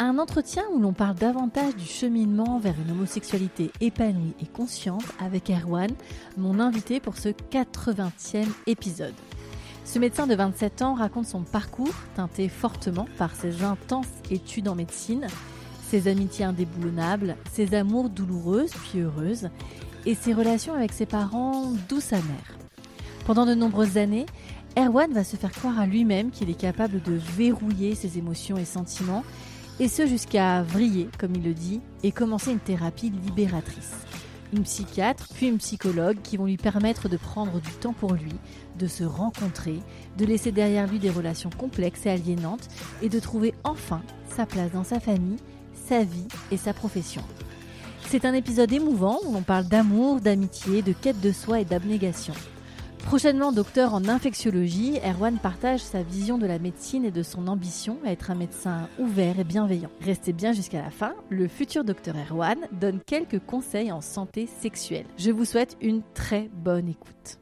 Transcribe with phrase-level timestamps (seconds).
[0.00, 5.50] Un entretien où l'on parle davantage du cheminement vers une homosexualité épanouie et consciente avec
[5.50, 5.90] Erwan,
[6.36, 9.14] mon invité pour ce 80e épisode.
[9.84, 14.74] Ce médecin de 27 ans raconte son parcours, teinté fortement par ses intenses études en
[14.74, 15.28] médecine,
[15.88, 19.48] ses amitiés indéboulonnables, ses amours douloureuses puis heureuses,
[20.06, 22.58] et ses relations avec ses parents douces amères.
[23.26, 24.26] Pendant de nombreuses années,
[24.76, 28.64] Erwan va se faire croire à lui-même qu'il est capable de verrouiller ses émotions et
[28.64, 29.24] sentiments
[29.80, 33.92] et ce jusqu'à vriller, comme il le dit, et commencer une thérapie libératrice.
[34.52, 38.34] Une psychiatre, puis une psychologue qui vont lui permettre de prendre du temps pour lui,
[38.78, 39.80] de se rencontrer,
[40.16, 42.68] de laisser derrière lui des relations complexes et aliénantes,
[43.02, 45.38] et de trouver enfin sa place dans sa famille,
[45.88, 47.22] sa vie et sa profession.
[48.06, 52.34] C'est un épisode émouvant où l'on parle d'amour, d'amitié, de quête de soi et d'abnégation.
[52.98, 57.98] Prochainement docteur en infectiologie, Erwan partage sa vision de la médecine et de son ambition
[58.04, 59.90] à être un médecin ouvert et bienveillant.
[60.00, 65.06] Restez bien jusqu'à la fin, le futur docteur Erwan donne quelques conseils en santé sexuelle.
[65.18, 67.38] Je vous souhaite une très bonne écoute.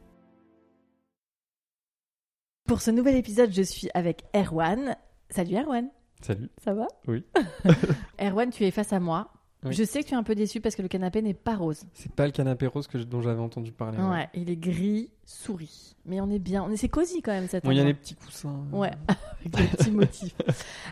[2.67, 4.95] Pour ce nouvel épisode, je suis avec Erwan.
[5.29, 5.89] Salut Erwan.
[6.21, 6.49] Salut.
[6.63, 6.87] Ça va?
[7.07, 7.25] Oui.
[8.21, 9.31] Erwan, tu es face à moi.
[9.65, 9.73] Oui.
[9.73, 11.83] Je sais que tu es un peu déçu parce que le canapé n'est pas rose.
[11.93, 13.97] C'est pas le canapé rose que je- dont j'avais entendu parler.
[13.97, 15.95] Ouais, il est gris souris.
[16.05, 16.63] Mais on est bien.
[16.63, 16.77] On est...
[16.77, 18.59] C'est cosy quand même cette Bon, il y a les petits coussins.
[18.71, 20.35] Ouais, avec des petits motifs.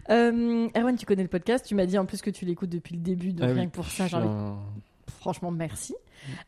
[0.10, 1.66] Euh, Erwan, tu connais le podcast.
[1.68, 3.70] Tu m'as dit en plus que tu l'écoutes depuis le début, donc Ah rien oui,
[3.70, 4.58] que pour ça, un-
[5.20, 5.96] franchement, merci.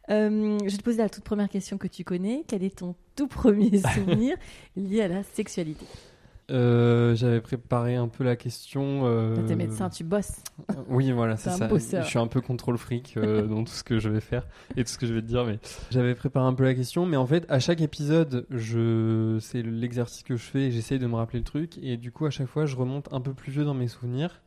[0.09, 2.43] Euh, je vais te poser la toute première question que tu connais.
[2.47, 4.37] Quel est ton tout premier souvenir
[4.77, 5.85] lié à la sexualité?
[6.51, 9.01] Euh, J'avais préparé un peu la question.
[9.05, 10.41] euh, T'es médecin, tu bosses.
[10.89, 11.67] Oui, voilà, c'est ça.
[11.67, 12.03] bosseur.
[12.03, 14.45] Je suis un peu contrôle fric euh, dans tout ce que je vais faire
[14.75, 15.45] et tout ce que je vais te dire.
[15.45, 15.59] Mais
[15.89, 20.23] j'avais préparé un peu la question, mais en fait, à chaque épisode, je c'est l'exercice
[20.23, 21.77] que je fais et j'essaye de me rappeler le truc.
[21.81, 24.41] Et du coup, à chaque fois, je remonte un peu plus vieux dans mes souvenirs.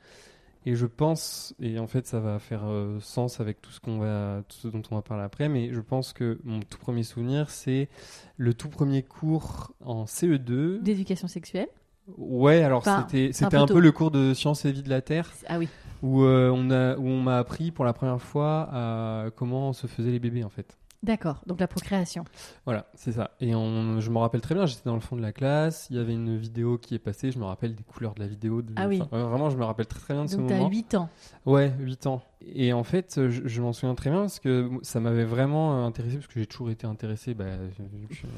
[0.69, 3.99] Et je pense, et en fait, ça va faire euh, sens avec tout ce qu'on
[3.99, 5.49] va, tout ce dont on va parler après.
[5.49, 7.89] Mais je pense que mon tout premier souvenir, c'est
[8.37, 10.83] le tout premier cours en CE2.
[10.83, 11.69] D'éducation sexuelle
[12.17, 14.91] Ouais, alors Enfin, c'était c'était peu un peu le cours de sciences et vie de
[14.91, 15.69] la Terre Ah oui.
[16.03, 19.87] où euh, on a où on m'a appris pour la première fois à comment se
[19.87, 20.79] faisaient les bébés en fait.
[21.03, 21.43] D'accord.
[21.47, 22.25] Donc la procréation.
[22.65, 23.31] Voilà, c'est ça.
[23.41, 25.97] Et on, je me rappelle très bien, j'étais dans le fond de la classe, il
[25.97, 28.63] y avait une vidéo qui est passée, je me rappelle des couleurs de la vidéo.
[28.63, 29.01] de- Ah oui.
[29.13, 30.69] euh, vraiment, je me rappelle très très bien de ce Donc t'as moment.
[30.71, 31.09] 8 ans.
[31.45, 32.23] Ouais, 8 ans.
[32.45, 35.77] Et en fait, euh, je, je m'en souviens très bien parce que ça m'avait vraiment
[35.83, 37.45] euh, intéressé parce que j'ai toujours été intéressé bah,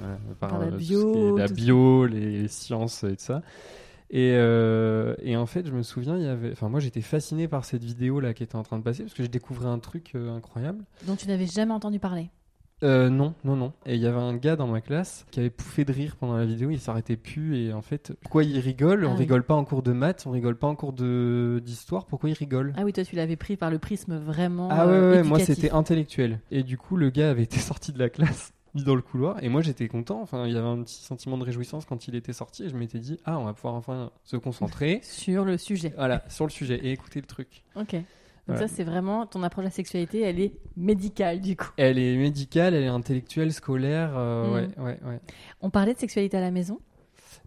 [0.00, 3.42] voilà, par, Par la euh, bio, la bio, les sciences et tout ça.
[4.10, 7.46] Et, euh, et en fait, je me souviens, il y avait, enfin moi j'étais fasciné
[7.46, 9.78] par cette vidéo là qui était en train de passer parce que je découvrais un
[9.78, 10.84] truc euh, incroyable.
[11.06, 12.30] dont tu n'avais jamais entendu parler.
[12.84, 13.72] Euh, non, non, non.
[13.86, 16.36] Et il y avait un gars dans ma classe qui avait pouffé de rire pendant
[16.36, 19.04] la vidéo, il s'arrêtait plus et en fait, pourquoi il rigole?
[19.04, 19.18] Ah On oui.
[19.18, 22.34] rigole pas en cours de maths, on rigole pas en cours de d'histoire, pourquoi il
[22.34, 22.72] rigole?
[22.76, 24.68] Ah oui, toi tu l'avais pris par le prisme vraiment.
[24.70, 26.40] Ah ouais, euh, ouais, moi c'était intellectuel.
[26.52, 29.42] Et du coup, le gars avait été sorti de la classe, mis dans le couloir,
[29.42, 30.20] et moi j'étais content.
[30.22, 32.76] Enfin, il y avait un petit sentiment de réjouissance quand il était sorti, et je
[32.76, 35.92] m'étais dit, ah, on va pouvoir enfin se concentrer, Sur le sujet.
[35.96, 37.64] voilà, sur le sujet et écouter le truc.
[37.74, 37.96] Ok.
[38.48, 41.68] Donc ça c'est vraiment ton approche de la sexualité, elle est médicale du coup.
[41.76, 44.52] Elle est médicale, elle est intellectuelle, scolaire, euh, Mm.
[44.54, 45.20] ouais, ouais, ouais.
[45.60, 46.80] On parlait de sexualité à la maison?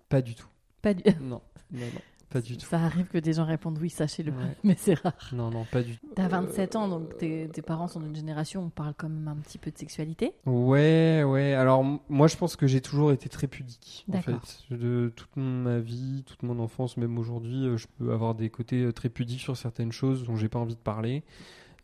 [0.09, 0.47] Pas du tout.
[0.81, 1.03] Pas du...
[1.21, 1.41] Non,
[1.71, 2.01] non, non,
[2.31, 2.65] pas du tout.
[2.65, 4.37] Ça arrive que des gens répondent oui, sachez-le, Ouais.
[4.63, 5.13] mais c'est rare.
[5.33, 6.07] Non, non, pas du tout.
[6.15, 9.27] T'as 27 ans, donc tes, tes parents sont d'une génération où on parle quand même
[9.27, 10.33] un petit peu de sexualité.
[10.45, 11.53] Ouais, ouais.
[11.53, 14.05] Alors, moi, je pense que j'ai toujours été très pudique.
[14.13, 14.33] En fait,
[14.71, 18.83] de toute ma vie, toute mon enfance, même aujourd'hui, euh, je peux avoir des côtés
[18.83, 21.23] euh, très pudiques sur certaines choses dont j'ai pas envie de parler.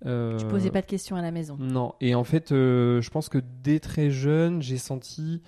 [0.06, 1.58] Euh, Tu posais pas de questions à la maison.
[1.60, 1.96] Non.
[2.02, 5.42] Et en fait, euh, je pense que dès très jeune, j'ai senti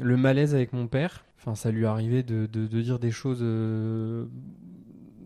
[0.00, 1.24] le malaise avec mon père.
[1.44, 4.26] Enfin, ça lui arrivait de, de, de dire des choses euh,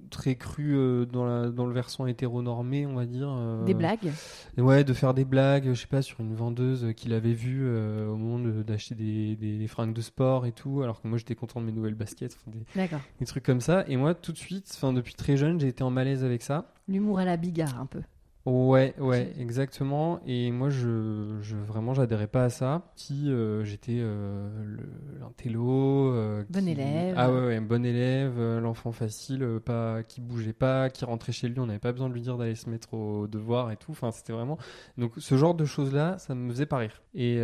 [0.08, 3.28] très crues euh, dans, la, dans le versant hétéronormé, on va dire.
[3.30, 4.10] euh, Des blagues
[4.56, 8.08] Ouais, de faire des blagues, je sais pas, sur une vendeuse qu'il avait vue euh,
[8.08, 11.18] au moment de- d'acheter des, des, des fringues de sport et tout, alors que moi
[11.18, 13.00] j'étais content de mes nouvelles baskets, enfin, des, D'accord.
[13.20, 13.84] des trucs comme ça.
[13.88, 16.72] Et moi, tout de suite, enfin depuis très jeune, j'ai été en malaise avec ça.
[16.88, 18.00] L'humour à la bigard un peu.
[18.46, 20.20] Ouais, ouais, exactement.
[20.24, 22.82] Et moi, je, je vraiment, j'adhérais pas à ça.
[22.94, 27.14] Si euh, j'étais euh, le- l'intello, euh, Bon qui- élève.
[27.18, 31.48] Ah ouais, ouais, bon élève, euh, l'enfant facile, pas qui bougeait pas, qui rentrait chez
[31.48, 33.90] lui, on n'avait pas besoin de lui dire d'aller se mettre au devoir et tout.
[33.90, 34.58] Enfin, c'était vraiment.
[34.96, 37.02] Donc, ce genre de choses-là, ça me faisait pas rire.
[37.14, 37.40] Et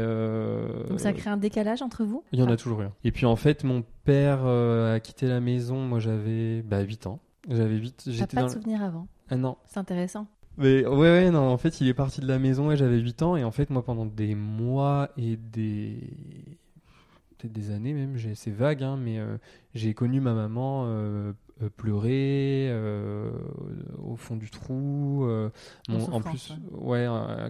[0.89, 2.23] Donc ça crée un décalage entre vous?
[2.33, 2.85] Il y en a toujours eu.
[2.85, 2.93] un.
[3.05, 5.79] Et puis en fait, mon père a quitté la maison.
[5.79, 7.19] Moi, j'avais bah, 8 ans.
[7.49, 8.03] J'avais 8.
[8.05, 8.47] T'as J'étais pas dans.
[8.47, 9.09] de souvenir avant?
[9.31, 9.57] Ah non.
[9.67, 10.27] C'est intéressant.
[10.59, 11.49] Mais ouais, ouais, non.
[11.51, 13.37] En fait, il est parti de la maison et j'avais 8 ans.
[13.37, 15.99] Et en fait, moi, pendant des mois et des.
[17.39, 19.37] Peut-être des années même, j'ai- c'est vague, hein, mais euh,
[19.75, 21.33] j'ai connu ma maman euh,
[21.63, 23.33] euh, pleurer euh,
[23.99, 25.25] au fond du trou.
[25.25, 25.51] En
[25.89, 26.23] mon- en souffrance,
[26.53, 27.07] plus, ouais,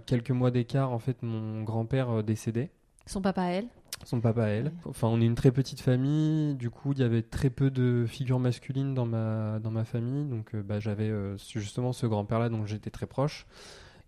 [0.07, 2.71] quelques mois d'écart, en fait, mon grand-père décédait.
[3.05, 3.67] Son papa, elle?
[4.05, 4.67] Son papa, elle.
[4.67, 4.73] Ouais.
[4.87, 6.55] Enfin, on est une très petite famille.
[6.55, 10.25] Du coup, il y avait très peu de figures masculines dans ma, dans ma famille.
[10.25, 13.47] Donc, euh, bah, j'avais euh, justement ce grand-père-là dont j'étais très proche.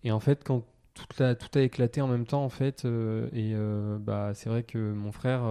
[0.03, 0.63] Et en fait, quand
[0.93, 3.53] toute la, tout a éclaté en même temps, en fait, euh, et
[4.05, 5.41] bah, c'est vrai que mon frère,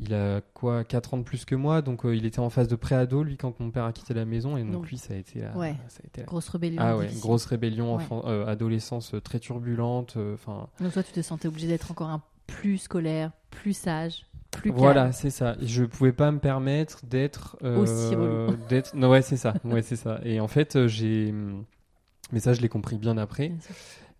[0.00, 1.82] il a quoi, 4 ans de plus que moi.
[1.82, 4.56] Donc, il était en phase de pré-ado, lui, quand mon père a quitté la maison.
[4.56, 5.74] Et donc, Donc, lui, ça a été la, ouais.
[5.88, 6.80] ça a été la- Grosse rébellion.
[6.84, 8.02] Ah ouais, grosse rébellion, Ouais.
[8.02, 10.16] enfant- adolescence très turbulente.
[10.34, 14.70] Enfin, Donc toi, tu te sentais obligé d'être encore un plus scolaire, plus sage, plus
[14.70, 14.80] calme.
[14.82, 15.56] Voilà, c'est ça.
[15.62, 18.56] Je pouvais pas me permettre d'être euh, Aussi relou.
[18.68, 19.54] d'être non ouais, c'est ça.
[19.62, 20.18] Ouais, c'est ça.
[20.24, 21.32] Et en fait, euh, j'ai
[22.32, 23.52] mais ça je l'ai compris bien après.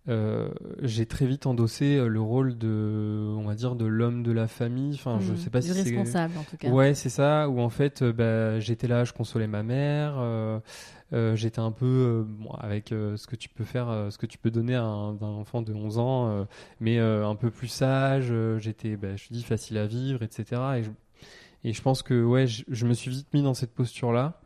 [0.09, 0.49] Euh,
[0.81, 4.47] j'ai très vite endossé euh, le rôle de on va dire de l'homme de la
[4.47, 4.95] famille.
[4.95, 6.69] Enfin, je Hmm, sais pas du si c'est responsable en tout cas.
[6.71, 7.47] Ouais, c'est ça.
[7.49, 10.15] Où en fait, euh, bah, j'étais là, je consolais ma mère.
[10.17, 10.59] euh,
[11.13, 14.51] euh, j'étais un peu bon, avec ce que tu peux faire, ce que tu peux
[14.51, 16.47] donner à un, enfant de 11 ans,
[16.79, 18.33] mais un peu plus sage.
[18.59, 20.79] j'étais, bah, je te dis, facile à vivre, etc.
[20.79, 20.91] Et je,
[21.63, 24.41] et je pense que ouais, je, je me suis vite mis dans cette posture-là.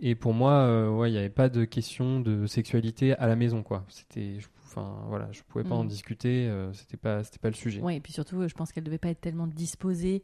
[0.00, 3.36] Et pour moi, euh, ouais, il n'y avait pas de question de sexualité à la
[3.36, 3.84] maison, quoi.
[3.88, 5.88] C'était, je- enfin, voilà, je pouvais pas en Mm.
[5.88, 6.48] discuter.
[6.48, 7.80] euh, c'était pas, c'était pas le sujet.
[7.80, 10.22] Ouais, et puis surtout, je pense qu'elle devait pas être tellement disposée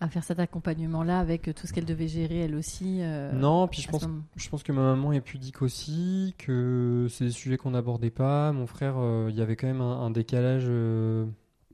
[0.00, 2.98] à faire cet accompagnement-là avec tout ce qu'elle devait gérer elle aussi.
[3.02, 4.22] euh, Non, puis je pense moment.
[4.36, 8.52] Je pense que ma maman est pudique aussi, que c'est des sujets qu'on n'abordait pas.
[8.52, 11.26] Mon frère, euh, il y avait quand même un, un décalage euh,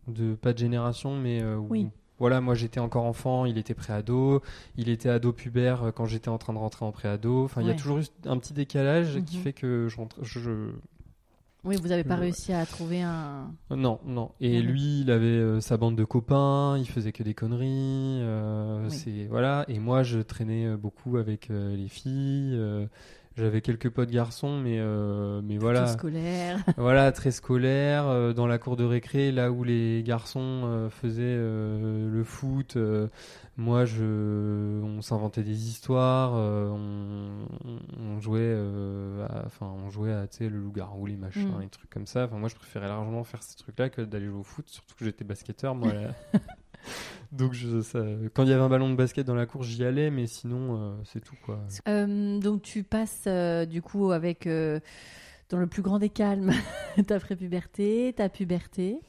[0.09, 1.89] de pas de génération, mais où- Oui.
[2.19, 4.41] voilà, moi j'étais encore enfant, il était préado,
[4.77, 7.45] il était ado pubère quand j'étais en train de rentrer en préado.
[7.45, 9.43] Enfin, il y a toujours eu un petit décalage qui Mhm.
[9.43, 10.17] fait que je rentre.
[10.25, 10.71] Je-
[11.67, 12.21] Oui, vous avez pas Ouais.
[12.21, 13.53] réussi à trouver un.
[13.71, 14.31] Non, non.
[14.41, 17.67] Et lui, il avait euh, sa bande de copains, il faisait que des conneries.
[18.23, 18.91] euh, Oui.
[18.97, 19.65] C'est voilà.
[19.69, 22.57] Et moi, je traînais euh, beaucoup avec euh, les filles.
[23.37, 25.81] J'avais quelques potes garçons, mais euh, mais Voilà.
[25.81, 25.93] voilà.
[25.93, 26.59] scolaire.
[26.79, 31.23] Voilà, très scolaire, euh, dans la cour de récré, là où les garçons euh, faisaient
[31.23, 32.79] euh, le foot.
[33.59, 38.55] moi, je, on s'inventait des histoires, on, jouait,
[39.29, 41.61] à- enfin, on jouait à, tu sais, le loup-garou, les machins, Mm.
[41.61, 42.25] les trucs comme ça.
[42.25, 45.05] Enfin, moi, je préférais largement faire ces trucs-là que d'aller jouer au foot, surtout que
[45.05, 45.93] j'étais basketteur, moi.
[47.33, 49.85] Donc, je, ça- quand il y avait un ballon de basket dans la cour, j'y
[49.85, 51.59] allais, mais sinon, euh, c'est tout, quoi.
[51.89, 54.49] Euh, donc tu passes euh, du coup avec
[55.51, 56.53] dans le plus grand des calmes
[57.07, 59.01] ta prépuberté, ta puberté.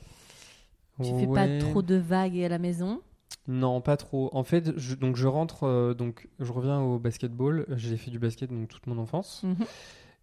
[1.01, 1.57] Tu fais pas Ouais.
[1.59, 3.01] trop de vagues à la maison?
[3.47, 4.29] Non, pas trop.
[4.33, 7.65] En fait, je, donc je rentre, donc je reviens au basketball.
[7.77, 9.43] J'ai fait du basket donc toute mon enfance.
[9.43, 9.65] Mhm.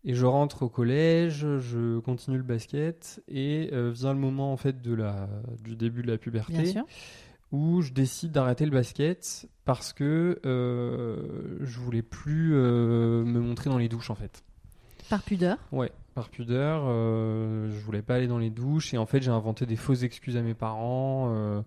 [0.07, 4.59] Et je rentre au collège, je continue le basket et euh, vient le moment en
[4.59, 5.29] fait de la
[5.63, 6.87] du début de la puberté Bien sûr.
[7.55, 13.71] Où je décide d'arrêter le basket parce que euh, je voulais plus euh, me montrer
[13.71, 14.43] dans les douches en fait.
[15.09, 15.57] Par pudeur.
[15.71, 19.31] Ouais, par pudeur, euh, je voulais pas aller dans les douches et en fait j'ai
[19.31, 21.63] inventé des fausses excuses à mes parents euh,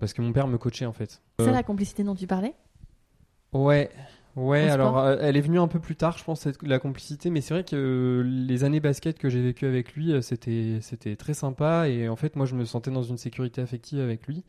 [0.00, 1.22] parce que mon père me coachait en fait.
[1.38, 2.54] C'est Euh, la complicité dont tu parlais?
[3.52, 3.90] Ouais,
[4.36, 4.68] ouais.
[4.68, 7.30] Alors, elle est venue un peu plus tard, je pense, cette- la complicité.
[7.30, 11.32] Mais c'est vrai que les années basket que j'ai vécues avec lui, c'était c'était très
[11.34, 11.88] sympa.
[11.88, 14.44] Et en fait, moi, je me sentais dans une sécurité affective avec lui.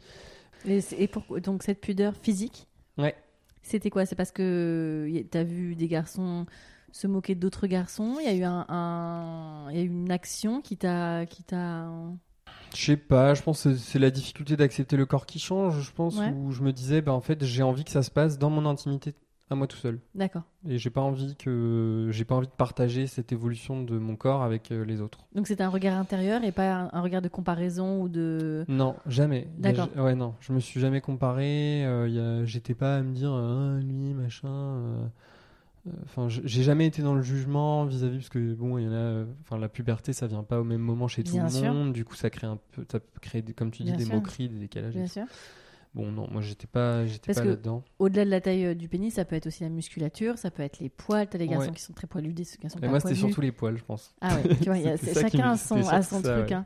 [0.67, 1.09] Et,
[1.41, 3.15] donc cette pudeur physique Ouais.
[3.61, 4.05] C'était quoi?
[4.05, 6.45] C'est parce que t'as vu des garçons
[6.91, 8.17] se moquer d'autres garçons?
[8.19, 11.43] Il y a eu un, un- il y a eu une action qui t'a qui
[11.43, 11.87] t'a
[12.75, 15.81] Je sais pas, je pense que c'est la difficulté d'accepter le corps qui change.
[15.81, 16.31] Je pense Ouais.
[16.31, 18.65] où je me disais, bah en fait, j'ai envie que ça se passe dans mon
[18.65, 19.13] intimité
[19.49, 19.99] à moi tout seul.
[20.15, 20.43] D'accord.
[20.67, 24.43] Et j'ai pas envie que j'ai pas envie de partager cette évolution de mon corps
[24.43, 25.19] avec euh, les autres.
[25.33, 28.95] Donc c'était un regard intérieur et pas un, un regard de comparaison ou de Non,
[29.07, 29.47] jamais.
[29.59, 29.89] A D'accord.
[29.95, 31.85] ja- Ouais, non, je me suis jamais comparé.
[31.85, 34.47] euh, a- J'étais pas à me dire, ah, lui, machin.
[34.49, 35.05] euh,
[36.03, 39.23] Enfin, j'ai jamais été dans le jugement vis-à-vis parce que bon, il y en a.
[39.41, 41.93] Enfin, la puberté, ça vient pas au même moment chez tout le monde.
[41.93, 42.99] Du coup, ça crée un peu, ça
[43.41, 44.13] des- comme tu dis, Bien des sûr.
[44.15, 44.93] moqueries, des décalages.
[44.95, 45.13] et bien tout.
[45.13, 45.23] sûr.
[45.95, 47.83] Bon, non, moi j'étais pas, j'étais pas là-dedans.
[47.97, 50.61] Au-delà de la taille euh, du pénis, ça peut être aussi la musculature, ça peut
[50.61, 51.27] être les poils.
[51.27, 51.73] T'as des garçons Ouais.
[51.75, 54.13] qui sont très poilus, des garçons Et pas moi, c'était surtout les poils, je pense.
[54.21, 56.49] Ah ouais, tu vois, y a- qui chacun a son, a son ça, truc.
[56.49, 56.53] ouais.
[56.53, 56.65] hein.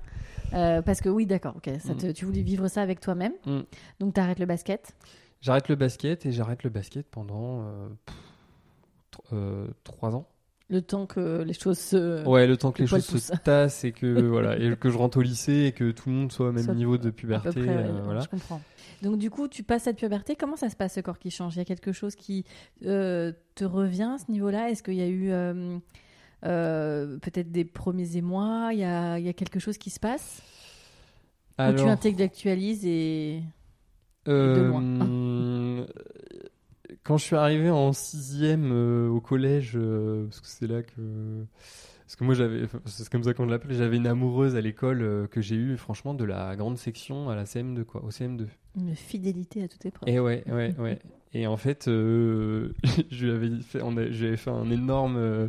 [0.53, 2.13] Euh, parce que oui, d'accord, ok, ça Mm.
[2.13, 3.31] tu voulais vivre ça avec toi-même.
[3.45, 3.59] Mm.
[4.01, 4.93] Donc t'arrêtes le basket.
[5.41, 8.15] J'arrête le basket et j'arrête le basket pendant euh, pff,
[9.33, 10.27] euh, trois ans.
[10.69, 12.25] Le temps que les choses se.
[12.27, 15.17] Ouais, le temps que les choses se tassent et que voilà, et que je rentre
[15.17, 17.49] au lycée et que tout le monde soit au même Soit niveau de puberté.
[17.51, 18.21] près, ouais, voilà.
[18.21, 18.61] je comprends.
[19.03, 20.35] Donc du coup, tu passes cette puberté.
[20.35, 21.55] Comment ça se passe, ce corps qui change?
[21.55, 22.45] Il y a quelque chose qui
[22.85, 24.71] euh, te revient à ce niveau-là?
[24.71, 25.77] Est-ce qu'il y a eu euh,
[26.45, 28.69] euh, peut-être des premiers émois?
[28.71, 30.41] Il y a, il y a quelque chose qui se passe?
[31.59, 33.43] Ou tu Alors, intellectualises et...
[34.25, 35.85] loin?
[37.03, 38.71] quand je suis arrivé en sixième
[39.11, 41.45] au collège, parce que c'est là que
[42.13, 45.25] parce que moi j'avais, c'est comme ça qu'on l'appelle, j'avais une amoureuse à l'école euh,
[45.25, 48.45] que j'ai eue, franchement, de la grande section à la CM2 quoi, au CM2.
[48.77, 50.09] Une fidélité à toute épreuve.
[50.09, 50.99] Et ouais, ouais, ouais.
[51.35, 52.73] Et en fait, euh,
[53.11, 55.47] je lui avais fait, on a- j'avais fait un énorme, euh,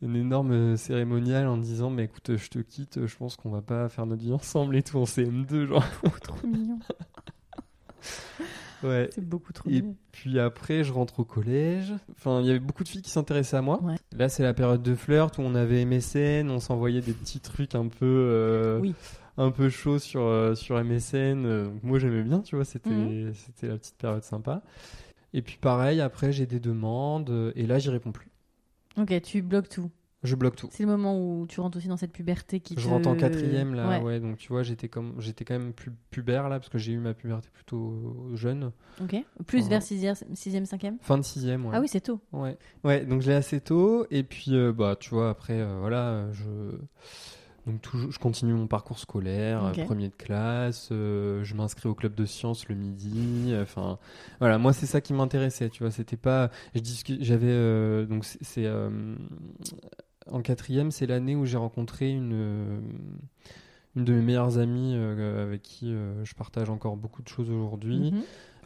[0.00, 3.88] une énorme cérémonial en disant, mais écoute, je te quitte, je pense qu'on va pas
[3.90, 5.84] faire notre vie ensemble et tout en CM2, genre.
[6.02, 6.78] Beaucoup trop mignon.
[8.82, 9.08] Ouais.
[9.14, 9.82] C'est beaucoup trop Et
[10.12, 11.94] puis après, je rentre au collège.
[12.12, 13.82] Enfin, il y avait beaucoup de filles qui s'intéressaient à moi.
[13.82, 13.94] Ouais.
[14.14, 17.74] Là, c'est la période de flirt où on avait MSN, on s'envoyait des petits trucs
[17.74, 18.94] un peu, euh, Oui.
[19.36, 21.44] Un peu chauds sur euh, sur MSN.
[21.46, 23.32] Euh, donc moi, j'aimais bien, tu vois, c'était Mhm.
[23.34, 24.62] c'était la petite période sympa.
[25.32, 28.28] Et puis pareil, après, j'ai des demandes euh, et là, j'y réponds plus.
[28.96, 29.90] Ok, tu bloques tout.
[30.22, 30.68] Je bloque tout.
[30.70, 32.88] C'est le moment où tu rentres aussi dans cette puberté qui Je te...
[32.88, 34.00] rentre en quatrième là, Ouais.
[34.00, 34.20] ouais.
[34.20, 36.98] donc tu vois, j'étais comme, j'étais quand même plus pubère là parce que j'ai eu
[36.98, 38.70] ma puberté plutôt jeune,
[39.02, 39.16] Ok.
[39.46, 41.66] Plus vers 6e, 6e 5e fin de sixième.
[41.66, 41.72] Ouais.
[41.74, 42.20] Ah oui, c'est tôt.
[42.32, 45.76] Ouais, ouais, donc je l'ai assez tôt et puis euh, bah tu vois après euh,
[45.80, 46.44] voilà je
[47.66, 51.94] donc toujours je continue mon parcours scolaire, euh, premier de classe, euh, je m'inscris au
[51.94, 53.98] club de sciences le midi, euh, enfin
[54.40, 58.66] voilà moi c'est ça qui m'intéressait tu vois c'était pas j'avais euh, donc c'est
[60.30, 62.82] en quatrième c'est l'année où j'ai rencontré une
[63.96, 65.92] une de mes meilleures amies avec qui
[66.24, 68.22] je partage encore beaucoup de choses aujourd'hui Mhm.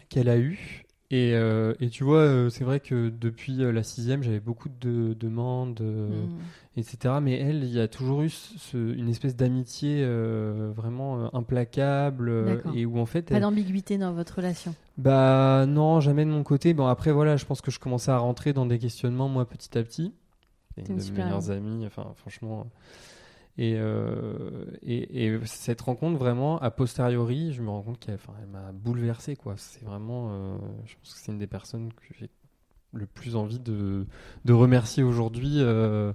[0.09, 0.85] qu'elle a eu.
[1.11, 4.69] Et, euh, et tu vois, euh, c'est vrai que depuis euh, la sixième, j'avais beaucoup
[4.69, 6.31] de demandes, euh, Mhm.
[6.77, 7.21] etc.
[7.23, 10.05] Mais elle, il y a toujours eu ce- une espèce d'amitié
[10.75, 14.75] vraiment implacable et où en fait, Pas elle- d'ambiguïté dans votre relation.
[14.99, 16.75] bah non, jamais de mon côté.
[16.75, 19.79] Bon après voilà, je pense que je commençais à rentrer dans des questionnements moi petit
[19.79, 20.13] à petit.
[20.75, 22.67] C'est une une de mes meilleures amies, enfin franchement.
[23.61, 28.33] Et, euh, et, et cette rencontre vraiment a posteriori, je me rends compte qu'elle enfin,
[28.53, 29.55] m'a bouleversé quoi.
[29.57, 32.31] C'est vraiment, euh, je pense que c'est une des personnes que j'ai
[32.93, 34.07] le plus envie de,
[34.45, 36.13] de remercier aujourd'hui euh,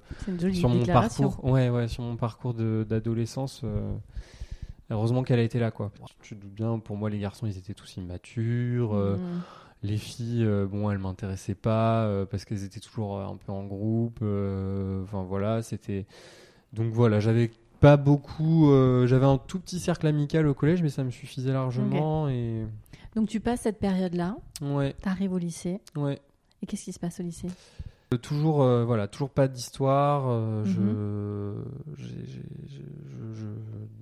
[0.54, 1.44] sur mon parcours.
[1.44, 3.64] Ouais ouais, sur mon parcours d'adolescence.
[4.90, 5.92] heureusement qu'elle a été là quoi.
[6.22, 8.94] Tu te doutes bien, pour moi les garçons ils étaient tous immatures.
[8.94, 9.42] Mhm.
[9.84, 13.66] les filles, euh, bon, elles m'intéressaient pas euh, parce qu'elles étaient toujours un peu en
[13.66, 14.20] groupe.
[14.22, 16.06] euh, Enfin voilà, c'était.
[16.74, 18.70] Donc voilà, j'avais pas beaucoup.
[18.72, 22.28] euh, j'avais un tout petit cercle amical au collège, mais ça me suffisait largement.
[22.30, 22.66] Et
[23.16, 26.20] Donc tu passes cette période-là, ouais, t'arrives au lycée, ouais.
[26.62, 27.48] et qu'est-ce qui se passe au lycée?
[28.14, 30.28] Euh, Toujours, euh, voilà, toujours pas d'histoire.
[30.28, 30.66] Mhm.
[31.98, 32.14] je,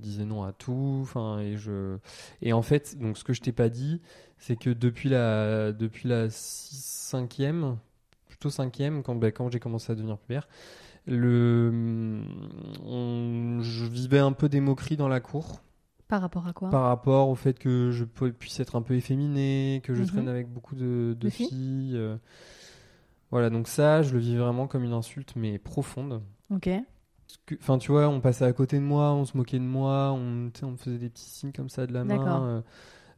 [0.01, 0.99] disais non à tout.
[1.01, 1.97] Enfin, et je,
[2.41, 4.01] et en fait, donc ce que je t'ai pas dit,
[4.37, 7.77] c'est que depuis la, depuis la six- cinquième,
[8.27, 10.47] plutôt cinquième, quand, ben, quand j'ai commencé à devenir pubère,
[11.07, 12.21] le,
[12.85, 15.61] on- je vivais un peu des moqueries dans la cour
[16.07, 16.69] Par rapport à quoi?
[16.69, 20.07] Par rapport au fait que je pu- puisse être un peu efféminé, que je Mhm.
[20.07, 21.47] traîne avec beaucoup de, filles?
[21.47, 21.95] filles.
[21.97, 22.17] euh.
[23.31, 26.21] Voilà, donc ça, je le vis vraiment comme une insulte, mais profonde.
[26.49, 26.69] Ok.
[27.61, 30.19] Enfin, tu vois, on passait à côté de moi, on se moquait de moi, on,
[30.71, 32.43] me faisait des petits signes comme ça de la main.
[32.45, 32.61] euh,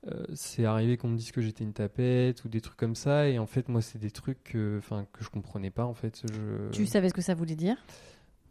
[0.07, 3.27] euh, c'est arrivé qu'on me dise que j'étais une tapette ou des trucs comme ça,
[3.29, 6.22] et en fait, moi, c'est des trucs que, enfin, que je comprenais pas, en fait.
[6.31, 6.69] Je...
[6.72, 7.77] Tu savais ce que ça voulait dire?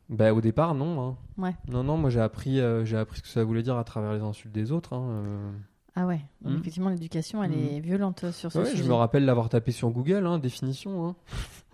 [0.08, 1.00] Bah, au départ, non.
[1.10, 1.16] hein.
[1.38, 1.54] Ouais.
[1.68, 4.12] Non, non, moi, j'ai appris, euh, j'ai appris ce que ça voulait dire à travers
[4.12, 4.92] les insultes des autres.
[4.94, 5.52] hein, euh.
[5.94, 6.20] Ah ouais.
[6.40, 6.60] Donc, Mhm.
[6.60, 7.58] effectivement, l'éducation, elle Mhm.
[7.76, 8.82] est violente sur ce Ouais, sujet.
[8.82, 11.14] je me rappelle l'avoir tapé sur Google, hein, définition.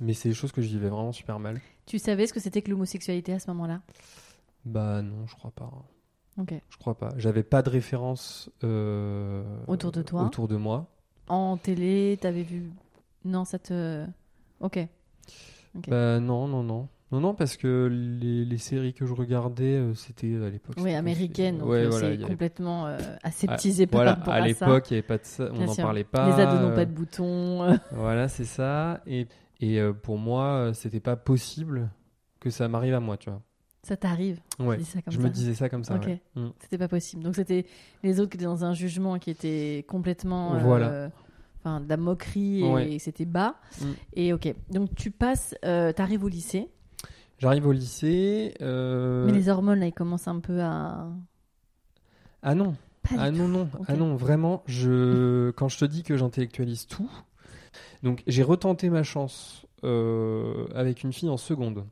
[0.00, 1.60] Mais c'est des choses que je vivais vraiment super mal.
[1.86, 3.80] Tu savais ce que c'était que l'homosexualité à ce moment-là?
[4.64, 5.70] Bah non, je crois pas.
[6.46, 7.10] Je crois pas.
[7.16, 10.86] J'avais pas de référence euh, Autour de toi Autour de moi.
[11.28, 12.70] En télé, t'avais vu
[13.24, 14.04] Non, ça te.
[14.60, 14.78] Ok.
[15.76, 15.88] Ok.
[15.88, 16.88] Bah non, non, non.
[17.10, 20.76] Non, non, parce que les, les séries que je regardais, euh, c'était à l'époque.
[20.78, 24.90] Oui, américaine, donc Ouais, euh, voilà, c'est complètement euh, aseptisé par Voilà, rapport à l'époque,
[24.90, 26.26] il n'y avait pas de ça, on n'en parlait pas.
[26.36, 27.78] Les ados n'ont pas de boutons.
[27.92, 29.00] Voilà, c'est ça.
[29.06, 29.26] Et,
[29.60, 31.88] et pour moi, c'était pas possible
[32.40, 33.40] que ça m'arrive à moi, tu vois.
[33.84, 34.76] Ça t'arrive Ouais.
[34.76, 35.22] dis ça comme Je ça.
[35.24, 35.94] me disais ça comme ça.
[35.94, 36.06] Ok.
[36.06, 36.20] ouais.
[36.34, 36.48] Mm.
[36.60, 37.22] C'était pas possible.
[37.22, 37.64] Donc c'était
[38.02, 40.54] les autres qui étaient dans un jugement qui était complètement.
[40.54, 41.10] euh, Voilà.
[41.60, 42.62] Enfin, de la moquerie
[42.94, 43.56] et, c'était bas.
[43.80, 43.84] Mm.
[44.14, 44.54] Et ok.
[44.70, 46.68] Donc tu passes, euh, t'arrives au lycée,
[47.38, 48.54] J'arrive au lycée.
[48.60, 51.08] euh, mais les hormones là, ils commencent un peu à.
[52.42, 52.74] Ah non.
[53.02, 55.50] Pas Ah non, non, ah non, vraiment, je...
[55.56, 57.10] quand je te dis que j'intellectualise tout,
[58.02, 61.84] donc j'ai retenté ma chance euh, avec une fille en seconde,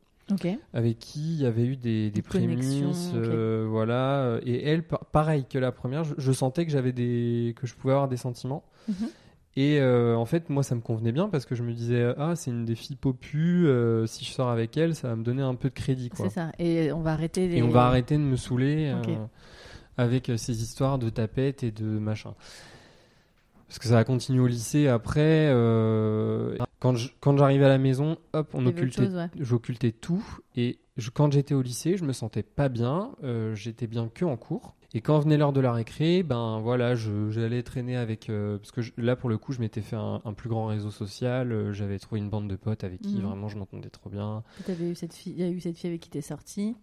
[0.73, 5.57] Avec qui il y avait eu des, prémices, euh, voilà, et elle, pa- pareil que
[5.57, 8.63] la première, je, je sentais que j'avais des, que je pouvais avoir des sentiments.
[8.89, 9.07] Mhm.
[9.55, 12.35] Et euh, en fait, moi, ça me convenait bien parce que je me disais, ah,
[12.35, 15.41] c'est une des filles popu, euh, si je sors avec elle, ça va me donner
[15.41, 16.27] un peu de crédit, quoi.
[16.27, 16.51] C'est ça.
[16.59, 17.47] Et on va arrêter.
[17.47, 17.57] Les...
[17.57, 18.93] Et on va arrêter de me saouler
[19.97, 22.35] avec ces histoires de tapettes et de machin.
[23.67, 25.49] Parce que ça a continué au lycée après.
[25.51, 29.29] euh, quand j'arrivais à la maison, hop, on occultait, chose, ouais.
[29.39, 30.23] j'occultais tout.
[30.55, 33.11] Et je- quand j'étais au lycée, je me sentais pas bien.
[33.23, 34.73] euh, j'étais bien que en cours.
[34.93, 38.29] Et quand venait l'heure de la récré, ben voilà, j'allais traîner avec.
[38.29, 40.67] euh, parce que je- là, pour le coup, je m'étais fait un, un plus grand
[40.67, 41.51] réseau social.
[41.51, 43.23] euh, J'avais trouvé une bande de potes avec qui Mhm.
[43.25, 44.43] vraiment je m'entendais trop bien.
[44.69, 46.75] Il y a eu cette fille avec qui t'es sorti.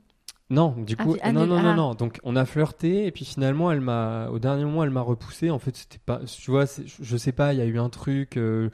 [0.51, 1.75] Non, du Ah, coup, ah, non, non, non, ah.
[1.75, 1.95] non.
[1.95, 5.51] Donc, on a flirté et puis finalement, elle m'a, au dernier moment, elle m'a repoussé.
[5.51, 6.65] En fait, c'était pas, tu vois,
[7.01, 8.37] je sais pas, il y a eu un truc.
[8.37, 8.69] euh,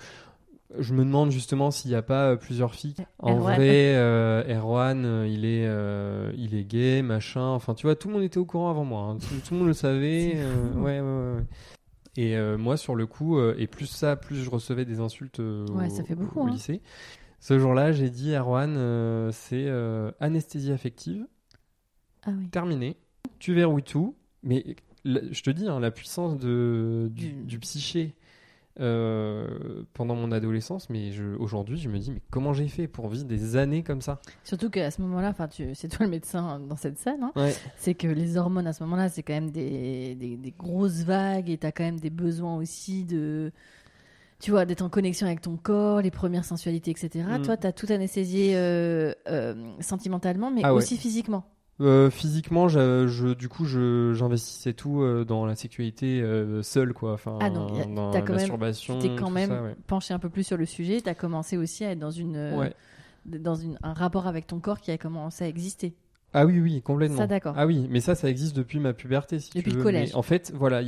[0.79, 2.95] je me demande justement s'il n'y a pas euh, plusieurs filles.
[3.19, 3.55] En Erwan.
[3.57, 7.43] vrai, euh, Erwan, euh, il est, euh, il est gay, machin.
[7.49, 9.03] Enfin, tu vois, tout le monde était au courant avant moi.
[9.03, 9.19] hein.
[9.19, 10.35] Tout, tout le monde le savait.
[10.37, 11.45] Euh, ouais, ouais, ouais.
[12.17, 15.41] Et euh, moi, sur le coup, euh, et plus ça, plus je recevais des insultes
[15.41, 16.50] euh, Ouais, au, ça fait beaucoup, au hein.
[16.50, 16.83] lycée.
[17.41, 21.27] Ce jour-là, j'ai dit, Erwan, euh, c'est euh, anesthésie affective
[22.25, 22.49] Ah oui.
[22.49, 22.97] terminé.
[23.39, 24.15] Tu verrouilles tout.
[24.43, 24.65] Mais
[25.05, 28.15] la- je te dis, hein, la puissance de, du, psyché
[28.79, 33.25] euh, pendant mon adolescence, mais aujourd'hui, je me dis, mais comment j'ai fait pour vivre
[33.25, 34.21] des années comme ça?
[34.45, 35.35] Surtout qu'à ce moment-là,
[35.75, 37.23] c'est toi le médecin dans cette scène.
[37.23, 37.33] hein.
[37.37, 37.55] Ouais.
[37.77, 41.50] c'est que les hormones à ce moment-là, c'est quand même des, des, des grosses vagues
[41.50, 43.53] et tu as quand même des besoins aussi de.
[44.39, 47.27] Tu vois, d'être en connexion avec ton corps, les premières sensualités, etc.
[47.39, 47.43] Mm.
[47.43, 50.79] Toi, tu as tout anesthésié euh, euh, sentimentalement, mais Ah ouais.
[50.79, 51.45] aussi physiquement.
[51.81, 57.15] Euh, physiquement, je, je- du coup, j'investissais tout euh, dans la sécurité euh, seule, quoi.
[57.15, 58.99] Enfin, Ah, donc, a- dans t'as la quand même- masturbation.
[58.99, 59.75] T'es quand même ça, ouais.
[59.87, 61.01] penché un peu plus sur le sujet.
[61.01, 62.75] Tu as commencé aussi à être dans, une, Ouais.
[63.25, 65.95] dans une, un rapport avec ton corps qui a commencé à exister.
[66.33, 67.17] Ah oui, oui, complètement.
[67.17, 67.55] Ça, d'accord.
[67.57, 70.11] Ah oui, mais ça, ça existe depuis ma puberté, si Depuis tu le collège.
[70.11, 70.81] Mais en fait, voilà,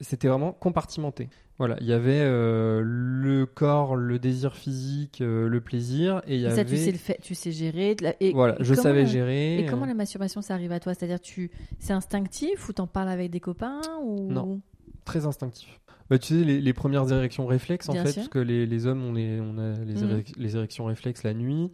[0.00, 1.30] c'était vraiment compartimenté.
[1.62, 6.40] Voilà, il y avait euh, le corps, le désir physique, euh, le plaisir, et il
[6.40, 6.56] y avait.
[6.56, 7.94] ça, tu sais, le fait, tu sais gérer.
[7.94, 9.60] de la- Et, Voilà, et je comment- savais gérer.
[9.60, 10.92] Et comment euh, la masturbation, ça arrive à toi?
[10.92, 14.28] C'est-à-dire, tu, c'est instinctif ou t'en parles avec des copains ou?
[14.32, 14.60] Non.
[15.04, 15.78] Très instinctif.
[16.10, 18.14] Bah, tu sais, les, les premières érections réflexes, en fait, sûr.
[18.16, 21.32] parce que les, les hommes, on, les, on a les, érec- les érections réflexes la
[21.32, 21.70] nuit.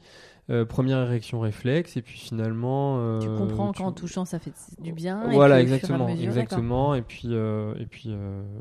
[0.51, 2.99] Euh, première érection réflexe, et puis finalement.
[3.01, 5.29] euh, Tu comprends tu- qu'en touchant, ça fait du bien.
[5.31, 6.95] Voilà, et exactement, mesure, exactement.
[6.95, 8.11] Et puis, euh, et puis,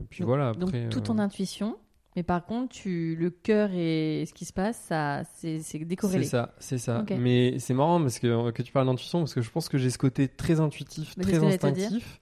[0.10, 0.50] puis Donc- voilà.
[0.50, 1.78] Après, Donc, toute ton intuition.
[2.17, 6.23] Mais par contre, tu, le cœur et ce qui se passe, ça, c'est, c'est décorrélé.
[6.23, 7.06] C'est ça, c'est ça.
[7.19, 9.91] Mais c'est marrant parce que, que tu parles d'intuition parce que je pense que j'ai
[9.91, 12.19] ce côté très intuitif, Mais très instinctif.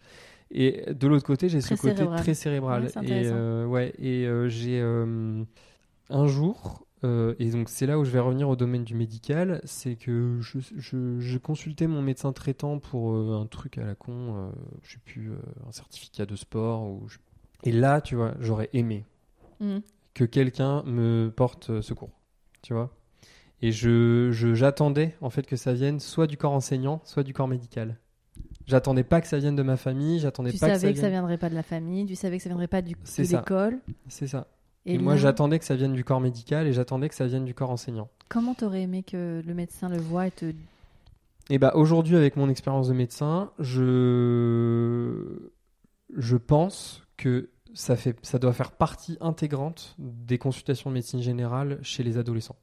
[0.52, 2.20] Et de l'autre côté, j'ai ce côté cérébral.
[2.20, 2.84] très cérébral.
[2.98, 3.32] Ouais, et
[3.66, 8.56] ouais, et j'ai un jour, euh, et donc c'est là où je vais revenir au
[8.56, 13.46] domaine du médical, c'est que je, je, je consultais mon médecin traitant pour euh, un
[13.48, 14.52] truc à la con, euh,
[14.84, 15.32] je sais plus,
[15.68, 16.84] un certificat de sport.
[16.84, 17.20] Ou je-
[17.64, 19.06] Et là, tu vois, j'aurais aimé
[19.60, 19.82] Mhm.
[20.14, 22.12] que quelqu'un me porte secours,
[22.62, 22.92] tu vois.
[23.62, 27.48] Et je j'attendais en fait que ça vienne soit du corps enseignant, soit du corps
[27.48, 27.98] médical.
[28.68, 31.04] J'attendais pas que ça vienne de ma famille, j'attendais Tu pas savais que que ça
[31.04, 31.22] ça vienne.
[31.22, 33.24] viendrait pas de la famille, tu savais que ça viendrait pas du, de ça.
[33.24, 33.80] l'école.
[34.08, 34.48] C'est ça.
[34.86, 37.46] Et, Et, moi j'attendais que ça vienne du corps médical et j'attendais que ça vienne
[37.46, 38.10] du corps enseignant.
[38.30, 40.54] Comment t'aurais aimé que le médecin le voit et te.
[41.50, 45.52] Et bah aujourd'hui avec mon expérience de médecin, je
[46.16, 51.80] je pense que ça fait ça doit faire partie intégrante des consultations de médecine générale
[51.84, 52.58] chez les adolescents.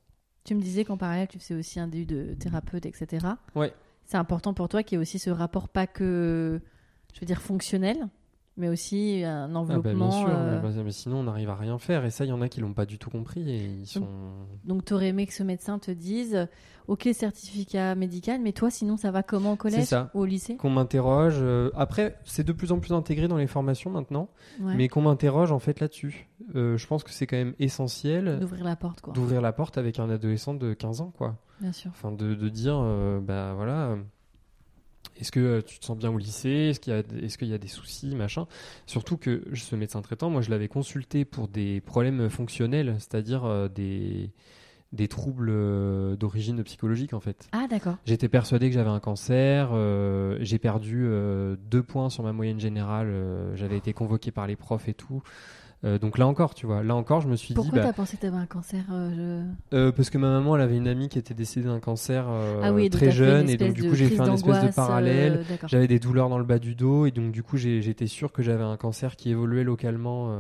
[0.45, 3.27] Tu me disais qu'en parallèle, tu faisais aussi un DU de thérapeute, etc.
[3.55, 3.73] Ouais.
[4.05, 6.61] C'est important pour toi qu'il y ait aussi ce rapport, pas que,
[7.15, 8.09] je veux dire, fonctionnel,
[8.57, 10.09] mais aussi un Ah bah, enveloppement.
[10.09, 12.05] bien sûr, euh, mais, bah, mais sinon on n'arrive à rien faire.
[12.05, 14.07] Et ça, il y en a qui l'ont pas du tout compris et ils sont.
[14.65, 16.49] Donc, tu aurais aimé que ce médecin te dise
[16.89, 20.11] Ok, certificat médical, mais toi, sinon, ça va comment au collège ça.
[20.15, 20.57] ou au lycée?
[20.57, 21.37] Qu'on m'interroge.
[21.39, 24.29] euh, Après, c'est de plus en plus intégré dans les formations maintenant,
[24.61, 24.75] Ouais.
[24.77, 26.29] mais qu'on m'interroge en fait là-dessus.
[26.57, 29.15] Euh, je pense que c'est quand même essentiel D'ouvrir la porte, quoi.
[29.15, 31.37] d'ouvrir la porte avec un adolescent de 15 ans, quoi.
[31.61, 31.91] Bien sûr.
[31.93, 33.97] Enfin, de, de dire, euh, bah voilà,
[35.21, 36.71] est-ce que euh, tu te sens bien au lycée?
[36.71, 38.47] Est-ce qu'il y, a- est-ce qu'il y a des soucis, machin?
[38.87, 43.69] Surtout que ce médecin traitant, moi, je l'avais consulté pour des problèmes fonctionnels, c'est-à-dire euh,
[43.69, 44.31] des,
[44.93, 47.49] des troubles euh, d'origine psychologique en fait.
[47.53, 47.97] Ah, d'accord.
[48.05, 49.71] J'étais persuadé que j'avais un cancer.
[49.73, 53.09] euh, j'ai perdu euh, deux points sur ma moyenne générale.
[53.11, 55.23] euh, j'avais été convoqué par les profs et tout.
[55.85, 57.93] Euh, donc là encore, tu vois, là encore, je me suis Pourquoi dit, bah, t'as
[57.93, 60.87] pensé que t'avais un cancer euh, je- euh, parce que ma maman, elle avait une
[60.87, 62.25] amie qui était décédée d'un cancer
[62.63, 65.45] Ah oui, très jeune, et donc du coup j'ai fait un espèce de parallèle.
[65.67, 68.43] J'avais des douleurs dans le bas du dos et donc du coup j'étais sûr que
[68.43, 70.33] j'avais un cancer qui évoluait localement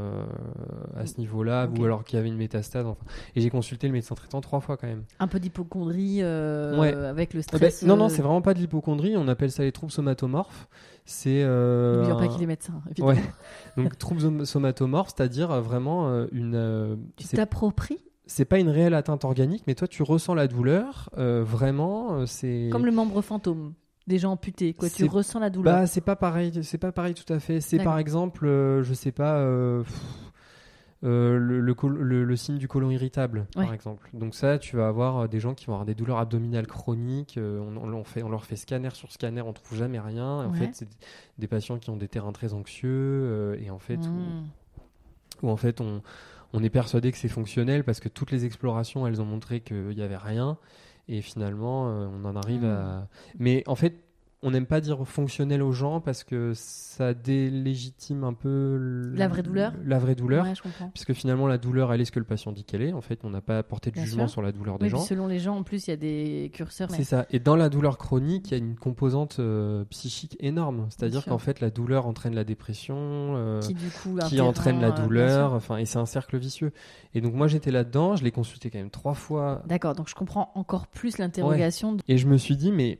[0.96, 2.87] à ce niveau-là ou alors qu'il y avait une métastase.
[2.87, 3.05] Enfin.
[3.35, 5.02] Et j'ai consulté le médecin traitant trois fois quand même.
[5.18, 6.92] Un peu d'hypochondrie Ouais.
[6.94, 7.83] avec le Ah ben, stress.
[7.83, 9.16] non, non, c'est vraiment pas de l'hypochondrie.
[9.16, 10.68] On appelle ça les troubles somatomorphes.
[11.04, 13.08] C'est euh, N'oublions pas un- qu'il est médecin, évidemment.
[13.10, 13.22] Ouais.
[13.76, 16.54] donc troubles som- somatomorphes, c'est-à-dire euh, vraiment euh, une.
[16.54, 20.46] euh, Tu c'est- t'appropries c'est pas une réelle atteinte organique, mais toi tu ressens la
[20.46, 21.10] douleur.
[21.18, 22.68] euh, vraiment, euh, c'est.
[22.72, 23.74] comme le membre fantôme
[24.06, 24.72] des gens amputés.
[24.74, 24.88] Quoi.
[24.90, 25.74] Tu ressens la douleur.
[25.80, 27.60] Bah, c'est pas pareil, c'est pas pareil tout à fait.
[27.60, 30.00] C'est par exemple, euh, je sais pas, euh, pff,
[31.04, 33.64] euh, le, le, col- le- le signe du côlon irritable, Ouais.
[33.64, 34.08] par exemple.
[34.14, 37.38] Donc ça, tu vas avoir euh, des gens qui vont avoir des douleurs abdominales chroniques.
[37.38, 40.42] euh, on, fait, on leur fait scanner sur scanner, on trouve jamais rien.
[40.42, 40.58] Et En Ouais.
[40.58, 40.88] fait, c'est
[41.38, 44.48] des patients qui ont des terrains très anxieux euh, et en fait, où- Mmh.
[45.42, 46.02] où, en fait on,
[46.52, 49.88] on est persuadé que c'est fonctionnel parce que toutes les explorations, elles ont montré qu'il
[49.88, 50.56] n'y avait rien.
[51.08, 52.66] Et finalement, on en arrive Mm.
[52.66, 53.08] à.
[53.40, 53.96] Mais en fait,
[54.42, 59.42] on n'aime pas dire fonctionnel aux gens parce que ça délégitime un peu La vraie
[59.42, 60.44] douleur La vraie douleur.
[60.44, 60.88] Ouais, je comprends.
[60.88, 62.92] Puisque finalement, la douleur, elle est ce que le patient dit qu'elle est.
[62.92, 64.33] En fait, on n'a pas apporté de Bien jugement sûr.
[64.33, 64.98] sur la douleur des Oui, gens.
[64.98, 66.88] selon les gens, en plus, il y a des curseurs.
[66.90, 67.26] mais- C'est ça.
[67.31, 70.87] Et dans la douleur chronique, il y a une composante euh, psychique énorme.
[70.90, 72.96] C'est-à-dire qu'en fait, la douleur entraîne la dépression.
[72.98, 76.72] euh, Qui, du coup, qui entraîne la euh, douleur, enfin, et c'est un cercle vicieux.
[77.14, 80.14] Et donc moi j'étais là-dedans, je l'ai consulté quand même trois fois, D'accord, donc je
[80.14, 81.94] comprends encore plus l'interrogation.
[81.94, 82.98] de- et je me suis dit, mais,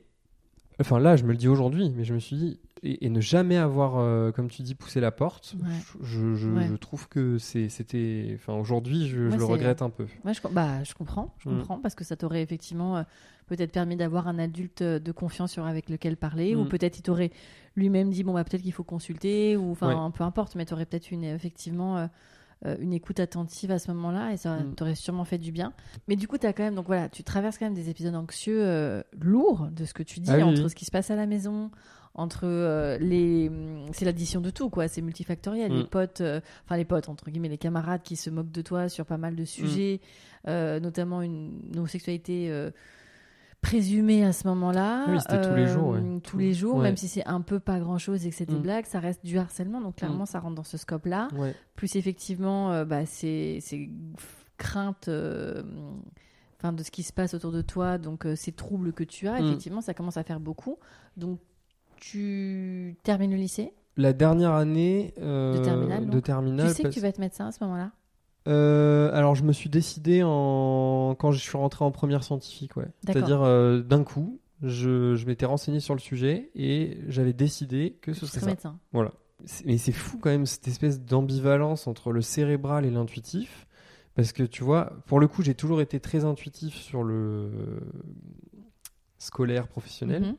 [0.81, 3.21] enfin là je me le dis aujourd'hui, mais je me suis dit, et, et ne
[3.21, 5.69] jamais avoir, euh, comme tu dis, poussé la porte, Ouais.
[6.03, 6.67] je, je, Ouais.
[6.67, 10.07] je trouve que c'était, enfin aujourd'hui je, le regrette un peu.
[10.25, 11.59] Ouais, je, bah, je comprends, je Mm.
[11.59, 13.03] comprends, parce que ça t'aurait effectivement euh,
[13.47, 16.69] peut-être permis d'avoir un adulte euh, de confiance avec lequel parler, ou Mm.
[16.69, 17.31] peut-être il t'aurait
[17.77, 21.11] lui-même dit bon bah peut-être qu'il faut consulter, ou enfin peu importe, mais t'aurais peut-être
[21.11, 22.07] une effectivement euh,
[22.65, 24.75] euh, une écoute attentive à ce moment-là et ça Mm.
[24.75, 25.73] t'aurait sûrement fait du bien.
[26.09, 28.63] Mais du coup, t'as quand même donc voilà, tu traverses quand même des épisodes anxieux
[28.65, 31.17] euh, lourds de ce que tu dis Ah oui, entre ce qui se passe à
[31.17, 31.71] la maison.
[32.15, 33.51] Entre euh, les.
[33.93, 34.87] C'est l'addition de tout, quoi.
[34.87, 35.73] C'est multifactoriel.
[35.73, 35.77] Mm.
[35.79, 38.91] Les potes, euh, enfin les potes, entre guillemets, les camarades qui se moquent de toi
[38.91, 39.37] sur pas mal Mm.
[39.37, 40.01] de sujets,
[40.47, 42.71] euh, notamment une homosexualité euh,
[43.63, 45.07] présumée à ce moment-là.
[45.09, 46.01] Oui, c'était tous les jours, ouais.
[46.23, 46.83] Tous les jours, Ouais.
[46.83, 48.63] même si c'est un peu pas grand-chose et que c'est des Mm.
[48.63, 49.81] blagues, ça reste du harcèlement.
[49.81, 51.29] Donc clairement, ça rentre dans ce scope-là.
[51.39, 51.55] Ouais.
[51.77, 53.89] Plus effectivement, euh, bah, ces, ces
[54.59, 55.09] craintes.
[55.09, 55.63] euh,
[56.65, 59.41] de ce qui se passe autour de toi, donc euh, ces troubles que tu as,
[59.41, 59.47] Mm.
[59.47, 60.79] effectivement, ça commence à faire beaucoup.
[61.17, 61.41] Donc,
[61.97, 63.73] tu termines le lycée?
[63.97, 66.23] La dernière année euh, De terminale, de donc.
[66.23, 67.91] terminale, tu sais que tu vas être médecin à ce moment-là?
[68.49, 71.15] Euh, alors je me suis décidé en...
[71.19, 72.89] quand je suis rentré en première scientifique, ouais.
[73.07, 78.13] C'est-à-dire euh, d'un coup, je, je m'étais renseigné sur le sujet et j'avais décidé que
[78.13, 78.47] ce serait ça.
[78.47, 78.79] médecin.
[78.93, 79.13] Voilà.
[79.65, 83.67] Mais c'est fou quand même cette espèce d'ambivalence entre le cérébral et l'intuitif.
[84.15, 87.81] Parce que tu vois, pour le coup, j'ai toujours été très intuitif sur le
[89.19, 90.37] scolaire professionnel, Mhm.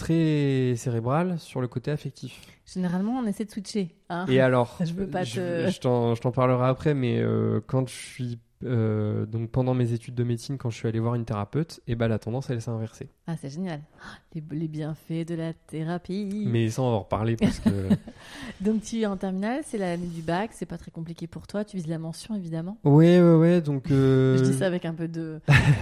[0.00, 2.40] Très cérébral sur le côté affectif.
[2.66, 3.94] Généralement, on essaie de switcher.
[4.08, 4.26] hein.
[4.28, 7.60] Et alors, Je veux pas je, te- je t'en, je t'en parlerai après, mais euh,
[7.66, 11.14] quand je suis euh, donc pendant mes études de médecine, quand je suis allé voir
[11.14, 13.08] une thérapeute, et ben la tendance elle s'est inversée.
[13.26, 13.80] Ah, c'est génial.
[14.34, 16.44] Les, les bienfaits de la thérapie.
[16.46, 17.70] Mais va en reparler parce que
[18.60, 21.64] Donc, tu es en terminale, c'est l'année du bac, c'est pas très compliqué pour toi.
[21.64, 22.78] Tu vises la mention, évidemment.
[22.84, 25.40] ouais ouais ouais donc euh, Je dis ça avec un peu de,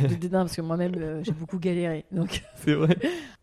[0.09, 2.07] de dédain parce que moi-même, euh, j'ai beaucoup galéré.
[2.11, 2.97] Donc, c'est vrai.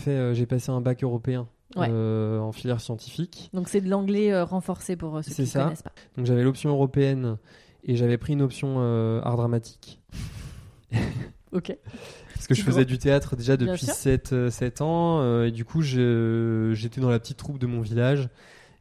[0.07, 1.89] Euh, j'ai passé un bac européen Ouais.
[1.91, 3.49] en filière scientifique.
[3.51, 5.91] donc c'est de l'anglais renforcé pour ceux qui ne connaissent pas.
[6.15, 7.35] Donc j'avais l'option européenne
[7.85, 10.01] et j'avais pris une option euh, art dramatique.
[11.51, 11.73] Ok.
[12.33, 13.93] Parce que je faisais du théâtre déjà depuis sûr.
[13.93, 15.21] 7, euh, 7 ans.
[15.21, 18.27] euh, et du coup, j'étais dans la petite troupe de mon village.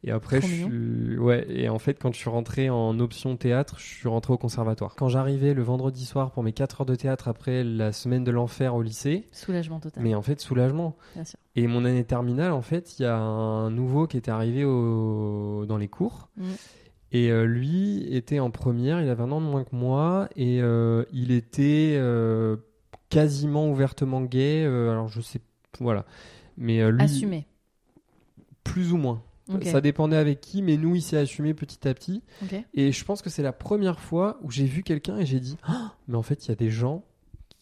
[0.03, 1.17] Et après, Trop je suis...
[1.17, 4.37] Ouais, et en fait, quand je suis rentré en option théâtre, je suis rentré au
[4.37, 4.95] conservatoire.
[4.95, 8.31] Quand j'arrivais le vendredi soir pour mes 4 heures de théâtre après la semaine de
[8.31, 10.03] l'enfer au lycée, Soulagement total.
[10.03, 10.97] mais en fait, soulagement.
[11.15, 11.39] Bien sûr.
[11.55, 15.65] Et mon année terminale, en fait, il y a un nouveau qui était arrivé au...
[15.65, 16.27] dans les cours.
[16.35, 16.43] Mm.
[17.15, 20.61] Et euh, lui était en première, il avait un an de moins que moi, et
[20.61, 22.57] euh, il était euh,
[23.09, 24.65] quasiment ouvertement gay.
[24.65, 25.39] alors je sais,
[25.79, 26.05] voilà.
[26.57, 27.47] Mais lui, Assumé.
[28.63, 29.21] plus ou moins.
[29.63, 32.23] Ça dépendait avec qui, mais nous, il s'est assumé petit à petit.
[32.73, 35.57] Et je pense que c'est la première fois où j'ai vu quelqu'un et j'ai dit,
[35.63, 37.03] Ah, mais en fait, il y a des gens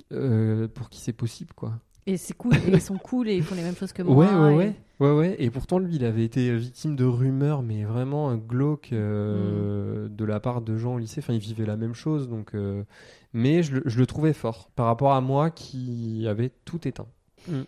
[0.09, 1.73] pour qui c'est possible, quoi.
[2.05, 2.53] Et c'est cool.
[2.55, 4.15] et ils sont cool et ils font les mêmes choses que moi.
[4.15, 7.61] ouais, ouais, et- ouais, Ouais, ouais, et pourtant, lui, il avait été victime de rumeurs,
[7.61, 11.19] mais vraiment euh, glauques euh, de la part de gens au lycée.
[11.19, 12.53] Enfin, il vivait la même chose, donc.
[12.55, 12.83] euh,
[13.33, 17.07] Mais je, le- je le trouvais fort par rapport à moi qui avait tout éteint.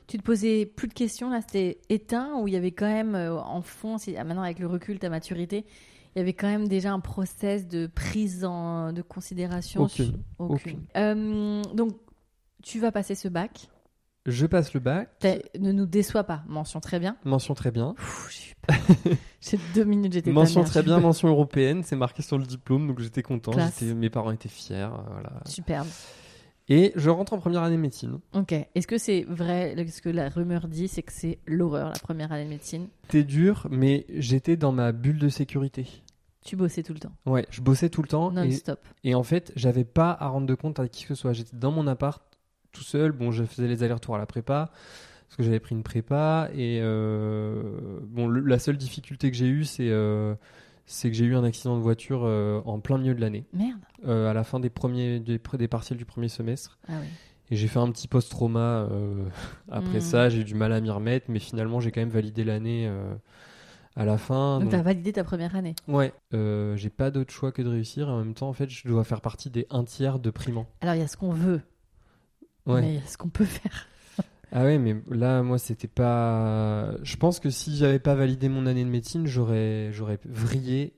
[0.08, 3.16] Tu te posais plus de questions, là, c'était éteint ou il y avait quand même
[3.16, 5.66] euh, en fond, si, ah, maintenant avec le recul, ta maturité,
[6.16, 10.06] il y avait quand même déjà un process de prise en, de considération Aucune.
[10.06, 10.80] sur- Aucune.
[10.96, 11.98] Euh, donc,
[12.64, 13.68] tu vas passer ce bac.
[14.26, 15.10] Je passe le bac.
[15.60, 16.44] Ne nous déçois pas.
[16.48, 17.16] Mention très bien.
[17.26, 17.94] Mention très bien.
[19.42, 22.88] J'ai deux minutes, j'étais ta Mention très bien, mention européenne, c'est marqué sur le diplôme,
[22.88, 23.52] donc j'étais content.
[23.96, 24.76] Mes parents étaient fiers.
[24.78, 25.34] euh, Voilà.
[25.46, 25.88] Superbe.
[26.68, 28.18] Et je rentre en première année de médecine.
[28.34, 28.54] Ok.
[28.54, 32.32] Est-ce que c'est vrai Ce que la rumeur dit, c'est que c'est l'horreur, la première
[32.32, 32.88] année de médecine?
[33.04, 35.86] C'était dur, mais j'étais dans ma bulle de sécurité.
[36.44, 38.32] Tu bossais tout le temps, Ouais, je bossais tout le temps.
[38.32, 38.80] et- non-stop.
[39.04, 41.34] Et en fait, j'avais pas à rendre de compte à qui que ce soit.
[41.34, 42.24] J'étais dans mon appart,
[42.76, 43.12] tout seul.
[43.12, 44.72] Bon, je faisais les allers-retours à la prépa,
[45.28, 46.50] parce que j'avais pris une prépa.
[46.54, 50.36] Et euh, bon, le- la seule difficulté que j'ai eue, c'est euh,
[50.86, 53.80] c'est que j'ai eu un accident de voiture euh, en plein milieu de l'année, Merde.
[54.08, 56.78] à la fin des, premiers, des, des partiels du premier semestre.
[56.88, 57.08] Ah oui.
[57.52, 58.88] Et j'ai fait un petit post-trauma
[59.72, 60.02] après Mm.
[60.02, 60.30] ça.
[60.30, 62.92] J'ai eu du mal à m'y remettre, mais finalement, j'ai quand même validé l'année
[63.96, 64.56] à la fin.
[64.60, 65.76] Donc, donc- t'as validé ta première année.
[65.88, 68.08] Ouais, euh, j'ai pas d'autre choix que de réussir.
[68.10, 70.68] Et en même temps, en fait, je dois faire partie des un tiers de primants.
[70.82, 71.62] Alors, il y a ce qu'on veut,
[72.66, 72.82] Ouais.
[72.82, 73.88] mais ce qu'on peut faire.
[74.52, 76.92] Ah ouais, mais là, moi, c'était pas.
[77.04, 80.94] Je pense que si j'avais pas validé mon année de médecine, j'aurais, j'aurais vrillé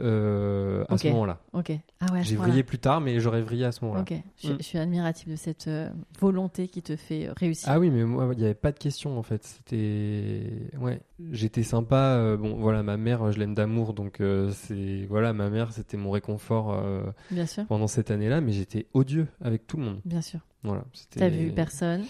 [0.00, 1.38] euh, à ce moment-là.
[1.52, 1.80] Ah ouais,
[2.20, 2.48] à ce J'ai point-là.
[2.50, 4.02] vrillé plus tard, mais j'aurais vrillé à ce moment-là.
[4.02, 4.12] Ok.
[4.36, 4.56] Je, suis- Mm.
[4.58, 5.88] je suis admirative de cette euh,
[6.20, 7.68] volonté qui te fait réussir.
[7.70, 9.44] Ah oui, mais moi, il n'y avait pas de question en fait.
[9.44, 10.68] C'était.
[10.80, 11.00] Ouais,
[11.32, 12.16] j'étais sympa.
[12.16, 14.20] euh, bon, voilà, ma mère, je l'aime d'amour, donc
[14.52, 15.06] c'est.
[15.08, 16.76] Voilà, ma mère, c'était mon réconfort
[17.30, 17.64] Bien sûr.
[17.66, 20.00] pendant cette année-là, mais j'étais odieux avec tout le monde.
[20.04, 20.40] Bien sûr.
[20.62, 20.84] Voilà.
[21.16, 22.02] T'as vu personne?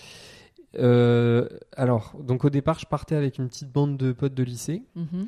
[1.77, 4.83] Alors, donc au départ, je partais avec une petite bande de potes de lycée.
[4.97, 5.27] Mhm.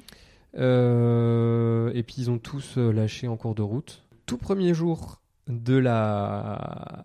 [0.56, 4.02] Et puis ils ont tous euh, lâché en cours de route.
[4.26, 7.04] Tout premier jour de la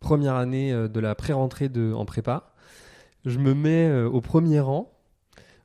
[0.00, 2.52] première année euh, de la pré-rentrée de, en prépa,
[3.24, 4.90] je me mets euh, au premier rang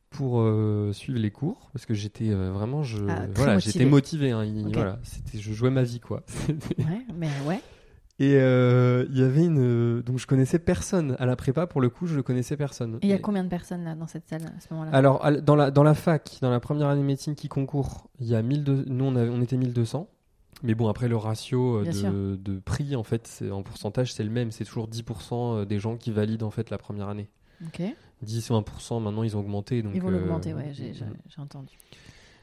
[0.10, 3.72] pour euh, suivre les cours parce que j'étais euh, vraiment je Ah, voilà motivé.
[3.74, 6.24] j'étais motivé hein, il- voilà c'était je jouais ma vie quoi
[6.80, 7.60] Ouais, mais ouais.
[8.20, 11.90] Et euh, il y avait une donc je connaissais personne à la prépa pour le
[11.90, 14.28] coup je connaissais personne Et il y a Et- combien de personnes là dans cette
[14.28, 14.92] salle à ce moment-là?
[14.96, 18.28] Alors, dans la, dans la fac, dans la première année de médecine qui concourt, il
[18.28, 20.10] y a 1200, nous on, avait- on était 1200.
[20.64, 24.32] Mais bon, après le ratio euh, de, de prix, en fait, en pourcentage, c'est le
[24.32, 24.50] même.
[24.50, 27.30] C'est toujours 10% des gens qui valident en fait la première année.
[27.68, 27.84] Ok.
[28.24, 29.84] 10 ou 1%, maintenant ils ont augmenté.
[29.84, 31.78] Donc, Ils vont euh, l'augmenter, ouais, j'ai j'ai- j'ai entendu.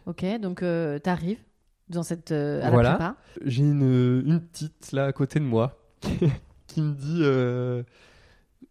[0.06, 1.40] Ok, donc euh, t'arrives
[1.88, 2.90] dans cette euh, à Voilà.
[2.90, 3.16] la prépa.
[3.44, 5.79] J'ai une, une petite là à côté de moi
[6.66, 7.83] qui me dit euh,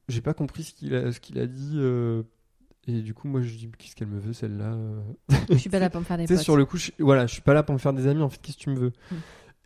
[0.07, 1.73] J'ai pas compris ce qu'il a, ce qu'il a dit.
[1.75, 2.23] euh,
[2.87, 4.75] et du coup, moi je dis Qu'est-ce qu'elle me veut celle-là
[5.49, 6.37] Je suis pas là pour me faire des potes.
[6.39, 8.21] sur le coup, je, voilà, je suis pas là pour me faire des amis.
[8.21, 9.15] En fait, qu'est-ce que tu me veux Mm.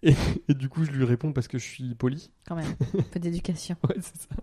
[0.03, 0.15] et,
[0.49, 2.29] et du coup, je lui réponds parce que je suis poli.
[2.47, 3.75] Quand même, un peu d'éducation.
[3.89, 4.35] Ouais, c'est ça.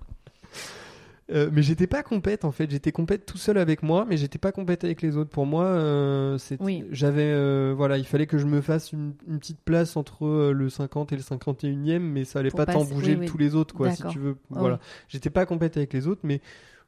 [1.35, 4.39] Euh, mais j'étais pas compète en fait, j'étais compète tout seul avec moi, mais j'étais
[4.39, 5.31] pas compète avec les autres.
[5.31, 6.85] Pour moi, euh, Oui.
[6.93, 10.53] j'avais, euh, voilà, il fallait que je me fasse une, une petite place entre euh,
[10.53, 13.27] le 50 et le 51e, mais ça allait Pour pas tant bouger oui, oui.
[13.27, 14.37] tous les autres, quoi, si tu veux.
[14.55, 16.41] Ah voilà, j'étais pas compète avec les autres, mais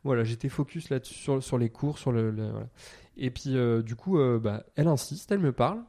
[0.04, 2.68] voilà, j'étais focus là sur, sur les cours, sur le, le- voilà.
[3.16, 5.80] Et puis du coup, bah, elle insiste, elle me parle.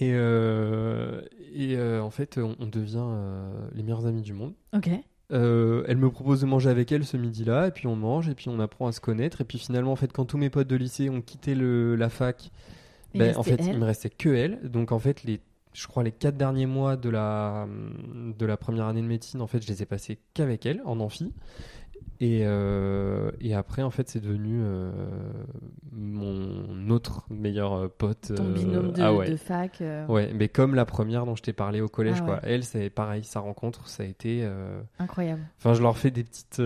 [0.00, 3.06] Et, et en fait, on, on devient
[3.72, 4.52] les meilleurs amis du monde.
[4.74, 4.90] Ok.
[5.32, 8.34] Euh, elle me propose de manger avec elle ce midi-là, et puis on mange, et
[8.34, 9.40] puis on apprend à se connaître.
[9.40, 12.08] Et puis finalement, en fait, quand tous mes potes de lycée ont quitté le, la
[12.08, 12.50] fac,
[13.14, 13.74] Il ben, en fait, elle.
[13.74, 14.60] il me restait que elle.
[14.68, 15.40] Donc en fait, les,
[15.72, 17.68] je crois les quatre derniers mois de la,
[18.38, 20.98] de la première année de médecine, en fait, je les ai passés qu'avec elle, en
[21.00, 21.32] amphi.
[22.22, 24.90] Et, euh, et après, en fait, c'est devenu euh,
[25.92, 28.32] mon autre meilleur euh, pote.
[28.36, 29.30] Ton binôme de, ah ouais.
[29.30, 29.82] de fac.
[30.08, 32.34] Ouais, mais comme la première dont je t'ai parlé au collège, Ah quoi.
[32.34, 32.40] ouais.
[32.42, 34.46] Elle, c'est pareil, sa rencontre, ça a été.
[34.98, 35.42] Incroyable.
[35.58, 36.58] Enfin, je leur fais des petites.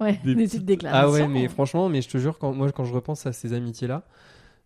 [0.00, 1.08] Ouais, Des des, petites- petites déclarations.
[1.08, 3.52] Ah ouais, mais franchement, mais je te jure, quand, moi, quand je repense à ces
[3.52, 4.02] amitiés-là,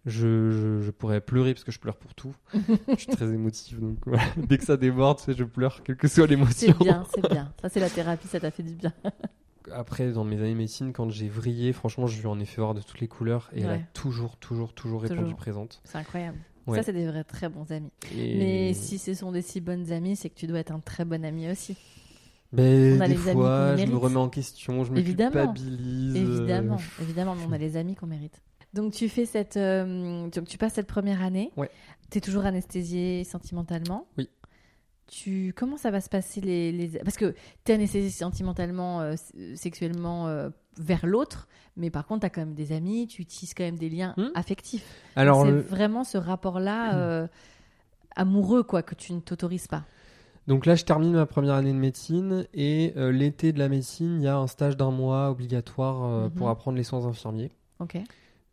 [0.07, 2.35] je, je, je pourrais pleurer parce que je pleure pour tout.
[2.89, 4.23] je suis très émotif, donc voilà.
[4.37, 6.75] dès que ça déborde, je pleure, quelle que soit l'émotion.
[6.79, 7.53] C'est bien, c'est bien.
[7.61, 8.93] Ça, c'est la thérapie, ça t'a fait du bien.
[9.73, 12.61] Après, dans mes années de médecine, quand j'ai vrillé, franchement, je lui en ai fait
[12.61, 15.81] voir de toutes les couleurs et elle a toujours, toujours, toujours répondu présente.
[15.85, 16.39] C'est incroyable.
[16.67, 16.79] Ouais.
[16.79, 17.91] Ça, c'est des vrais très bons amis.
[18.17, 20.81] Et- Mais si ce sont des si bonnes amies, c'est que tu dois être un
[20.81, 21.77] très bon ami aussi.
[22.53, 25.31] Ben, on a des les amis fois, je me remets en question, je me Évidemment.
[25.31, 26.17] culpabilise.
[26.17, 28.41] euh, Évidemment, évidemment, mais on a les amis qu'on mérite.
[28.73, 31.51] Donc tu fais cette, euh, tu passes cette première année.
[31.57, 31.71] Ouais.
[32.11, 34.07] T'es toujours anesthésié sentimentalement.
[34.19, 34.29] Oui.
[35.09, 36.89] Tu comment ça va se passer les, les...
[36.99, 39.15] parce que t'es anesthésié sentimentalement, euh,
[39.55, 43.55] sexuellement, euh, vers l'autre, mais par contre, tu as quand même des amis, tu utilises
[43.55, 44.31] quand même des liens Hmm.
[44.35, 44.85] affectifs.
[45.15, 47.27] Alors, c'est le- vraiment ce rapport-là euh,
[48.17, 49.85] amoureux, quoi, que tu ne t'autorises pas.
[50.49, 54.25] donc là, je termine ma première année de médecine et l'été de la médecine, il
[54.25, 56.31] y a un stage d'un mois obligatoire euh, Mhm.
[56.33, 57.51] pour apprendre les soins infirmiers.
[57.81, 57.97] Ok.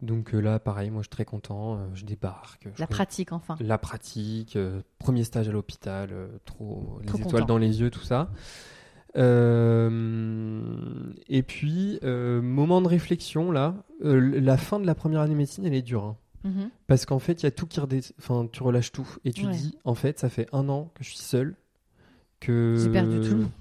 [0.04, 1.76] Donc euh, là, pareil, moi, je suis très content.
[1.78, 2.64] euh, je débarque.
[2.66, 3.56] je La connais- pratique, enfin.
[3.60, 7.46] La pratique, euh, premier stage à l'hôpital, euh, trop les étoiles content.
[7.46, 8.30] dans les yeux, tout ça.
[9.16, 15.66] Euh, et puis, moment de réflexion, là, la fin de la première année de médecine,
[15.66, 16.04] elle est dure.
[16.04, 16.18] hein.
[16.46, 16.70] Mhm.
[16.88, 18.02] Parce qu'en fait, il y a tout qui redé...
[18.20, 19.08] Enfin, tu relâches tout.
[19.24, 19.54] Et tu Ouais.
[19.54, 21.56] dis, en fait, ça fait un an que je suis seul.
[22.42, 22.76] Que...
[22.78, 23.52] J'ai perdu tout le monde.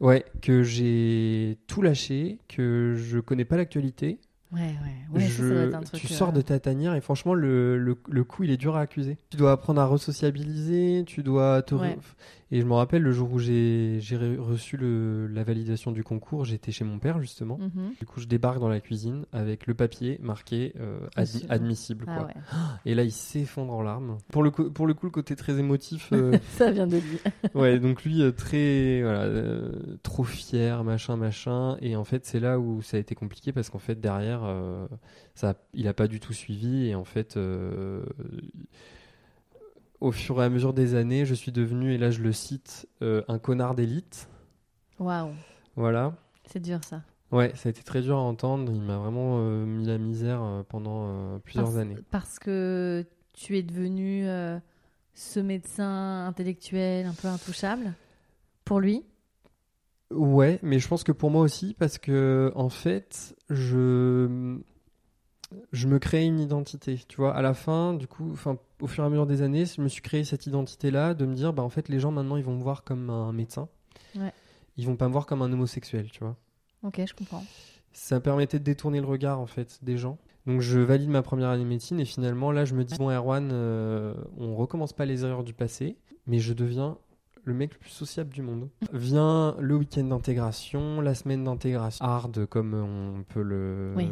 [0.00, 4.18] Ouais, que j'ai tout lâché, que je connais pas l'actualité.
[4.52, 5.16] Ouais, ouais.
[5.20, 7.00] ouais ça, ça Je- doit être un truc, tu euh, sors de ta tanière et
[7.00, 9.16] franchement, le, le, le coup, il est dur à accuser.
[9.30, 11.74] Tu dois apprendre à resociabiliser, tu dois te...
[11.76, 11.96] Ouais.
[12.52, 16.02] Et je me rappelle le jour où j'ai j'ai re- reçu le, la validation du
[16.02, 17.58] concours, j'étais chez mon père justement.
[17.58, 17.92] mhm.
[18.00, 22.06] Du coup, je débarque dans la cuisine avec le papier marqué euh, admi- admissible.
[22.08, 22.26] Ah Quoi.
[22.26, 22.34] ouais.
[22.86, 24.18] Et là, il s'effondre en larmes.
[24.32, 27.18] Pour le, pour le coup, le côté très émotif, euh, ça vient de lui.
[27.54, 29.70] ouais, donc lui, euh, très, voilà, euh,
[30.02, 31.76] trop fier, machin, machin.
[31.80, 34.42] Et en fait, c'est là où ça a été compliqué parce qu'en fait, derrière,
[35.36, 36.88] ça, il a pas du tout suivi.
[36.88, 37.38] Et en fait,
[40.00, 42.88] au fur et à mesure des années, je suis devenu, et là, je le cite,
[43.02, 44.28] euh, un connard d'élite.
[44.98, 45.32] Waouh.
[45.76, 46.14] Voilà.
[46.46, 47.02] C'est dur, ça.
[47.30, 48.72] Ouais, ça a été très dur à entendre.
[48.74, 51.96] Il m'a vraiment euh, mis la misère euh, pendant plusieurs parce, années.
[52.10, 54.26] Parce que tu es devenu
[55.14, 57.92] ce médecin intellectuel un peu intouchable?
[58.64, 59.04] Pour lui?
[60.10, 64.58] Ouais, mais je pense que pour moi aussi, parce que en fait, je
[65.72, 67.00] je me crée une identité.
[67.08, 69.64] Tu vois, à la fin, du coup, enfin, au fur et à mesure des années,
[69.66, 72.36] je me suis créé cette identité-là de me dire, bah en fait, les gens maintenant,
[72.36, 73.68] ils vont me voir comme un médecin.
[74.16, 74.32] Ouais.
[74.76, 76.36] Ils vont pas me voir comme un homosexuel, tu vois.
[76.82, 77.44] Ok, je comprends.
[77.92, 80.18] Ça permettait de détourner le regard en fait des gens.
[80.46, 83.10] Donc je valide ma première année de médecine et finalement là je me dis bon
[83.10, 86.96] Erwan, euh, on recommence pas les erreurs du passé, mais je deviens
[87.44, 88.68] le mec le plus sociable du monde.
[88.92, 94.08] Vient le week-end d'intégration, la semaine d'intégration hard comme on peut le Oui.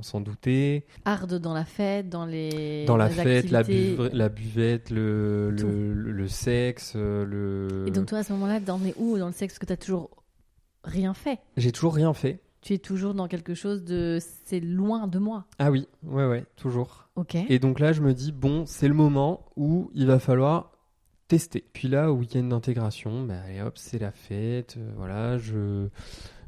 [0.00, 0.86] s'en douter.
[1.04, 3.96] Hard dans la fête, dans les Dans la les fête, la, activités.
[3.96, 7.84] buve- la buvette, le, le, sexe, le.
[7.86, 10.10] Et donc toi à ce moment-là, t'en es où dans le sexe que t'as toujours
[10.84, 11.38] rien fait?
[11.56, 12.40] J'ai toujours rien fait.
[12.60, 15.44] Tu es toujours dans quelque chose de c'est loin de moi.
[15.58, 17.08] Ah oui, ouais ouais, toujours.
[17.14, 17.34] Ok.
[17.34, 20.72] Et donc là, je me dis, bon, c'est le moment où il va falloir
[21.28, 21.64] tester.
[21.72, 24.76] Puis là, au week-end d'intégration, bah, allez hop, c'est la fête.
[24.78, 25.88] euh, voilà, je,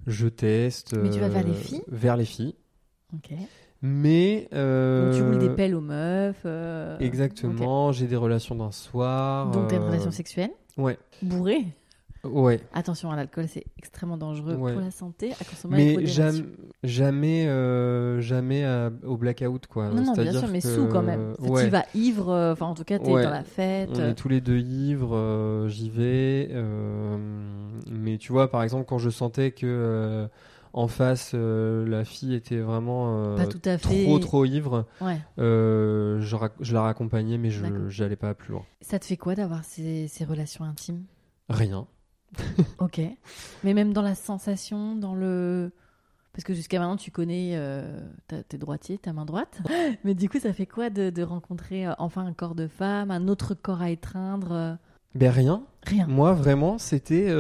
[0.07, 0.97] je teste.
[0.97, 2.55] Mais tu vas vers les euh, filles Vers les filles.
[3.15, 3.31] Ok.
[3.83, 4.49] Mais.
[4.53, 6.47] euh, Donc tu roules des pelles aux meufs.
[7.01, 9.51] Exactement, j'ai des relations d'un soir.
[9.51, 11.65] Donc t'as une relation sexuelle Ouais, bourrée.
[12.27, 12.61] Ouais.
[12.73, 14.73] Attention à l'alcool, c'est extrêmement dangereux Ouais.
[14.73, 16.45] pour la santé, à consommer avec Mais jamais,
[16.85, 19.89] jamais, euh, jamais à- au blackout, quoi.
[19.91, 21.35] Non, non, bien sûr, mais que- sous quand même.
[21.41, 21.65] Ouais.
[21.65, 23.91] Tu vas ivre, euh, enfin en tout cas, t'es dans la fête.
[23.95, 26.49] On est tous les deux ivres, euh, j'y vais.
[26.53, 27.17] euh,
[27.91, 30.29] mais tu vois, par exemple, quand je sentais que euh,
[30.73, 34.05] en face, euh, la fille était vraiment euh, Pas tout à fait.
[34.05, 35.19] trop trop ivre, Ouais.
[35.39, 38.62] euh, je, la raccompagnais, mais je j'allais pas plus loin.
[38.83, 41.05] Ça te fait quoi d'avoir ces, ces relations intimes?
[41.49, 41.87] Rien.
[42.79, 43.01] Ok.
[43.64, 45.70] Mais même dans la sensation, dans le.
[46.33, 47.53] Parce que jusqu'à maintenant, tu connais.
[47.55, 47.99] Euh,
[48.49, 49.61] T'es droitier, ta main droite.
[50.05, 53.11] Mais du coup, ça fait quoi de, de rencontrer euh, enfin un corps de femme,
[53.11, 54.75] un autre corps à étreindre euh,
[55.14, 55.62] Ben rien.
[55.85, 56.07] Rien.
[56.07, 57.33] Moi, vraiment, c'était.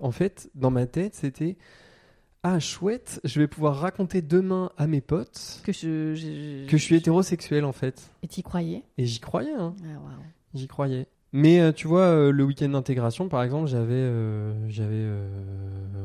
[0.00, 1.56] en fait, dans ma tête, c'était.
[2.44, 6.14] Ah, chouette, je vais pouvoir raconter demain à mes potes Que je.
[6.16, 8.10] je- que je suis hétérosexuel, en fait.
[8.24, 8.82] Et t'y croyais?
[8.98, 9.74] Et j'y croyais, hein.
[9.84, 10.22] Ah, waouh.
[10.54, 11.06] J'y croyais.
[11.32, 15.26] Mais euh, tu vois, euh, le week-end d'intégration, par exemple, j'avais euh, j'avais euh,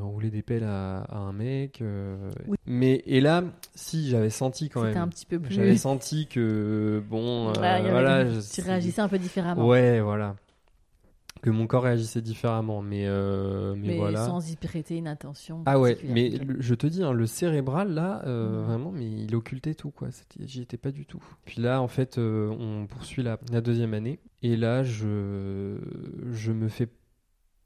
[0.01, 1.81] roulé des pelles à, à un mec.
[1.81, 2.15] euh,
[2.47, 2.57] Oui.
[2.65, 3.43] Mais et là,
[3.75, 5.03] si j'avais senti quand C'était même.
[5.03, 5.53] un petit peu plus.
[5.53, 8.25] J'avais senti que bon, euh, avait- voilà.
[8.29, 9.67] je- Tu réagissais un peu différemment.
[9.67, 10.35] Ouais, voilà.
[11.41, 14.25] Que mon corps réagissait différemment, mais euh, mais, mais voilà.
[14.25, 15.61] sans y prêter une attention.
[15.65, 18.65] Ah ouais, mais le- je te dis, hein, le cérébral là, euh, Mhm.
[18.67, 20.07] vraiment, mais il occultait tout quoi.
[20.39, 21.23] J'y étais pas du tout.
[21.45, 25.77] Puis là, en fait, euh, on poursuit la, la deuxième année, et là, je
[26.31, 26.87] je me fais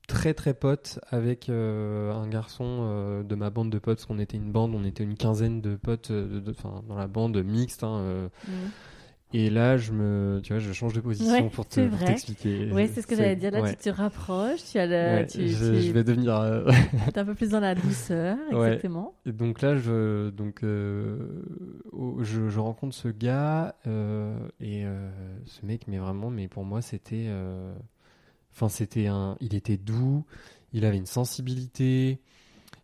[0.08, 4.00] très très pote avec un garçon de ma bande de potes.
[4.00, 6.98] Parce qu'on était une bande, on était une quinzaine de potes, de- de- enfin dans
[6.98, 7.84] la bande mixte.
[7.84, 8.54] hein, Mhm.
[9.34, 12.72] Et là, je me, tu vois, je change de position Ouais, pour te- t'expliquer.
[12.72, 13.52] Ouais, c'est ce que j'allais dire.
[13.52, 13.70] Là, ouais.
[13.72, 16.36] tu te rapproches, tu as le, Ouais, tu, je, tu- je vais devenir.
[16.38, 16.70] euh,
[17.16, 19.16] un peu plus dans la douceur, exactement.
[19.26, 21.18] Et donc là, je, donc, euh,
[22.20, 25.10] je, je rencontre ce gars euh, et euh,
[25.46, 27.30] ce mec, mais vraiment, mais pour moi, c'était,
[28.54, 30.26] enfin, c'était un, il était doux,
[30.74, 32.20] il avait une sensibilité,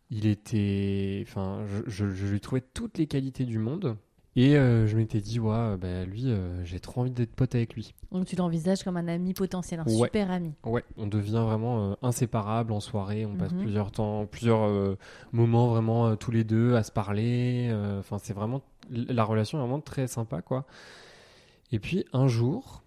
[0.10, 1.24] Il était.
[1.28, 3.98] Enfin, je, je, je lui trouvais toutes les qualités du monde.
[4.40, 7.74] Et euh, je m'étais dit, ouais, bah, lui, euh, j'ai trop envie d'être pote avec
[7.74, 7.96] lui.
[8.12, 10.06] Donc tu l'envisages comme un ami potentiel, un Ouais.
[10.06, 10.54] super ami.
[10.64, 13.26] Ouais, on devient vraiment euh, inséparables en soirée.
[13.26, 13.62] On passe Mhm.
[13.62, 14.96] plusieurs temps, plusieurs
[15.32, 17.76] moments vraiment tous les deux à se parler.
[18.00, 18.62] Enfin, c'est vraiment
[18.92, 20.66] la relation est vraiment très sympa, quoi.
[21.72, 22.84] Et puis un jour,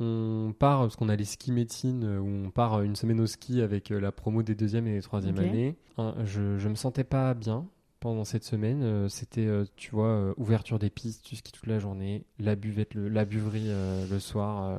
[0.00, 3.62] on part parce qu'on a les ski médecine où on part une semaine au ski
[3.62, 5.76] avec la promo des deuxième et des troisième années.
[6.24, 7.66] Je je me sentais pas bien
[8.00, 8.82] pendant cette semaine.
[8.82, 12.56] Euh, C'était, euh, tu vois, euh, ouverture des pistes, tu skis toute la journée, la
[12.56, 13.68] buvette, le- la buverie
[14.10, 14.78] le soir.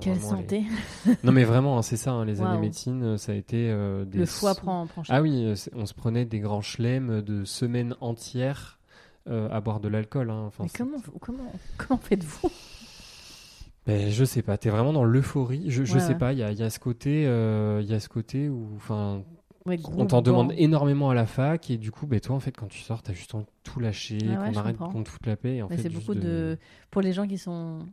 [0.00, 0.64] Quelle les- santé.
[1.24, 2.50] non mais vraiment, hein, c'est ça, hein, les Waouh.
[2.50, 3.68] années médecine, ça a été
[4.06, 4.18] des...
[4.18, 5.02] Le foie prend, prend.
[5.08, 8.78] Ah oui, on se prenait des grands chelems de semaines entières
[9.28, 10.30] à boire de l'alcool.
[10.30, 10.44] hein.
[10.46, 12.50] Enfin, Mais comment, comment, comment faites-vous?
[13.86, 15.64] Ben, je sais pas, t'es vraiment dans l'euphorie.
[15.70, 16.18] Je, je Ouais, sais ouais.
[16.18, 19.22] pas, il y a, y a ce côté, il y a ce côté où, enfin,
[19.66, 22.52] Ouais, on t'en demande énormément à la fac et du coup, ben toi, en fait,
[22.52, 25.08] quand tu sors, t'as juste envie de tout lâcher, Ah ouais, qu'on arrête, qu'on te
[25.08, 25.56] foute la paix.
[25.56, 26.58] et en Mais fait, c'est beaucoup de...
[26.90, 27.86] Pour les gens qui sont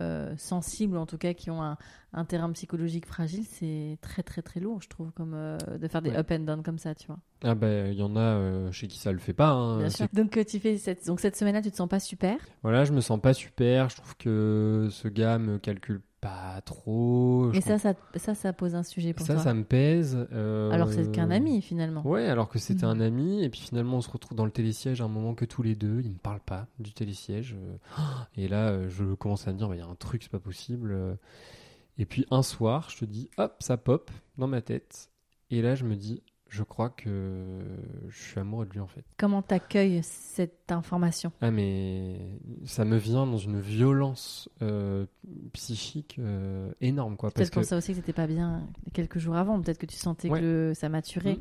[0.00, 1.76] euh, sensibles, ou en tout cas qui ont un,
[2.12, 6.02] un terrain psychologique fragile, c'est très très très lourd, je trouve, comme euh, de faire
[6.02, 6.16] des Ouais.
[6.16, 7.20] up and down comme ça, tu vois.
[7.42, 9.50] Ah ben, il y en a euh, chez qui ça le fait pas.
[9.50, 9.78] hein.
[9.78, 10.06] Bien sûr.
[10.12, 11.06] Donc euh, tu fais cette...
[11.06, 12.38] Donc cette semaine-là, tu te sens pas super?
[12.62, 13.88] Voilà, je me sens pas super.
[13.88, 17.50] Je trouve que ce gars me calcule pas trop.
[17.52, 19.42] Et ça, ça, ça, ça pose un sujet pour ça, toi.
[19.42, 20.26] ça me pèse.
[20.32, 22.06] euh, Alors que c'est qu'un ami finalement.
[22.06, 23.42] Ouais, alors que c'était un ami.
[23.42, 25.74] Et puis finalement, on se retrouve dans le télésiège à un moment que tous les
[25.74, 26.00] deux.
[26.04, 27.56] Il me parle pas du télésiège.
[27.58, 27.76] euh,
[28.36, 30.30] Et là, euh, je commence à me dire, bah, il y a un truc, c'est
[30.32, 30.94] pas possible.
[31.98, 35.10] Et puis un soir, je te dis, hop, ça pop dans ma tête.
[35.50, 37.60] Et là, je me dis, je crois que
[38.08, 39.04] je suis amoureux de lui en fait.
[39.16, 41.32] Comment t'accueilles cette information?
[41.40, 42.18] Ah mais
[42.66, 45.06] ça me vient dans une violence euh,
[45.52, 47.30] psychique euh, énorme quoi.
[47.30, 49.60] Peut-être pour que ça aussi que c'était pas bien quelques jours avant.
[49.60, 50.40] Peut-être que tu sentais Ouais.
[50.40, 51.38] que le- ça maturait.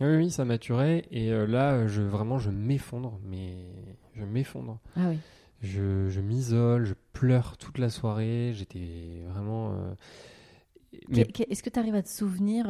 [0.00, 0.06] Mhm.
[0.08, 3.56] oui, oui, ça maturait et euh, là je vraiment je m'effondre, mais
[4.14, 4.78] je m'effondre.
[4.96, 5.18] Ah oui.
[5.62, 8.52] Je, je m'isole, je pleure toute la soirée.
[8.54, 9.74] J'étais vraiment.
[11.08, 12.66] Mais Est-ce que tu arrives à te souvenir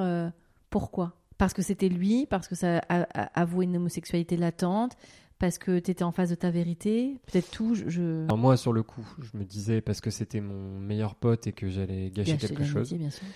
[0.71, 1.15] pourquoi?
[1.39, 4.97] Parce que c'était lui, parce que ça a, a- avoué une homosexualité latente,
[5.39, 7.75] parce que tu étais en face de ta vérité, peut-être tout.
[7.75, 11.47] Je, alors moi sur le coup, je me disais parce que c'était mon meilleur pote
[11.47, 13.27] et que j'allais gâcher Gâcher quelque chose bien sûr.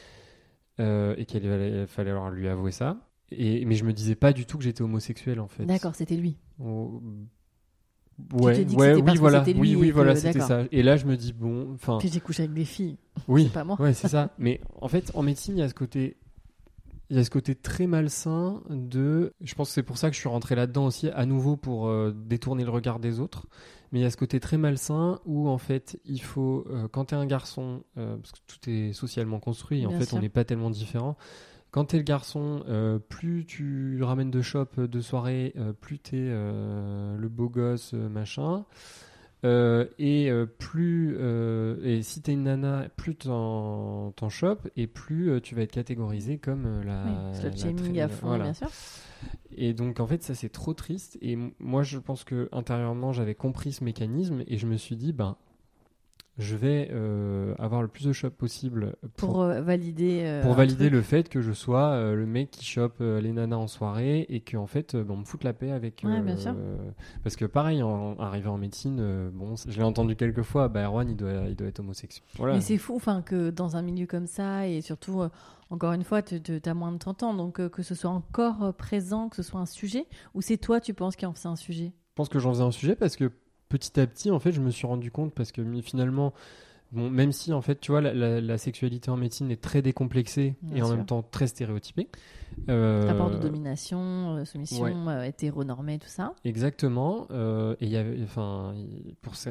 [0.80, 2.96] euh, et qu'il fallait, fallait alors lui avouer ça.
[3.32, 5.64] Et, mais je me disais pas du tout que j'étais homosexuel en fait.
[5.66, 6.36] D'accord, c'était lui.
[6.58, 7.02] Oh,
[8.34, 10.64] Ouais, que ouais, oui, voilà, c'était oui, lui oui, voilà, c'était ça.
[10.72, 12.98] Et là, je me dis bon, enfin, Puis j'ai couché avec des filles.
[13.28, 13.80] oui, c'est pas moi.
[13.80, 14.30] ouais, c'est ça.
[14.38, 16.16] Mais en fait, en médecine, il y a ce côté,
[17.10, 19.34] il y a ce côté très malsain de.
[19.40, 21.88] Je pense que c'est pour ça que je suis rentré là-dedans aussi, à nouveau pour
[21.88, 23.46] euh, détourner le regard des autres.
[23.92, 27.06] Mais il y a ce côté très malsain où en fait, il faut, euh, quand
[27.06, 30.18] t'es un garçon, euh, parce que tout est socialement construit, en fait, sûr.
[30.18, 31.16] on n'est pas tellement différents.
[31.72, 37.28] Quand t'es le garçon, euh, plus tu ramènes de shop, de soirée, plus t'es le
[37.28, 38.64] beau gosse, machin.
[39.42, 44.86] Euh, et euh, plus euh, et si t'es une nana, plus t'en t'en chopes et
[44.86, 48.44] plus tu vas être catégorisé comme la, Oui, la shaming à fond, voilà.
[48.44, 48.68] bien sûr.
[49.56, 53.34] Et donc en fait ça c'est trop triste et moi je pense que intérieurement j'avais
[53.34, 55.36] compris ce mécanisme et je me suis dit ben
[56.40, 60.22] je vais euh, avoir le plus de shop possible Pour, pour euh, valider.
[60.24, 60.92] euh, pour valider truc.
[60.92, 64.66] le fait que je sois le mec qui chope les nanas en soirée et qu'en
[64.66, 66.54] fait euh, ben, on me foute la paix avec Ouais, bien sûr.
[67.22, 71.08] parce que pareil en, arrivé en médecine bon je l'ai entendu quelques fois bah Erwan
[71.08, 74.06] il doit il doit être homosexuel voilà Mais c'est fou, enfin, que dans un milieu
[74.06, 75.22] comme ça, et surtout,
[75.70, 79.28] encore une fois, tu as moins de 30 ans, donc que ce soit encore présent,
[79.28, 81.92] que ce soit un sujet, ou c'est toi, tu penses, qui en faisait un sujet?
[81.92, 83.30] Je pense que j'en faisais un sujet parce que
[83.70, 86.34] petit à petit, en fait, je me suis rendu compte parce que finalement,
[86.92, 89.80] bon, même si en fait, tu vois, la, la- la sexualité en médecine est très
[89.80, 90.96] décomplexée Bien et en sûr.
[90.96, 92.08] même temps très stéréotypée.
[92.68, 95.12] euh, Rapport de domination, euh, soumission, ouais.
[95.14, 96.34] euh, hétéronormé, tout ça.
[96.44, 97.26] Exactement.
[97.30, 98.74] et il y avait, enfin,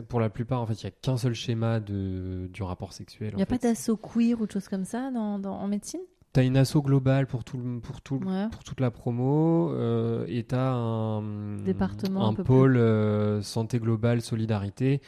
[0.08, 3.30] pour, la plupart, en fait, il y a qu'un seul schéma de, du rapport sexuel.
[3.34, 6.02] Il n'y a pas d'assaut queer ou de choses comme ça dans, dans- en médecine?
[6.32, 8.48] T'as une asso globale pour tout, le- pour tout, Ouais.
[8.52, 15.02] pour toute la promo euh, et t'as un Département un pôle euh, santé globale solidarité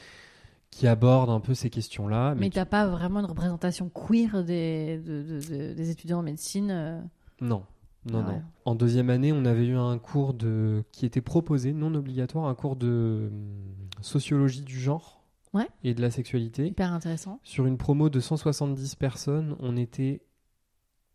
[0.72, 2.34] qui aborde un peu ces questions-là.
[2.36, 6.24] Mais tu n'as pas vraiment une représentation queer des, de- de- de- des étudiants en
[6.24, 7.00] médecine euh,
[7.40, 7.64] Non,
[8.10, 8.36] non, Ah ouais.
[8.38, 8.42] non.
[8.66, 12.56] En deuxième année, on avait eu un cours de qui était proposé, non obligatoire, un
[12.56, 15.22] cours de hum, sociologie du genre
[15.54, 15.68] Ouais.
[15.84, 16.66] et de la sexualité.
[16.68, 17.40] hyper intéressant.
[17.44, 20.22] Sur une promo de 170 personnes, on était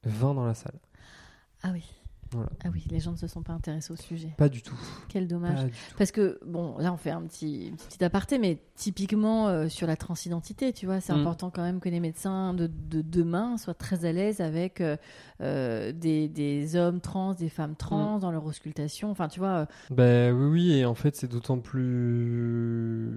[0.06, 0.78] 20 dans la salle.
[1.62, 1.84] Ah oui.
[2.32, 2.50] Voilà.
[2.64, 4.34] Ah oui, les gens ne se sont pas intéressés au sujet.
[4.36, 4.74] Pas du tout.
[5.08, 5.54] Quel dommage.
[5.58, 5.76] Pas du tout.
[5.96, 9.86] Parce que, bon, là, on fait un petit, un petit aparté, mais typiquement euh, sur
[9.86, 11.20] la transidentité, tu vois, c'est Mm.
[11.20, 14.96] important quand même que les médecins de, de demain soient très à l'aise avec euh,
[15.40, 17.76] euh, des, des hommes trans, des femmes Mm.
[17.76, 19.08] trans dans leur auscultation.
[19.12, 23.14] Enfin, tu vois, euh, Ben oui, oui, et en fait, c'est d'autant plus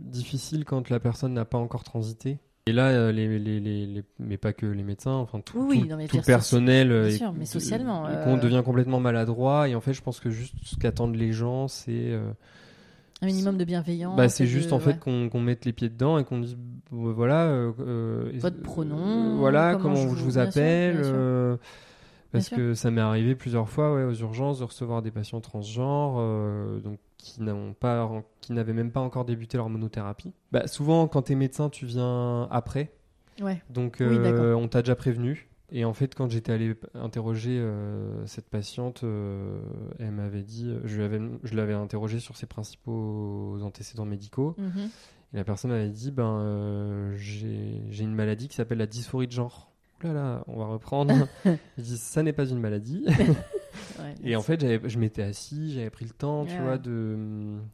[0.00, 2.38] difficile quand la personne n'a pas encore transité.
[2.68, 5.86] Et là, euh, les, les, les, mais pas que les médecins, enfin tout, Oui, tout,
[5.86, 8.98] non, mais tout dire le personnel, bien euh, sûr, mais socialement, euh, qu'on devient complètement
[8.98, 9.68] maladroit.
[9.68, 12.28] Et en fait, je pense que juste ce qu'attendent les gens, c'est euh,
[13.22, 14.16] un minimum de bienveillance.
[14.16, 15.28] bah, c'est de- juste en fait ouais.
[15.30, 16.56] qu'on mette les pieds dedans et qu'on dise
[16.90, 20.94] voilà, euh, Votre pronom, voilà, comment comment, je je vous- vous bien sûr, appelle.
[20.94, 21.58] bien sûr.
[22.32, 26.16] parce que ça m'est arrivé plusieurs fois ouais, aux urgences de recevoir des patients transgenres
[26.82, 28.08] donc qui n'ont pas
[28.40, 30.32] qui n'avaient même pas encore débuté leur monothérapie.
[30.52, 32.92] Bah, souvent quand tu es médecin, tu viens après.
[33.40, 33.62] Ouais.
[33.70, 35.48] Donc Oui, euh, on t'a déjà prévenu.
[35.72, 39.58] Et en fait, quand j'étais allé interroger euh, cette patiente, euh,
[39.98, 44.54] elle m'avait dit, je, lui avais, je l'avais interrogée sur ses principaux antécédents médicaux.
[44.58, 44.88] Mhm.
[45.34, 49.32] Et la personne m'avait dit, ben, j'ai j'ai une maladie qui s'appelle la dysphorie de
[49.32, 49.72] genre.
[49.98, 51.26] Ouh là là, on va reprendre.
[51.44, 53.04] je dis, ça n'est pas une maladie.
[53.98, 56.78] Ouais, Et en fait, j'avais- je m'étais assis, j'avais pris le temps, tu Ouais, vois,
[56.78, 57.16] de,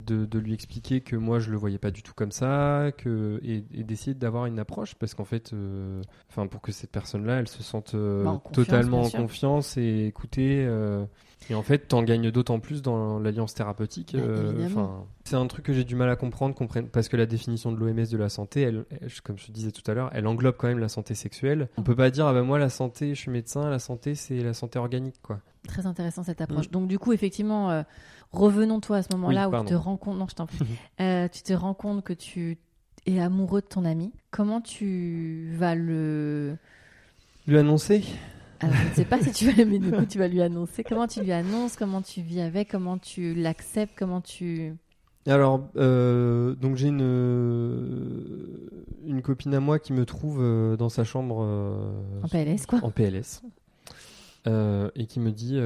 [0.07, 3.41] de, de lui expliquer que moi, je le voyais pas du tout comme ça, que,
[3.43, 6.01] et, et d'essayer d'avoir une approche, parce qu'en fait, euh,
[6.51, 10.67] pour que cette personne-là, elle se sente euh, Bah, en totalement en confiance et écoutée.
[11.51, 14.13] Et en fait, t'en gagnes d'autant plus dans l'alliance thérapeutique.
[14.15, 14.69] Bah, euh,
[15.25, 16.55] c'est un truc que j'ai du mal à comprendre,
[16.93, 19.71] parce que la définition de l'OMS de la santé, elle, elle- comme je te disais
[19.73, 21.69] tout à l'heure, elle englobe quand même la santé sexuelle.
[21.77, 24.39] On peut pas dire, ah ben moi, la santé, je suis médecin, la santé, c'est
[24.43, 25.41] la santé organique, quoi.
[25.69, 26.71] Très intéressant cette approche.
[26.71, 27.83] Donc du coup, effectivement, euh,
[28.33, 30.59] revenons toi à ce moment-là Oui, où tu te rends compte, non, je t'en prie,
[31.01, 32.59] Euh, tu te rends compte que tu
[33.07, 34.13] es amoureux de ton ami.
[34.31, 36.57] Comment tu vas le
[37.47, 38.05] Lui annoncer?
[38.63, 40.85] Alors, je ne sais pas si tu vas, mais du coup, tu vas lui annoncer.
[40.85, 41.77] Comment tu lui annonces?
[41.77, 42.71] Comment tu vis avec?
[42.71, 43.95] Comment tu l'acceptes?
[43.99, 44.75] Comment tu
[45.27, 47.01] Alors, euh, donc j'ai une,
[49.05, 52.79] une copine à moi qui me trouve euh, dans sa chambre euh, en PLS quoi.
[52.83, 53.43] en PLS
[54.97, 55.59] et qui me dit,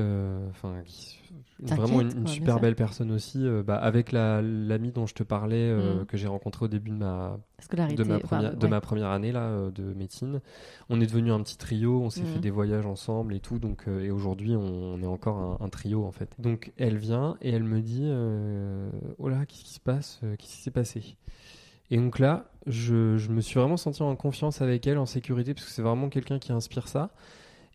[0.50, 1.18] enfin, qui-
[1.60, 5.56] vraiment une, super belle personne aussi, euh, bah, avec la- l'ami dont je te parlais,
[5.70, 6.06] euh, Mm.
[6.06, 7.38] que j'ai rencontré au début de ma,
[7.96, 8.70] de ma, première, de ouais.
[8.70, 10.40] ma première année là, euh, de médecine.
[10.90, 13.84] On est devenu un petit trio, on s'est fait des voyages ensemble et tout, donc,
[13.88, 14.60] et aujourd'hui on,
[14.94, 16.34] on est encore un, un trio en fait.
[16.38, 18.10] Donc elle vient et elle me dit
[19.18, 21.16] Oh là, qu'est-ce qui se passe Qu'est-ce qui s'est passé?
[21.90, 25.54] Et donc là, je, je me suis vraiment senti en confiance avec elle, en sécurité,
[25.54, 27.10] parce que c'est vraiment quelqu'un qui inspire ça.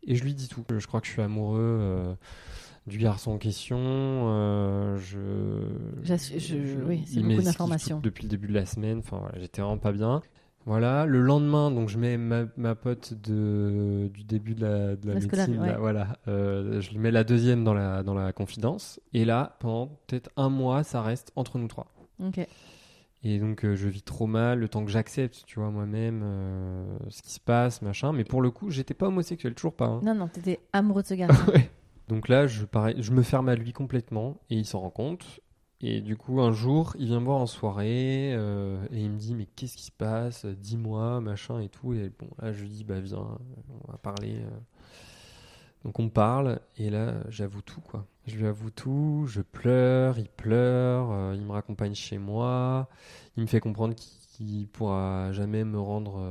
[0.05, 0.63] Et je lui dis tout.
[0.77, 1.59] Je crois que je suis amoureux.
[1.61, 2.13] euh,
[2.87, 5.17] du garçon en question, euh, je,
[6.03, 7.99] J'assu- je- je- oui, c'est beaucoup d'informations.
[8.01, 10.21] Depuis le début de la semaine, enfin voilà, j'étais vraiment pas bien.
[10.65, 15.07] Voilà, le lendemain, donc je mets ma, ma pote de, du début de la, de
[15.07, 15.77] la médecine, là, ouais.
[15.79, 18.99] voilà, euh, je lui mets la deuxième dans la, dans la confidence.
[19.13, 21.87] Et là, pendant peut-être un mois, ça reste entre nous trois.
[22.23, 22.45] Ok.
[23.23, 26.97] Et donc euh, je vis trop mal, le temps que j'accepte, tu vois, moi-même, euh,
[27.09, 28.13] ce qui se passe, machin.
[28.13, 29.85] Mais pour le coup, j'étais pas homosexuel, toujours pas.
[29.87, 30.01] hein.
[30.03, 31.51] Non, non, t'étais amoureux de ce garçon.
[31.53, 31.69] Ouais.
[32.11, 32.65] Donc là, je,
[33.13, 35.39] me ferme à lui complètement et il s'en rend compte.
[35.79, 39.17] Et du coup, un jour, il vient me voir en soirée euh, et il me
[39.17, 40.45] dit Mais qu'est-ce qui se passe?
[40.45, 41.93] Dis-moi, machin et tout.
[41.93, 43.39] Et bon, là, je lui dis Bah, viens,
[43.85, 44.41] on va parler.
[44.41, 44.49] euh.
[45.85, 47.81] Donc, on parle et là, j'avoue tout.
[48.27, 52.89] Je lui avoue tout, je pleure, il pleure, euh, il me raccompagne chez moi,
[53.37, 56.21] il me fait comprendre qu'il pourra jamais me rendre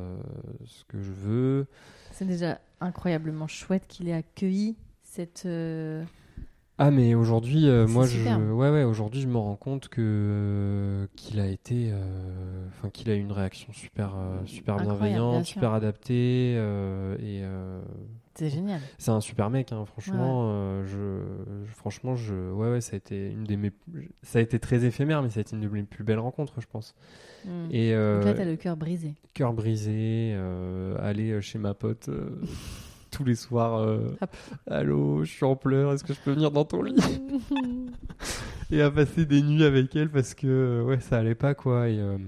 [0.67, 1.67] ce que je veux.
[2.11, 4.77] C'est déjà incroyablement chouette qu'il ait accueilli
[5.11, 5.43] cette.
[5.47, 6.05] euh,
[6.79, 8.51] Ah mais aujourd'hui euh, moi je superbe.
[8.53, 13.11] ouais ouais aujourd'hui je me rends compte que euh, qu'il a été euh, enfin qu'il
[13.11, 14.15] a eu une réaction super
[14.47, 17.43] super Incroyable, bienveillante super adaptée et
[18.35, 18.81] C'est génial.
[18.97, 20.47] c'est un super mec hein, franchement
[20.87, 21.23] je,
[21.67, 23.73] je- franchement je ouais ouais ça a été une des mes
[24.23, 26.61] ça a été très éphémère mais ça a été une de mes plus belles rencontres
[26.61, 26.95] je pense
[27.47, 27.69] Mm.
[27.71, 29.15] et Donc là, t'as le cœur brisé.
[29.33, 30.35] cœur brisé,
[31.01, 32.11] aller chez ma pote
[33.11, 33.79] tous les soirs.
[33.79, 34.17] euh.
[34.69, 36.95] Allô, je suis en pleurs, est-ce que je peux venir dans ton lit?
[38.71, 41.89] Et à passer des nuits avec elle parce que euh, ouais, ça allait pas quoi.
[41.89, 42.19] Et, euh,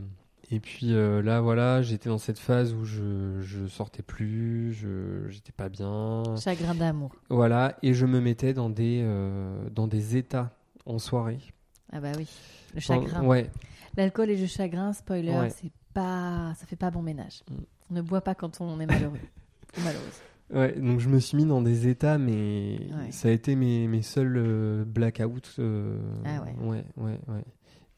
[0.51, 5.29] et puis euh, là, voilà, j'étais dans cette phase où je, je sortais plus, je
[5.29, 6.23] j'étais pas bien.
[6.43, 7.13] Chagrin d'amour.
[7.31, 9.07] Voilà, et je me mettais dans des,
[9.71, 10.51] dans des états
[10.85, 11.39] en soirée.
[11.93, 12.27] Ah bah oui.
[12.75, 13.25] Le Enfin, chagrin.
[13.25, 13.51] ouais,
[13.97, 15.51] L'alcool et le chagrin, spoiler, Ouais.
[15.51, 17.43] c'est pas, ça fait pas bon ménage.
[17.51, 17.55] Mm.
[17.91, 19.19] On ne boit pas quand on est malheureux.
[19.77, 20.21] malheureuse.
[20.53, 23.11] Ouais, donc je me suis mis dans des états, mais Ouais.
[23.11, 25.41] ça a été mes, mes seuls euh, blackouts.
[25.59, 26.55] euh, Ah ouais.
[26.69, 27.45] Ouais, ouais, ouais.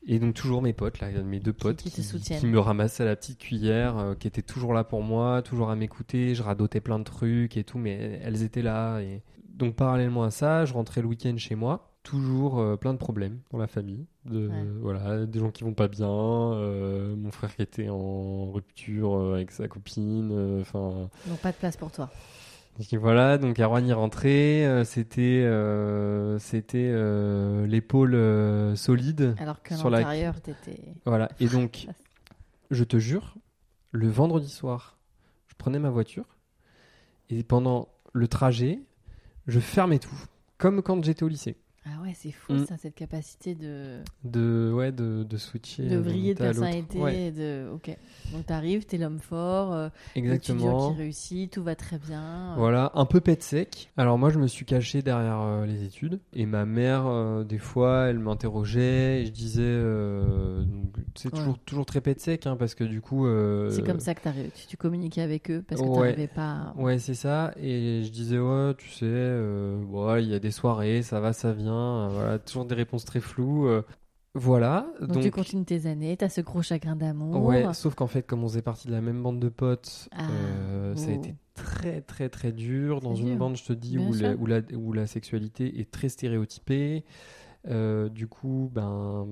[0.06, 2.38] Et donc toujours mes potes, là, mes deux potes qui te soutiennent.
[2.38, 5.70] qui me ramassaient à la petite cuillère, euh, qui étaient toujours là pour moi, toujours
[5.70, 6.34] à m'écouter.
[6.34, 9.00] Je radotais plein de trucs et tout, mais elles étaient là.
[9.00, 11.90] Et donc parallèlement à ça, je rentrais le week-end chez moi.
[12.02, 14.04] Toujours plein de problèmes dans la famille.
[14.26, 14.54] De, Ouais.
[14.82, 19.68] voilà, des gens qui vont pas bien, mon frère qui était en rupture avec sa
[19.68, 20.60] copine.
[20.60, 22.10] Enfin, Donc pas de place pour toi.
[22.92, 24.64] Et voilà, donc Erwan y rentrait.
[24.66, 29.34] euh, c'était euh, c'était euh, l'épaule solide.
[29.38, 30.80] Alors qu'à Sur la- l'intérieur, t'étais.
[31.04, 31.28] Voilà.
[31.40, 31.86] Et donc,
[32.70, 33.34] je te jure,
[33.92, 34.98] le vendredi soir,
[35.48, 36.24] je prenais ma voiture
[37.30, 38.80] et pendant le trajet,
[39.46, 40.18] je fermais tout,
[40.58, 41.56] comme quand j'étais au lycée.
[41.86, 42.64] Ah ouais, c'est fou Mm.
[42.66, 45.86] ça, cette capacité de, De ouais, de, de switcher.
[45.86, 46.98] de vriller de personnalité.
[46.98, 47.68] Ouais, et De...
[47.74, 47.94] Ok.
[48.32, 50.92] Donc t'arrives, t'es l'homme fort, euh, exactement.
[50.92, 52.52] qui réussit, tout va très bien.
[52.52, 53.90] euh, Voilà, un peu pète sec.
[53.98, 56.20] Alors moi, je me suis caché derrière euh, les études.
[56.32, 59.78] Et ma mère, euh, des fois, elle m'interrogeait et je disais,
[61.14, 61.38] c'est Ouais.
[61.38, 63.26] toujours, toujours très pète sec, hein, parce que du coup...
[63.70, 64.50] C'est comme ça que t'arrives.
[64.54, 66.12] Tu, tu communiquais avec eux parce que Ouais.
[66.12, 66.72] t'arrivais pas.
[66.74, 67.52] à- Ouais, c'est ça.
[67.60, 71.73] Et je disais, ouais, tu sais, il y a des soirées, ça va, ça vient.
[72.10, 73.66] Voilà, toujours des réponses très floues.
[73.68, 73.82] euh,
[74.34, 74.88] voilà.
[75.00, 77.44] Donc, tu continues tes années, t'as ce gros chagrin d'amour.
[77.44, 80.26] Ouais, sauf qu'en fait, comme on faisait partie de la même bande de potes, Ah,
[80.28, 81.18] euh, ça a oh.
[81.18, 83.00] été très, très, très dur.
[83.00, 84.40] Dans une bande, je te dis, où la, sûr.
[84.40, 87.04] où, la, où la sexualité est très stéréotypée.
[87.70, 89.26] Euh, du coup, ben,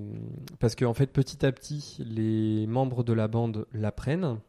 [0.59, 4.39] parce qu'en fait, petit à petit, les membres de la bande l'apprennent.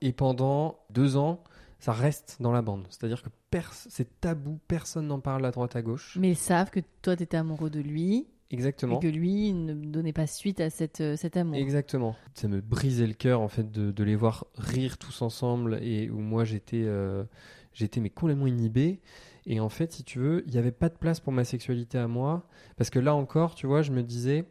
[0.00, 1.42] Et pendant deux ans,
[1.80, 2.86] ça reste dans la bande.
[2.88, 3.28] C'est-à-dire que
[3.72, 6.16] c'est tabou, personne n'en parle à droite à gauche.
[6.20, 8.98] Mais ils savent que toi t'étais amoureux de lui Exactement.
[8.98, 11.56] et que lui ne donnait pas suite à cette, euh, cet amour.
[11.56, 12.14] Exactement.
[12.34, 16.10] Ça me brisait le cœur en fait de, de les voir rire tous ensemble et
[16.10, 17.24] où moi j'étais euh,
[17.72, 19.00] j'étais mais complètement inhibé
[19.46, 21.98] et en fait si tu veux il n'y avait pas de place pour ma sexualité
[21.98, 22.46] à moi
[22.76, 24.44] parce que là encore tu vois je me disais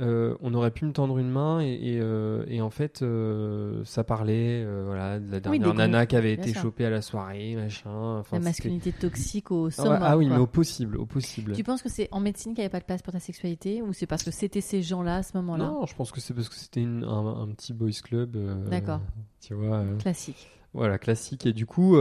[0.00, 3.82] euh, on aurait pu me tendre une main et, et, euh, et en fait euh,
[3.84, 8.18] ça parlait voilà de la dernière nana qui avait été chopée à la soirée machin
[8.20, 9.98] enfin, La masculinité toxique au Ah ouais, summum.
[10.00, 10.36] ah oui quoi.
[10.36, 12.80] mais au possible au possible Tu penses que c'est en médecine qu'il n'y avait pas
[12.80, 15.64] de place pour ta sexualité ou c'est parce que c'était ces gens-là à ce moment-là?
[15.66, 18.36] Non je pense que c'est parce que c'était un, un petit boys club
[18.70, 19.00] D'accord.
[19.40, 20.48] tu vois Classique.
[20.74, 21.46] Voilà, classique.
[21.46, 21.96] Et du coup,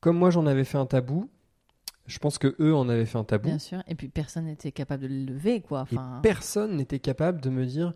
[0.00, 1.28] comme moi j'en avais fait un tabou,
[2.10, 3.48] je pense que eux en avaient fait un tabou.
[3.48, 3.82] Bien sûr.
[3.86, 5.86] Et puis personne n'était capable de le lever, quoi.
[5.92, 7.94] Et personne n'était capable de me dire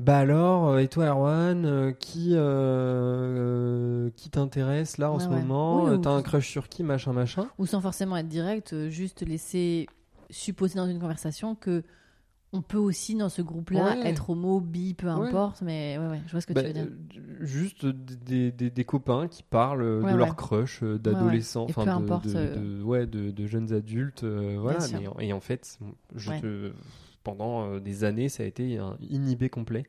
[0.00, 5.28] Bah alors, euh, et toi Erwan, euh, qui, euh, qui t'intéresse là en Ouais, ce
[5.28, 5.36] ouais.
[5.36, 7.48] moment Oui, T'as un crush sur qui Machin, machin?
[7.58, 9.86] Ou sans forcément être direct, juste laisser
[10.30, 11.84] supposer dans une conversation que
[12.52, 14.08] on peut aussi dans ce groupe-là Ouais.
[14.08, 15.28] être homo, bi, peu Ouais.
[15.28, 15.62] importe.
[15.62, 16.86] Mais ouais, je vois ce que Bah, tu veux dire.
[16.86, 21.84] euh, juste des, des- des copains qui parlent euh, de leur crush euh, d'adolescents, enfin
[21.84, 22.32] de, importe, de-
[22.78, 24.24] de- ouais, de, de jeunes adultes.
[24.24, 24.78] euh, voilà,
[25.18, 25.78] mais et en fait,
[26.14, 26.40] je Ouais.
[26.40, 26.72] te-
[27.24, 29.84] pendant des années, ça a été un inhibé complet.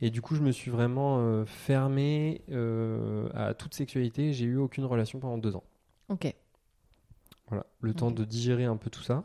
[0.00, 4.32] Et du coup, je me suis vraiment euh, fermé euh, à toute sexualité.
[4.32, 5.64] J'ai eu aucune relation pendant deux ans.
[6.08, 6.34] Ok.
[7.48, 9.24] Voilà, le temps de digérer un peu tout ça.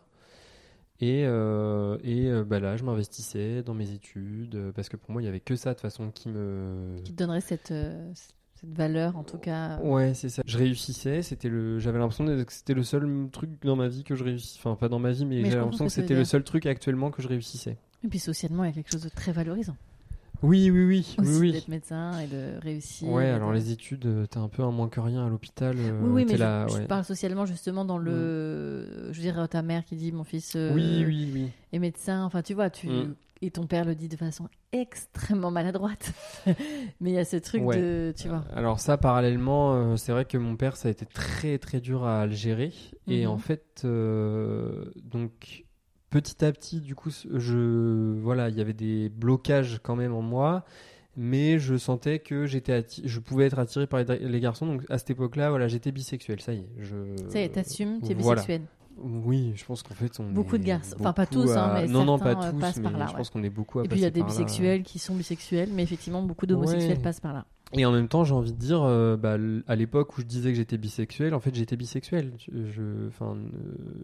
[0.99, 5.11] Et, euh, et euh, bah là, je m'investissais dans mes études euh, parce que pour
[5.11, 7.73] moi, il y avait que ça de toute façon qui me Qui te donnerait cette,
[8.13, 9.79] cette valeur, en tout cas.
[9.79, 10.43] Ouais, c'est ça.
[10.45, 14.15] Je réussissais, c'était le j'avais l'impression que c'était le seul truc dans ma vie que
[14.15, 16.43] je réussissais enfin pas dans ma vie mais, j'avais l'impression que que c'était le seul
[16.43, 17.77] truc actuellement que je réussissais.
[18.03, 19.75] Et puis socialement, il y a quelque chose de très valorisant.
[20.43, 21.51] Oui, oui, oui, Aussi oui, oui.
[21.53, 23.09] d'être médecin et de réussir.
[23.09, 25.75] Ouais, alors de- les études, euh, t'es un peu un moins que rien à l'hôpital.
[25.79, 26.85] euh, Oui, oui, mais là, je ouais.
[26.87, 29.09] parle socialement justement dans le.
[29.11, 31.49] Je veux dire, ta mère qui dit mon fils euh, Oui, oui, oui.
[31.71, 32.23] est médecin.
[32.25, 32.89] Enfin, tu vois, tu.
[32.89, 33.15] Mm.
[33.41, 36.13] Et ton père le dit de façon extrêmement maladroite.
[37.01, 37.77] mais il y a ce truc Ouais.
[37.77, 38.13] de.
[38.17, 38.43] Tu vois.
[38.55, 42.05] Alors ça, parallèlement, euh, c'est vrai que mon père, ça a été très très dur
[42.05, 42.71] à le gérer.
[43.07, 43.31] Et Mhm.
[43.31, 45.65] en fait, euh, donc
[46.21, 50.21] petit à petit, du coup, je voilà, il y avait des blocages quand même en
[50.21, 50.63] moi,
[51.17, 54.65] mais je sentais que j'étais atti- je pouvais être attiré par les, les garçons.
[54.67, 56.39] Donc à cette époque-là, voilà, j'étais bisexuel.
[56.41, 56.95] Ça y est, je.
[57.29, 58.41] Ça y est, t'assumes, tu es voilà.
[58.41, 58.61] bisexuel.
[58.97, 60.95] Oui, je pense qu'en fait, on Beaucoup de garçons.
[60.99, 63.11] Enfin, pas tous, hein, mais non, non, pas euh, tous, passent mais par là, je
[63.13, 63.17] ouais.
[63.17, 64.27] pense qu'on est beaucoup à Et puis il y a des là.
[64.27, 67.03] bisexuels qui sont bisexuels, mais effectivement, beaucoup d'homosexuels Ouais.
[67.03, 67.45] passent par là.
[67.75, 70.49] Et en même temps, j'ai envie de dire, euh, bah, à l'époque où je disais
[70.51, 72.31] que j'étais bisexuel, en fait, j'étais bisexuel.
[72.47, 73.47] Je, enfin, euh,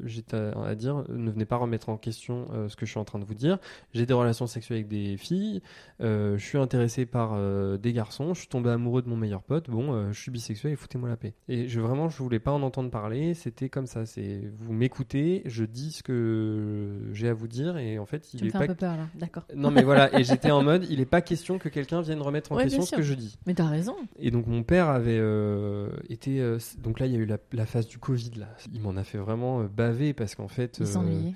[0.05, 2.99] j'étais à, à dire, ne venez pas remettre en question euh, ce que je suis
[2.99, 3.59] en train de vous dire.
[3.93, 5.61] J'ai des relations sexuelles avec des filles,
[5.99, 7.38] je suis intéressé par
[7.78, 9.70] des garçons, je suis tombé amoureux de mon meilleur pote.
[9.70, 11.34] Bon, je suis bisexuel et foutez-moi la paix.
[11.47, 13.34] Et je vraiment, je voulais pas en entendre parler.
[13.34, 14.05] C'était comme ça.
[14.05, 18.38] C'est vous m'écoutez, je dis ce que j'ai à vous dire, et en fait, il
[18.39, 19.43] Tu me est fais pas un peu peur là, d'accord.
[19.55, 22.51] non mais voilà, et j'étais en mode, il est pas question que quelqu'un vienne remettre
[22.51, 23.38] en Ouais, question ce que je dis.
[23.45, 23.95] Mais t'as raison.
[24.18, 27.38] Et donc mon père avait euh, été, euh, donc là il y a eu la,
[27.51, 28.47] la phase du Covid là.
[28.74, 31.34] Il m'en a fait vraiment euh, baver parce qu'en fait, Il s'ennuyait.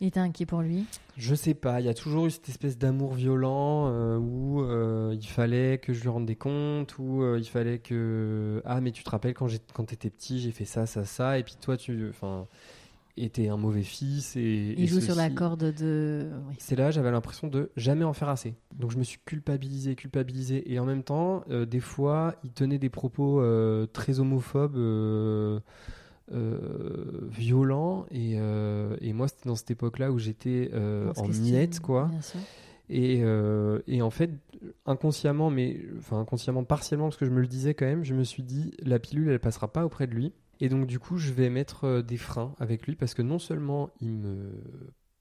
[0.00, 0.86] Il était inquiet pour lui.
[1.18, 5.14] Je sais pas, il y a toujours eu cette espèce d'amour violent euh, où euh,
[5.20, 8.92] il fallait que je lui rende des comptes, où euh, il fallait que ah mais
[8.92, 11.76] tu te rappelles quand quand t'étais petit j'ai fait ça ça ça et puis toi
[11.76, 12.46] tu enfin
[13.24, 16.28] étais un mauvais fils et Il et joue sur la corde de.
[16.48, 16.54] oui.
[16.58, 18.54] C'est là j'avais l'impression de jamais en faire assez.
[18.76, 22.78] Donc je me suis culpabilisé, culpabilisé et en même temps euh, des fois il tenait
[22.78, 24.76] des propos euh, très homophobes.
[24.76, 25.60] euh,
[27.30, 28.32] violents et,
[29.00, 32.40] et moi c'était dans cette époque là où j'étais en miettes quoi Bien sûr.
[32.90, 34.30] et, euh, et en fait,
[34.86, 38.24] inconsciemment, mais enfin inconsciemment, partiellement, parce que je me le disais quand même, je me
[38.24, 40.32] suis dit, la pilule, elle passera pas auprès de lui.
[40.60, 43.38] Et donc, du coup, je vais mettre euh, des freins avec lui, parce que non
[43.38, 44.52] seulement il me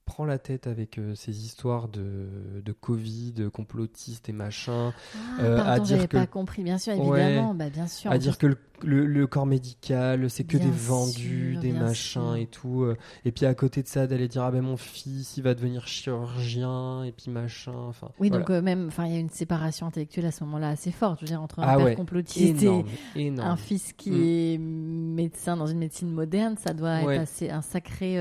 [0.07, 2.27] prend la tête avec euh, ces histoires de,
[2.65, 6.63] de Covid, de complotistes et machin, Ah, Euh, à pardon, dire j'avais que- pas compris.
[6.63, 7.21] Bien sûr, Ouais.
[7.23, 7.53] évidemment.
[7.53, 8.09] Bah, bien sûr.
[8.09, 11.71] à dire que le, le- le corps médical, c'est que Bien des vendus, sûr, des
[11.73, 12.35] machins sûr.
[12.37, 12.83] et tout.
[12.83, 12.95] euh,
[13.25, 15.87] Et puis à côté de ça, d'aller dire, ah ben mon fils, il va devenir
[15.87, 17.73] chirurgien, et puis machin.
[17.75, 18.43] Enfin, Oui, voilà.
[18.43, 21.19] donc euh, même, enfin, il y a une séparation intellectuelle à ce moment-là assez forte.
[21.19, 22.85] Je veux dire, entre un Ah père ouais, complotiste énorme,
[23.15, 23.49] et énorme.
[23.49, 24.23] un fils qui Mm.
[24.23, 27.15] est médecin dans une médecine moderne, ça doit Ouais.
[27.15, 28.15] être assez un sacré.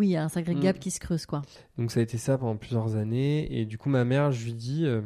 [0.00, 0.60] Oui, un sacré Mm.
[0.60, 1.42] gap qui se creuse, quoi.
[1.76, 3.60] Donc ça a été ça pendant plusieurs années.
[3.60, 5.02] Et du coup, ma mère, je lui dis, euh,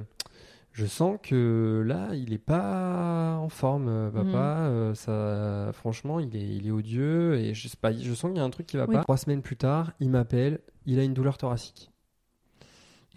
[0.70, 4.22] je sens que là, il est pas en forme, euh, papa.
[4.28, 4.34] Mhm.
[4.70, 7.34] Euh, ça, franchement, il est, il est odieux.
[7.38, 8.95] Et je sais pas, je sens qu'il y a un truc qui va Oui.
[8.95, 9.03] pas.
[9.03, 10.61] Trois semaines plus tard, il m'appelle.
[10.86, 11.90] Il a une douleur thoracique.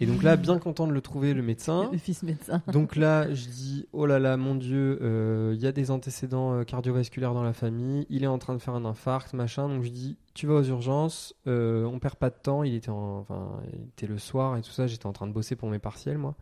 [0.00, 1.88] Et donc là, bien content de le trouver, le médecin.
[1.90, 2.62] Le fils médecin.
[2.72, 6.62] Donc là, je dis, oh là là, mon Dieu, euh, il y a des antécédents
[6.64, 9.68] cardiovasculaires dans la famille, il est en train de faire un infarct, machin.
[9.68, 12.62] Donc je dis, tu vas aux urgences, euh, on perd pas de temps.
[12.62, 15.32] Il était, en- enfin, il était le soir et tout ça, j'étais en train de
[15.32, 16.36] bosser pour mes partiels, moi.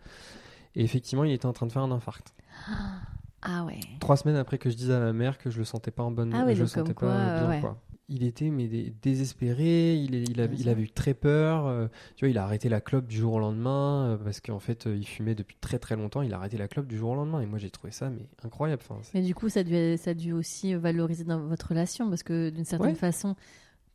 [0.75, 2.35] Et effectivement, il était en train de faire un infarct.
[3.49, 3.79] Ah ouais.
[4.01, 6.11] Trois semaines après que je dise à ma mère que je le sentais pas en
[6.11, 7.61] bonne, Ah je le sentais quoi, pas bien, ouais.
[7.61, 7.81] quoi.
[8.09, 11.67] Il était mais dé- désespéré, il, il, avait, il avait eu très peur.
[11.67, 11.87] euh,
[12.17, 14.87] tu vois, il a arrêté la clope du jour au lendemain euh, parce qu'en fait,
[14.89, 16.23] euh, il fumait depuis très très longtemps.
[16.23, 18.27] Il a arrêté la clope du jour au lendemain et moi j'ai trouvé ça mais
[18.45, 18.83] incroyable.
[18.89, 22.09] Enfin, Mais du coup, ça a dû, ça a dû aussi valoriser dans votre relation
[22.09, 22.95] parce que d'une certaine Ouais.
[22.97, 23.37] façon,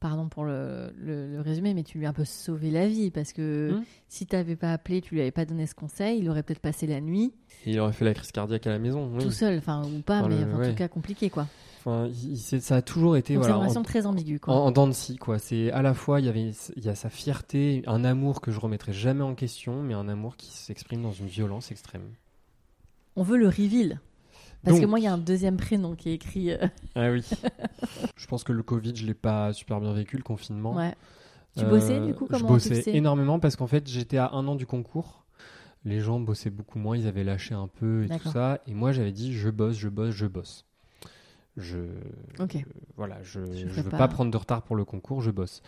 [0.02, 3.10] pardon pour le, le, le résumé, mais tu lui as un peu sauvé la vie
[3.12, 3.84] parce que Mm.
[4.10, 6.60] si tu n'avais pas appelé, tu lui avais pas donné ce conseil, il aurait peut-être
[6.60, 7.32] passé la nuit
[7.66, 9.10] Et il aurait fait la crise cardiaque à la maison.
[9.16, 9.24] oui.
[9.24, 10.70] tout seul, enfin ou pas, Enfin, mais le- en ouais.
[10.72, 11.48] tout cas compliqué quoi.
[11.80, 14.54] Enfin, il- ça a toujours été Donc c'est voilà, une en- relation très ambiguë quoi.
[14.54, 15.40] En, en dents de scie, quoi.
[15.40, 18.52] C'est à la fois, il y avait, il y a sa fierté, un amour que
[18.52, 22.04] je remettrai jamais en question, mais un amour qui s'exprime dans une violence extrême.
[23.16, 24.00] On veut le reveal.
[24.64, 26.52] Parce que moi, il y a un deuxième prénom qui est écrit.
[26.52, 27.24] euh, Ah oui.
[28.16, 30.76] je pense que le Covid, je l'ai pas super bien vécu, le confinement.
[30.76, 30.96] ouais.
[31.58, 34.18] Tu Euh, bossais du coup Je comment bossais tu faisais énormément parce qu'en fait, j'étais
[34.18, 35.26] à un an du concours.
[35.84, 38.60] Les gens bossaient beaucoup moins, ils avaient lâché un peu et tout ça.
[38.68, 40.66] Et moi, j'avais dit, je bosse, je bosse, je bosse.
[41.58, 41.80] Je,
[42.40, 42.64] Ok.
[42.96, 43.98] voilà, je, Je je veux pas.
[43.98, 45.62] pas prendre de retard pour le concours, je bosse.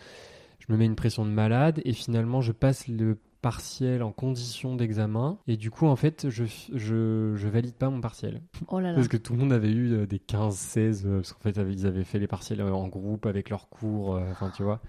[0.59, 4.75] Je me mets une pression de malade et finalement, je passe le partiel en condition
[4.75, 5.37] d'examen.
[5.47, 8.41] Et du coup, en fait, je, je, je valide pas mon partiel.
[8.69, 8.95] Oh là là.
[8.95, 11.59] Parce que tout le monde avait eu euh, des 15, 16, euh, parce qu'en fait,
[11.71, 14.81] ils avaient fait les partiels euh, en groupe avec leurs cours, enfin, tu vois.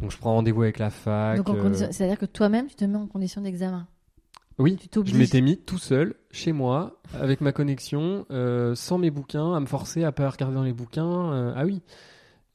[0.00, 1.38] Donc, je prends rendez-vous avec la fac.
[1.38, 3.88] Donc euh, condition- c'est-à-dire que toi-même, tu te mets en condition d'examen?
[4.58, 4.76] Oui,
[5.06, 9.60] je m'étais mis tout seul, chez moi, avec ma connexion, euh, sans mes bouquins, à
[9.60, 11.32] me forcer à pas regarder dans les bouquins.
[11.32, 11.80] euh, ah oui.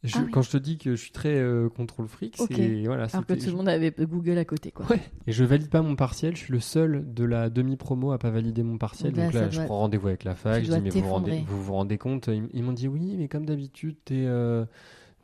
[0.06, 0.32] Je- Ah oui.
[0.32, 3.08] Quand je te dis que je suis très euh, contrôle fric, c'est voilà.
[3.12, 4.86] Alors que tout le monde avait Google à côté quoi.
[4.90, 5.02] Ouais.
[5.28, 6.36] Et je valide pas mon partiel.
[6.36, 9.12] Je suis le seul de la demi-promo à pas valider mon partiel.
[9.14, 10.60] Donc là, Donc là, je doit- prends rendez-vous avec la fac.
[10.64, 12.88] tu Je dis, mais vous vous, rendez, vous vous rendez compte Ils, ils m'ont dit
[12.88, 14.66] oui, mais comme d'habitude, t'es euh,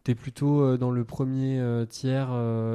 [0.03, 2.29] t'es plutôt euh, dans le premier euh, tiers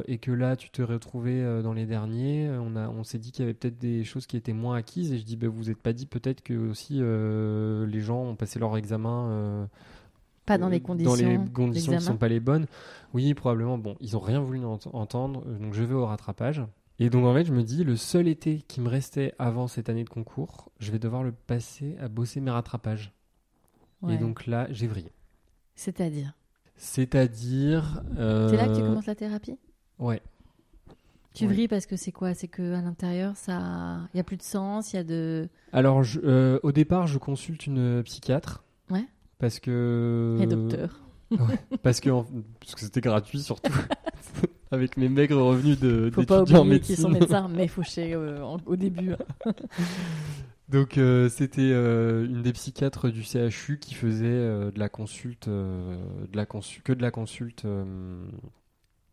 [0.06, 2.48] et que là, tu te retrouvais dans les derniers.
[2.50, 5.12] On, a, on s'est dit qu'il y avait peut-être des choses qui étaient moins acquises.
[5.12, 8.58] Et je dis, bah, vous n'êtes pas dit peut-être que aussi les gens ont passé
[8.58, 9.68] leur examen.
[10.46, 11.10] Euh, Pas dans euh, les conditions.
[11.12, 12.00] Dans les conditions qui d'examen.
[12.00, 12.66] sont pas les bonnes.
[13.14, 13.78] Oui, probablement.
[13.78, 16.62] Bon, ils ont rien voulu ent- entendre, euh, donc je vais au rattrapage.
[16.98, 19.88] Et donc en fait, je me dis, le seul été qui me restait avant cette
[19.90, 23.12] année de concours, je vais devoir le passer à bosser mes rattrapages.
[24.02, 24.14] Ouais.
[24.14, 25.12] Et donc là, j'ai vrillé.
[25.74, 26.32] C'est-à-dire?
[26.76, 28.02] C'est-à-dire.
[28.18, 29.58] euh, C'est là que tu commences la thérapie?
[29.98, 30.22] Ouais.
[31.34, 31.52] Tu Ouais.
[31.52, 32.32] vrilles parce que c'est quoi?
[32.32, 35.48] C'est que à l'intérieur, ça, il y a plus de sens, il y a de,
[35.72, 38.64] Alors, je- euh, au départ, je consulte une psychiatre.
[38.90, 39.04] Ouais.
[39.38, 40.38] Parce que.
[40.40, 41.00] a docteur.
[41.82, 42.26] Parce que, en-
[42.60, 43.72] parce que c'était gratuit surtout.
[44.70, 47.20] Avec mes maigres revenus de, Faut pas d'étudiants en oublier qu'ils sont médecine.
[47.20, 49.12] médecins, mais fauché euh, au début.
[49.12, 49.52] hein.
[50.68, 55.48] Donc euh, c'était euh, une des psychiatres du CHU qui faisait euh, de la consulte,
[55.48, 55.96] de
[56.36, 57.64] la consu- que de la consulte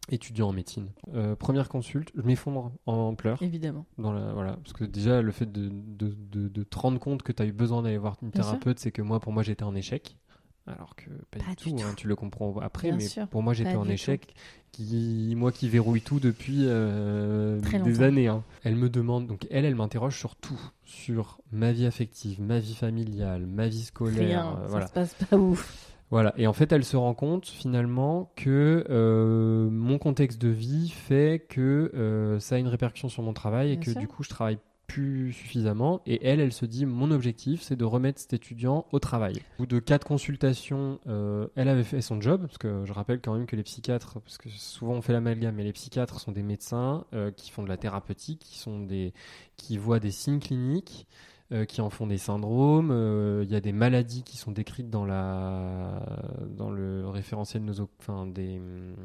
[0.09, 0.89] étudiant en médecine.
[1.13, 3.41] Euh, première consulte, je m'effondre en pleurs.
[3.41, 3.85] Évidemment.
[3.97, 7.23] Dans la, voilà, parce que déjà le fait de, de, de- de te rendre compte
[7.23, 9.63] que tu as eu besoin d'aller voir une thérapeute, c'est que moi pour moi j'étais
[9.63, 10.17] en échec.
[10.65, 11.83] Alors que pas, Pas du du tout, tout.
[11.83, 14.33] hein, tu le comprends après, Bien mais sûr, pour moi j'étais en échec,
[14.71, 18.27] qui, moi qui verrouille tout depuis euh, des années.
[18.29, 18.43] hein.
[18.63, 22.75] Elle me demande, donc elle, elle m'interroge sur tout, sur ma vie affective, ma vie
[22.75, 25.92] familiale, ma vie scolaire, Rien, euh, ça se passe pas ouf.
[26.13, 30.89] Voilà, et en fait, elle se rend compte finalement que euh, mon contexte de vie
[30.89, 33.99] fait que euh, ça a une répercussion sur mon travail et que sûr.
[33.99, 36.03] du coup, je travaille plus suffisamment.
[36.05, 39.41] Et elle, elle se dit mon objectif, c'est de remettre cet étudiant au travail.
[39.57, 43.19] Au bout de quatre consultations, euh, elle avait fait son job, parce que je rappelle
[43.19, 46.31] quand même que les psychiatres, parce que souvent on fait l'amalgame, mais les psychiatres sont
[46.31, 49.13] des médecins euh, qui font de la thérapeutique, qui sont des,
[49.57, 51.07] qui voient des signes cliniques
[51.51, 52.89] euh, qui en font des syndromes.
[52.91, 56.01] euh, Il y a des maladies qui sont décrites dans, la,
[56.47, 58.95] dans le référentiel noso, enfin, des, hum,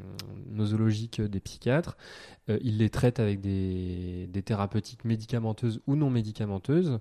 [0.51, 1.97] nosologique des psychiatres.
[2.49, 6.99] Euh, ils les traitent avec des, des thérapeutiques médicamenteuses ou non médicamenteuses.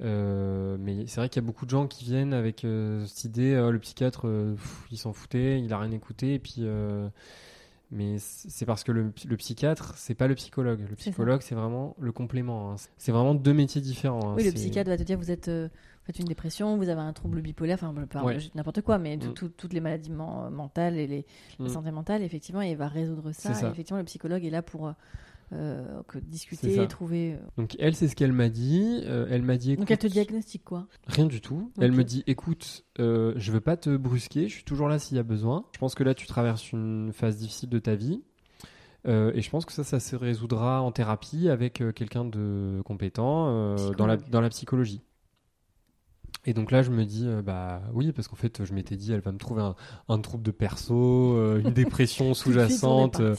[0.00, 2.66] Mais c'est vrai qu'il y a beaucoup de gens qui viennent avec
[3.06, 4.26] cette idée, euh, le psychiatre,
[4.90, 6.62] il s'en foutait, il a rien écouté, et puis...
[7.92, 10.80] euh, mais c'est parce que le, le psychiatre, c'est pas le psychologue.
[10.88, 12.72] Le psychologue, c'est vraiment le complément.
[12.72, 12.76] hein.
[12.96, 14.30] C'est vraiment deux métiers différents.
[14.32, 14.34] hein.
[14.36, 15.68] Oui, le psychiatre va te dire vous êtes, euh,
[16.04, 18.38] faites une dépression, vous avez un trouble bipolaire, enfin Ouais.
[18.54, 19.34] n'importe quoi, mais Mm.
[19.34, 21.26] tout- toutes les maladies men- mentales et les,
[21.58, 21.68] la Mm.
[21.68, 23.54] santé mentale, effectivement, il va résoudre ça.
[23.54, 23.66] Ça.
[23.68, 24.92] Et effectivement, le psychologue est là pour
[25.52, 27.34] euh, que discuter, trouver.
[27.34, 27.38] euh.
[27.56, 29.02] Donc elle, c'est ce qu'elle m'a dit.
[29.04, 29.76] Euh, elle m'a dit.
[29.76, 30.86] Donc elle te écoute, diagnostique quoi?
[31.06, 31.72] Rien du tout.
[31.80, 35.16] Elle me dit, écoute, euh, je veux pas te brusquer, je suis toujours là s'il
[35.16, 35.64] y a besoin.
[35.72, 38.22] Je pense que là, tu traverses une phase difficile de ta vie.
[39.06, 44.06] Et je pense que ça, ça se résoudra en thérapie avec quelqu'un de compétent dans,
[44.06, 45.00] la, dans la psychologie.
[46.48, 49.12] Et donc là, je me dis, euh, bah oui, parce qu'en fait, je m'étais dit,
[49.12, 49.74] elle va me trouver un,
[50.08, 53.20] un trouble de perso, euh, une dépression sous-jacente.
[53.20, 53.34] euh,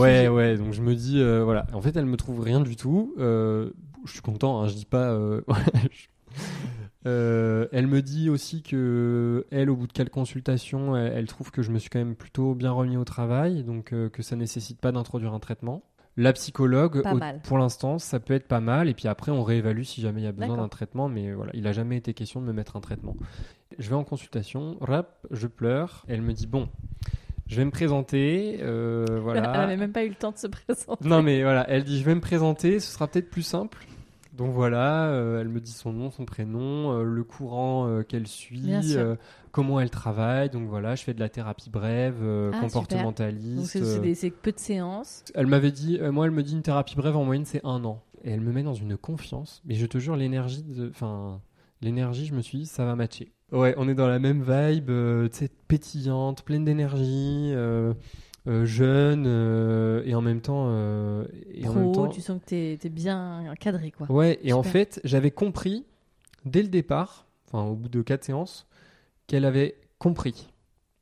[0.00, 0.28] Ouais, sujets.
[0.28, 1.64] ouais, donc je me dis, euh, voilà.
[1.72, 3.14] En fait, elle me trouve rien du tout.
[3.16, 3.70] Je
[4.06, 5.16] suis content, hein, je dis pas.
[7.04, 11.62] elle me dit aussi que, elle, au bout de quelques consultations, elle, elle trouve que
[11.62, 14.90] je me suis quand même plutôt bien remis au travail, donc que ça nécessite pas
[14.90, 15.84] d'introduire un traitement.
[16.16, 19.82] La psychologue, au- pour l'instant, ça peut être pas mal, et puis après, on réévalue
[19.82, 22.40] si jamais il y a besoin d'un traitement, mais voilà, il a jamais été question
[22.40, 23.16] de me mettre un traitement.
[23.78, 26.68] Je vais en consultation, rap, je pleure, elle me dit, bon,
[27.48, 29.40] je vais me présenter, euh, voilà.
[29.54, 31.06] Elle n'avait même pas eu le temps de se présenter.
[31.08, 33.84] Non mais voilà, elle dit je vais me présenter, ce sera peut-être plus simple.
[34.36, 38.26] Donc voilà, euh, elle me dit son nom, son prénom, euh, le courant euh, qu'elle
[38.26, 38.60] suit,
[38.96, 39.16] euh,
[39.52, 40.50] comment elle travaille.
[40.50, 43.56] Donc voilà, je fais de la thérapie brève, euh, Ah, comportementaliste.
[43.56, 45.22] Donc c'est c'est des- c'est peu de séances.
[45.34, 47.84] Elle m'avait dit, euh, moi elle me dit une thérapie brève en moyenne c'est un
[47.84, 48.02] an.
[48.24, 49.62] Et elle me met dans une confiance.
[49.66, 51.40] Mais je te jure, l'énergie, de- enfin
[51.80, 53.30] l'énergie, je me suis dit ça va matcher.
[53.52, 57.52] Ouais, on est dans la même vibe, euh, tu sais, pétillante, pleine d'énergie.
[58.46, 62.40] Euh, jeune euh, et en même temps euh, et en même Pro, temps tu sens
[62.40, 64.10] que t'es es bien cadré quoi.
[64.10, 65.84] Ouais, et en fait, j'avais compris
[66.44, 68.66] dès le départ, enfin au bout de quatre séances,
[69.26, 70.50] qu'elle avait compris.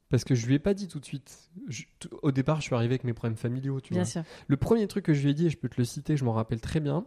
[0.08, 1.50] Parce que je lui ai pas dit tout de suite.
[1.68, 1.84] Je-
[2.20, 4.10] au départ, je suis arrivé avec mes problèmes familiaux, tu Bien vois.
[4.10, 4.22] sûr.
[4.46, 6.24] Le premier truc que je lui ai dit, et je peux te le citer, je
[6.24, 7.06] m'en rappelle très bien,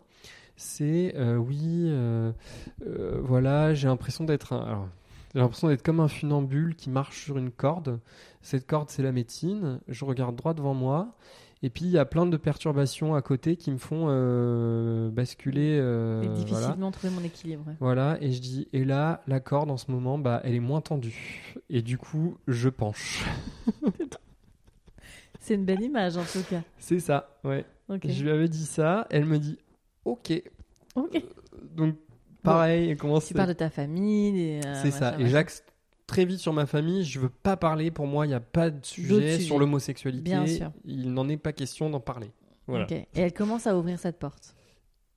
[0.57, 1.87] c'est euh, oui,
[3.21, 4.65] voilà, j'ai l'impression d'être un.
[4.65, 4.89] alors,
[5.35, 7.99] j'ai l'impression d'être comme un funambule qui marche sur une corde.
[8.41, 9.79] Cette corde, c'est la médecine.
[9.87, 11.15] Je regarde droit devant moi.
[11.61, 15.77] Et puis, il y a plein de perturbations à côté qui me font euh, basculer.
[15.81, 16.39] euh, Et voilà.
[16.43, 17.63] difficilement trouver mon équilibre.
[17.67, 17.73] ouais.
[17.79, 20.81] Voilà, et je dis, et là, la corde en ce moment, bah, elle est moins
[20.81, 21.55] tendue.
[21.69, 23.25] Et du coup, je penche.
[25.39, 26.61] C'est une belle image en tout cas.
[26.79, 27.65] C'est ça, ouais.
[28.03, 29.57] Je lui avais dit ça, elle me dit,
[30.05, 30.41] ok.
[30.95, 31.23] Ok.
[31.75, 31.95] Donc,
[32.45, 34.59] pareil, elle commence Tu parles de ta famille.
[34.65, 35.15] euh, C'est ça.
[35.19, 35.63] Et j'axe
[36.07, 37.03] très vite sur ma famille.
[37.03, 37.91] Je veux pas parler.
[37.91, 40.23] Pour moi, il n'y a pas de sujet sur l'homosexualité.
[40.23, 40.71] Bien sûr.
[40.85, 42.31] Il n'en est pas question d'en parler.
[42.67, 42.87] Voilà.
[42.91, 44.55] Et elle commence à ouvrir cette porte.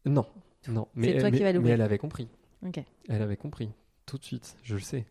[0.05, 0.27] Non,
[0.69, 0.87] non.
[0.95, 1.75] Mais, toi mais- qui vas mais l'ouvrir.
[1.75, 2.29] elle avait compris.
[2.67, 2.83] Ok.
[3.09, 3.71] Elle avait compris.
[4.07, 4.57] Tout de suite.
[4.63, 5.07] Je le sais.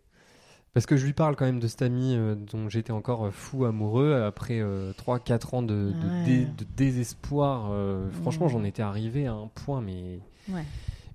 [0.74, 3.32] Parce que je lui parle quand même de cet ami euh, dont j'étais encore euh,
[3.32, 6.24] fou amoureux après 3-4 ans de, de Ouais.
[6.26, 7.70] dé- de désespoir.
[7.72, 10.20] euh, Franchement, j'en étais arrivé à un point, mais.
[10.50, 10.64] Ouais.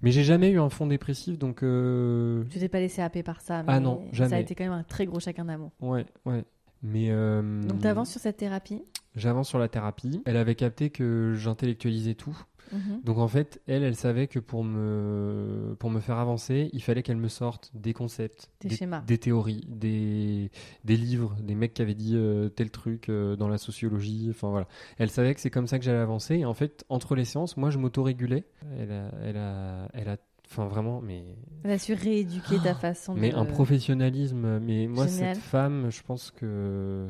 [0.03, 1.63] Mais j'ai jamais eu un fond dépressif, donc.
[1.63, 3.59] euh, Tu t'es pas laissé happer par ça.
[3.67, 5.71] Ah mais non, Ça a été quand même un très gros chacun d'amour.
[5.81, 6.45] Ouais, ouais.
[6.83, 7.09] Mais.
[7.11, 8.83] euh, Donc tu avances sur cette thérapie?
[9.15, 10.23] J'avance sur la thérapie.
[10.25, 12.37] Elle avait capté que j'intellectualisais tout.
[12.73, 13.03] Mhm.
[13.05, 17.03] Donc en fait, elle, elle savait que pour me, pour me faire avancer, il fallait
[17.03, 19.01] qu'elle me sorte des concepts, Des des, schémas.
[19.03, 20.51] des théories, des,
[20.85, 24.29] des livres, des mecs qui avaient dit euh, tel truc euh, dans la sociologie.
[24.31, 24.67] Enfin voilà.
[24.99, 26.37] Elle savait que c'est comme ça que j'allais avancer.
[26.37, 28.45] Et en fait, entre les séances, moi, je m'autorégulais.
[28.79, 30.17] Elle a, elle a, elle a,
[30.51, 31.25] enfin vraiment, mais
[31.65, 33.37] Elle a su rééduquer ta façon Oh, mais de.
[33.37, 34.59] un professionnalisme.
[34.61, 35.35] Mais moi, Génial.
[35.37, 37.07] cette femme, je pense que,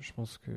[0.00, 0.50] je pense que,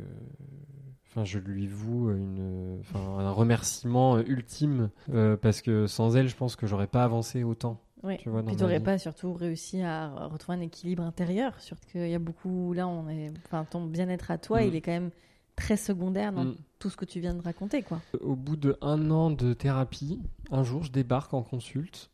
[1.10, 6.36] enfin, je lui voue une, enfin, un remerciement ultime euh, parce que sans elle, je
[6.36, 7.80] pense que j'aurais pas avancé autant.
[8.04, 8.18] Oui.
[8.20, 11.60] Tu vois, Puis t'aurais pas surtout réussi à retrouver un équilibre intérieur.
[11.60, 12.72] Surtout qu'il y a beaucoup.
[12.74, 13.32] Là, on est.
[13.46, 14.68] Enfin, ton bien-être à toi, Mm.
[14.68, 15.10] il est quand même
[15.56, 16.56] très secondaire dans Mm.
[16.78, 18.00] tout ce que tu viens de raconter, quoi.
[18.22, 20.20] Au bout de un an de thérapie,
[20.52, 22.12] un jour, je débarque en consulte.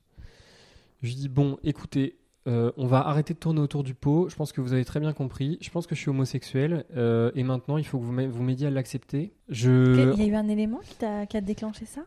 [1.02, 2.18] Je dis bon, écoutez,
[2.48, 4.28] euh, on va arrêter de tourner autour du pot.
[4.30, 5.58] Je pense que vous avez très bien compris.
[5.62, 8.44] Je pense que je suis homosexuel euh, et maintenant, il faut que vous m'a- vous
[8.44, 9.32] m'aidiez à l'accepter.
[9.50, 12.02] Je Il y a eu un élément qui t'a qui a déclenché ça?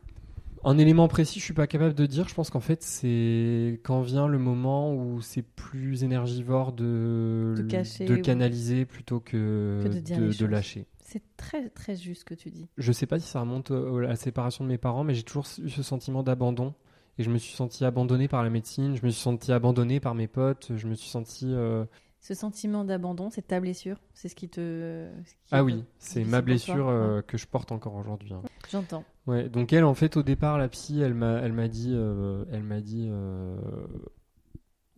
[0.65, 2.27] Un élément précis, je suis pas capable de dire.
[2.29, 7.63] Je pense qu'en fait, c'est quand vient le moment où c'est plus énergivore de, De
[7.63, 10.87] cacher de ou- canaliser plutôt que, Que de de, lâcher.
[11.01, 12.67] C'est très, très juste ce que tu dis.
[12.79, 15.23] Je sais pas si ça remonte au- à la séparation de mes parents, mais j'ai
[15.23, 16.75] toujours eu ce sentiment d'abandon.
[17.19, 20.15] Et je me suis senti abandonné par la médecine, je me suis senti abandonné par
[20.15, 21.47] mes potes, je me suis senti.
[21.51, 21.85] euh,
[22.21, 23.97] Ce sentiment d'abandon, c'est ta blessure?
[24.13, 25.09] C'est ce qui te.
[25.25, 28.33] ce qui Ah oui, c'est ma blessure euh, que je porte encore aujourd'hui.
[28.35, 28.43] hein.
[28.71, 29.05] J'entends.
[29.27, 32.63] Ouais, donc elle, en fait, au départ, la psy, elle m'a, elle m'a dit, elle
[32.63, 33.57] m'a dit, euh,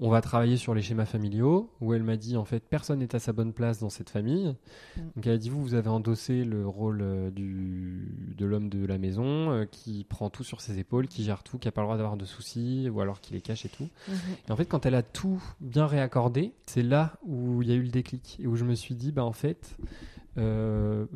[0.01, 1.71] on va travailler sur les schémas familiaux.
[1.81, 4.55] Où elle m'a dit, en fait, personne n'est à sa bonne place dans cette famille.
[4.97, 5.01] Mm.
[5.17, 8.87] Donc elle a dit, vous, vous avez endossé le rôle euh, du, de l'homme de
[8.87, 11.81] la maison, euh, qui prend tout sur ses épaules, qui gère tout, qui a pas
[11.81, 13.89] le droit d'avoir de soucis, ou alors qui les cache et tout.
[14.09, 14.17] Mhm.
[14.49, 17.75] Et en fait, quand elle a tout bien réaccordé, c'est là où il y a
[17.75, 19.77] eu le déclic et où je me suis dit, bah en fait,
[20.39, 21.07] euh,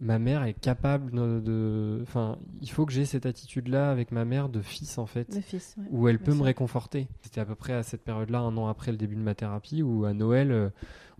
[0.00, 1.98] ma mère est capable de- de.
[2.02, 5.40] Enfin, il faut que j'ai cette attitude-là avec ma mère de fils, en fait, Le
[5.40, 5.84] fils, ouais.
[5.90, 7.08] où elle peut me réconforter.
[7.22, 9.82] C'était à peu près à cette période-là, un an après le début de ma thérapie,
[9.82, 10.68] où à Noël, euh,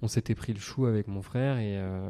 [0.00, 2.08] on s'était pris le chou avec mon frère et, euh,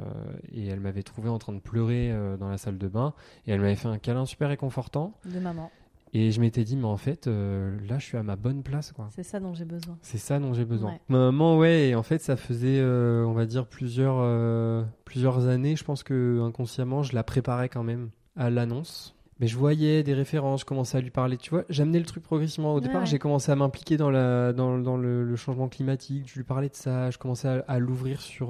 [0.53, 3.15] et elle m'avait trouvé en train de pleurer euh, dans la salle de bain
[3.47, 5.15] et elle m'avait fait un câlin super réconfortant.
[5.25, 5.71] De maman.
[6.15, 8.93] Et je m'étais dit, mais en fait, euh, là, je suis à ma bonne place,
[8.93, 9.09] quoi.
[9.15, 9.99] C'est ça dont j'ai besoin.
[10.03, 10.93] C'est ça dont j'ai besoin.
[10.93, 11.01] Ouais.
[11.09, 15.47] Ma maman, ouais, et en fait, ça faisait, euh, on va dire, plusieurs, euh, plusieurs
[15.49, 15.77] années.
[15.77, 19.15] Je pense que inconsciemment, je la préparais quand même à l'annonce.
[19.41, 21.37] Mais je voyais des références, je commençais à lui parler.
[21.37, 22.73] Tu vois, j'amenais le truc progressivement.
[22.73, 23.07] Au Ouais, départ, ouais.
[23.07, 26.25] j'ai commencé à m'impliquer dans, la, dans, dans le, le changement climatique.
[26.29, 27.11] Je lui parlais de ça.
[27.11, 28.49] Je commençais à, à l'ouvrir sur,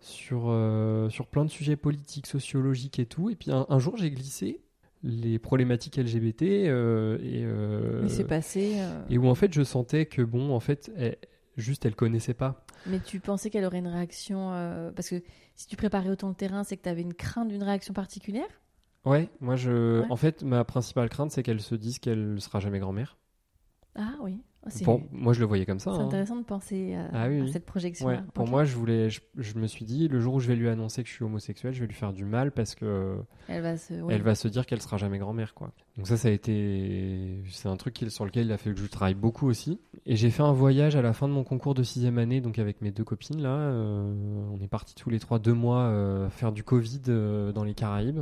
[0.00, 3.30] sur, euh, sur plein de sujets politiques, sociologiques et tout.
[3.30, 4.60] Et puis un, un jour, j'ai glissé
[5.02, 8.76] les problématiques LGBT euh, et, euh, Mais c'est passé.
[8.78, 11.18] euh, et où en fait je sentais que bon en fait elle-
[11.56, 14.52] juste elle connaissait pas Mais tu pensais qu'elle aurait une réaction.
[14.52, 15.22] euh, Parce que
[15.56, 18.48] si tu préparais autant le terrain, c'est que tu avais une crainte d'une réaction particulière?
[19.04, 20.06] Ouais moi je Ouais.
[20.10, 23.18] en fait ma principale crainte c'est qu'elle se dise qu'elle sera jamais grand-mère
[23.96, 24.40] Ah oui.
[24.84, 26.06] Bon moi je le voyais comme ça c'est hein.
[26.06, 28.06] intéressant de penser à, Ah oui, à cette projection.
[28.06, 30.54] Ouais, pour moi je voulais je, je me suis dit le jour où je vais
[30.56, 33.16] lui annoncer que je suis homosexuel je vais lui faire du mal parce que
[33.48, 33.94] elle va se.
[34.08, 37.68] elle va se dire qu'elle sera jamais grand-mère quoi donc ça ça a été c'est
[37.68, 40.42] un truc sur lequel il a fallu que je travaille beaucoup aussi et j'ai fait
[40.42, 43.04] un voyage à la fin de mon concours de sixième année donc avec mes deux
[43.04, 47.02] copines là euh, on est partis tous les trois deux mois euh, faire du Covid
[47.08, 48.20] euh, dans les Caraïbes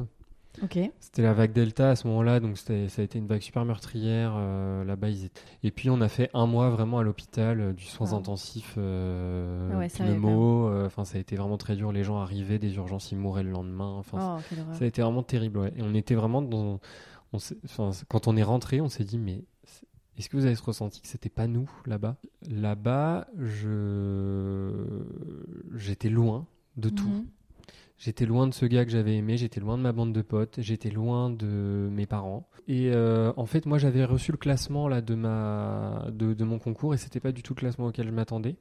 [1.01, 4.35] C'était la vague Delta à ce moment-là, donc ça a été une vague super meurtrière.
[4.37, 5.41] euh, Là-bas, ils étaient...
[5.63, 9.71] Et puis on a fait un mois vraiment à l'hôpital, euh, du soins intensifs, euh,
[9.73, 10.69] Ah ouais, pneumo.
[10.69, 11.93] euh, Enfin, ça a été vraiment très dur.
[11.93, 13.95] Les gens arrivaient des urgences, ils mouraient le lendemain.
[13.97, 15.59] Enfin, Oh, ça a été vraiment terrible.
[15.59, 15.73] ouais.
[15.77, 16.81] Et on était vraiment dans.
[17.33, 17.39] On
[18.09, 19.45] quand on est rentré, on s'est dit, mais
[20.19, 22.17] est-ce que vous avez ressenti que c'était pas nous là-bas?
[22.51, 24.71] Là-bas, je
[25.77, 26.47] j'étais loin
[26.77, 27.09] de tout.
[27.09, 27.27] Mhm.
[28.01, 30.55] J'étais loin de ce gars que j'avais aimé, j'étais loin de ma bande de potes,
[30.63, 32.49] j'étais loin de mes parents.
[32.67, 36.59] Et euh, en fait, moi, j'avais reçu le classement là de ma de, de mon
[36.59, 38.57] concours et c'était pas du tout le classement auquel je m'attendais.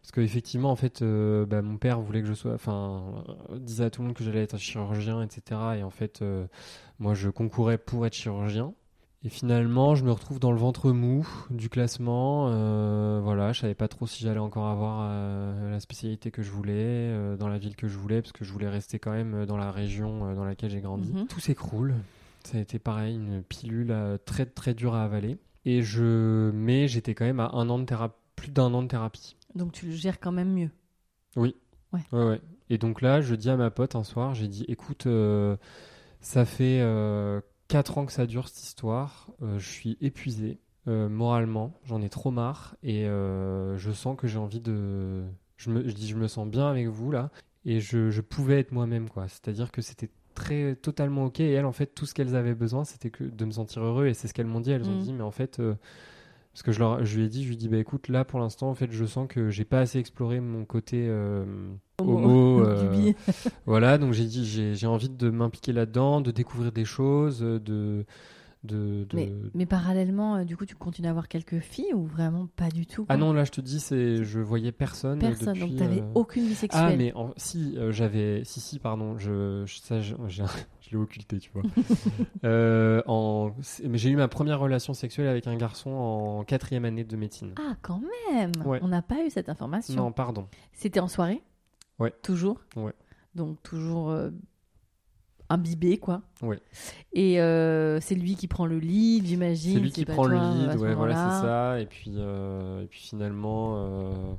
[0.00, 3.84] Parce qu'effectivement, en fait, euh, bah, mon père voulait que je sois, enfin, euh, disait
[3.84, 5.60] à tout le monde que j'allais être un chirurgien, etc.
[5.76, 6.24] Et en fait,
[6.98, 8.72] moi, je concourais pour être chirurgien.
[9.24, 12.50] Et finalement, je me retrouve dans le ventre mou du classement.
[12.50, 16.50] Euh, voilà, je savais pas trop si j'allais encore avoir euh, la spécialité que je
[16.52, 19.44] voulais, euh, dans la ville que je voulais, parce que je voulais rester quand même
[19.44, 21.12] dans la région euh, dans laquelle j'ai grandi.
[21.12, 21.26] Mhm.
[21.26, 21.94] Tout s'écroule.
[22.44, 25.36] Ça a été pareil, une pilule euh, très très dure à avaler.
[25.64, 28.88] Et je, mais j'étais quand même à un an de thérapie, plus d'un an de
[28.88, 29.36] thérapie.
[29.56, 30.70] Donc tu le gères quand même mieux.
[31.34, 31.56] Oui.
[31.92, 32.00] Ouais.
[32.12, 32.40] Ouais, ouais.
[32.70, 35.56] Et donc là, je dis à ma pote un soir, j'ai dit, écoute, euh,
[36.20, 41.08] ça fait euh, 4 ans que ça dure cette histoire, euh, je suis épuisé euh,
[41.08, 45.22] moralement, j'en ai trop marre et euh, je sens que j'ai envie de...
[45.58, 47.30] Je, me, je dis, je me sens bien avec vous là
[47.64, 49.28] et je, je pouvais être moi-même, quoi.
[49.28, 52.84] C'est-à-dire que c'était très totalement ok et elles, en fait, tout ce qu'elles avaient besoin,
[52.84, 54.70] c'était que de me sentir heureux et c'est ce qu'elles m'ont dit.
[54.70, 55.00] Elles ont Mm.
[55.02, 55.60] dit, mais en fait...
[56.58, 58.24] parce que je, leur, je lui ai dit, je lui ai dit, bah écoute, là
[58.24, 61.44] pour l'instant, en fait, je sens que j'ai pas assez exploré mon côté euh,
[62.00, 62.58] homo.
[62.66, 63.12] Euh,
[63.64, 67.60] voilà, donc j'ai dit, j'ai j'ai envie de m'impliquer là-dedans, de découvrir des choses, euh,
[67.60, 68.04] de,
[68.64, 72.06] de, de- Mais, mais parallèlement, euh, du coup, tu continues à avoir quelques filles ou
[72.06, 75.20] vraiment pas du tout Ah non, là je te dis, c'est je voyais personne.
[75.20, 75.54] Personne.
[75.54, 76.84] depuis, donc, t'avais euh, aucune vie sexuelle.
[76.92, 80.42] Ah mais en- si euh, j'avais si si pardon je, je- j'ai- je
[80.92, 81.62] l'ai occulté tu vois
[82.44, 83.52] Euh, en
[83.94, 87.74] j'ai eu ma première relation sexuelle avec un garçon en quatrième année de médecine Ah,
[87.82, 88.78] quand même Ouais.
[88.82, 89.94] On n'a pas eu cette information.
[89.94, 91.42] non pardon C'était en soirée
[91.98, 92.12] Ouais.
[92.22, 92.92] Toujours Ouais.
[93.34, 94.30] Donc, toujours euh,
[95.48, 96.22] imbibé, quoi.
[96.42, 96.58] Ouais.
[97.12, 99.74] Et euh, c'est lui qui prend le lead, j'imagine.
[99.74, 102.86] c'est lui qui prend le toi, lead ouais voilà c'est ça et puis euh, et
[102.86, 104.38] puis finalement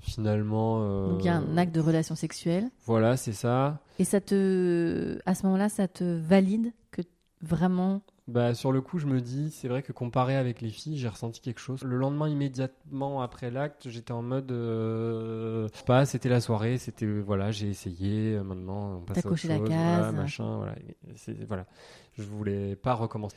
[0.00, 2.68] finalement euh, Donc, il y a un acte de relation sexuelle.
[2.86, 5.18] voilà c'est ça Et ça te.
[5.26, 7.02] À ce moment-là, ça te valide que
[7.40, 8.02] vraiment.
[8.28, 11.06] Bah, sur le coup, je me dis, c'est vrai que comparé avec les filles, j'ai
[11.08, 11.84] ressenti quelque chose.
[11.84, 16.76] Le lendemain, immédiatement après l'acte, j'étais en mode, euh, je sais pas, c'était la soirée,
[16.76, 19.76] c'était, voilà, j'ai essayé, euh, maintenant, on passe T'as à autre coché la chose, case.
[19.78, 20.74] voilà, machin, voilà.
[21.14, 21.66] C'est- voilà.
[22.14, 23.36] Je voulais pas recommencer.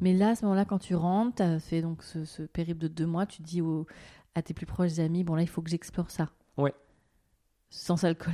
[0.00, 2.80] Mais là, à ce moment-là, quand tu rentres, tu as fait donc ce, ce périple
[2.80, 3.86] de deux mois, tu dis aux-
[4.34, 6.30] à tes plus proches amis bon, là, il faut que j'explore ça.
[6.56, 6.72] Ouais.
[7.68, 8.32] Sans alcool.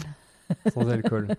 [0.72, 1.28] Sans alcool.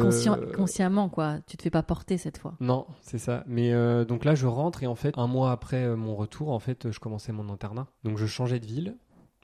[0.00, 1.40] Conscient- Euh, consciemment, quoi.
[1.46, 2.54] Tu te fais pas porter cette fois.
[2.60, 3.44] Non, c'est ça.
[3.46, 6.50] Mais euh, donc là, je rentre et en fait, un mois après euh, mon retour,
[6.50, 7.86] en fait, je commençais mon internat.
[8.02, 8.96] Donc je changeais de ville,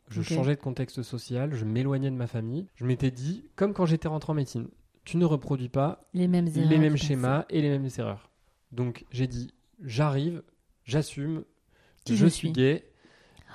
[0.09, 2.66] je changeais de contexte social, je m'éloignais de ma famille.
[2.76, 4.68] Je m'étais dit, comme quand j'étais rentré en médecine,
[5.05, 6.70] tu ne reproduis pas Les mêmes erreurs.
[6.70, 8.30] les mêmes schémas et les mêmes erreurs.
[8.72, 9.53] Donc j'ai dit,
[9.84, 10.42] j'arrive,
[10.84, 11.44] j'assume,
[12.09, 12.53] je je suis suis.
[12.53, 12.84] gay.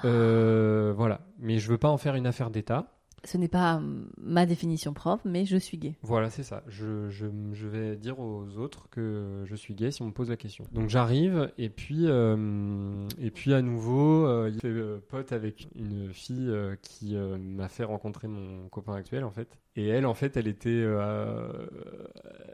[0.03, 2.91] euh, voilà, mais je veux pas en faire une affaire d'État.
[3.25, 5.95] Ce n'est pas hum, ma définition propre, mais je suis gay.
[6.01, 6.63] Voilà, c'est ça.
[6.67, 10.37] Je, je, vais dire aux autres que je suis gay si on me pose la
[10.37, 10.65] question.
[10.71, 14.73] Donc j'arrive et puis euh, et puis à nouveau, euh, il fait
[15.09, 19.47] pote avec une fille euh, qui euh, m'a fait rencontrer mon copain actuel en fait.
[19.75, 21.67] Et elle en fait, elle était euh,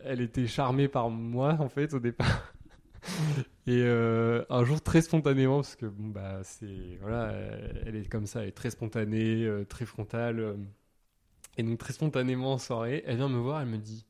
[0.03, 2.53] elle était charmée par moi en fait au départ.
[3.67, 7.31] Et euh, un jour très spontanément parce que bon bah c'est voilà,
[7.85, 10.39] elle, est comme ça, elle est très spontanée, euh, très frontale.
[10.39, 10.55] euh,
[11.57, 14.05] et donc très spontanément en soirée, elle vient me voir, elle me dit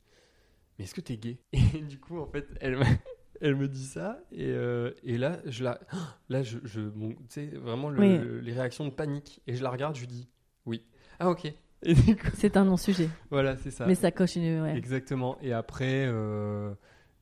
[0.79, 1.39] "Mais est-ce que t'es gay?
[1.53, 2.85] Et du coup en fait, elle me,
[3.41, 5.79] elle me dit ça et, euh, et là je la
[6.29, 8.17] là je, je bon, tu sais vraiment le- Oui.
[8.19, 10.29] le- les réactions de panique et je la regarde, je lui dis
[10.65, 10.85] "Oui."
[11.19, 11.45] Ah OK.
[11.83, 13.09] Et du coup, C'est un non-sujet.
[13.31, 13.87] voilà, c'est ça.
[13.87, 14.61] Mais ça coche une.
[14.61, 14.77] ouais.
[14.77, 15.37] Exactement.
[15.41, 16.73] Et après euh,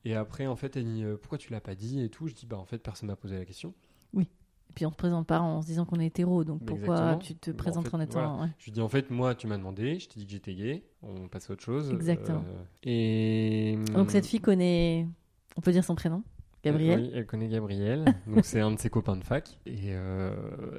[0.04, 2.26] et après en fait, elle dit euh, "Pourquoi tu l'as pas dit?" et tout.
[2.28, 3.74] Je dis "Bah en fait, personne m'a posé la question."
[4.16, 7.18] Et puis on se présente pas en se disant qu'on est hétéro, donc pourquoi Exactement.
[7.18, 8.40] tu te Bon, en étant.
[8.42, 8.48] ouais.
[8.58, 10.84] Je lui dis en fait, moi, tu m'as demandé, je t'ai dit que j'étais gay,
[11.02, 11.90] on passe à autre chose.
[11.92, 12.44] Exactement.
[12.46, 15.08] Euh, et Donc cette fille connaît.
[15.56, 16.22] On peut dire son prénom
[16.62, 18.04] Gabriel Oui, elle connaît Gabriel.
[18.26, 19.58] donc c'est un de ses copains de fac.
[19.66, 20.34] Et, euh,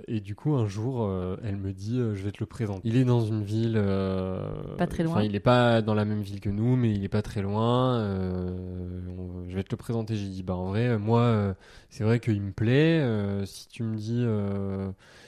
[0.07, 2.81] et du coup, un jour, euh, elle me dit, euh, je vais te le présenter.
[2.87, 3.81] Il est dans une ville.
[4.77, 5.13] Pas très loin.
[5.13, 7.41] Enfin, il n'est pas dans la même ville que nous, mais il est pas très
[7.41, 7.99] loin.
[7.99, 10.15] on- je vais te le présenter.
[10.15, 11.55] J'ai dit, bah en vrai, moi,
[11.89, 13.03] c'est vrai qu'il me plaît.
[13.45, 14.25] si tu me dis,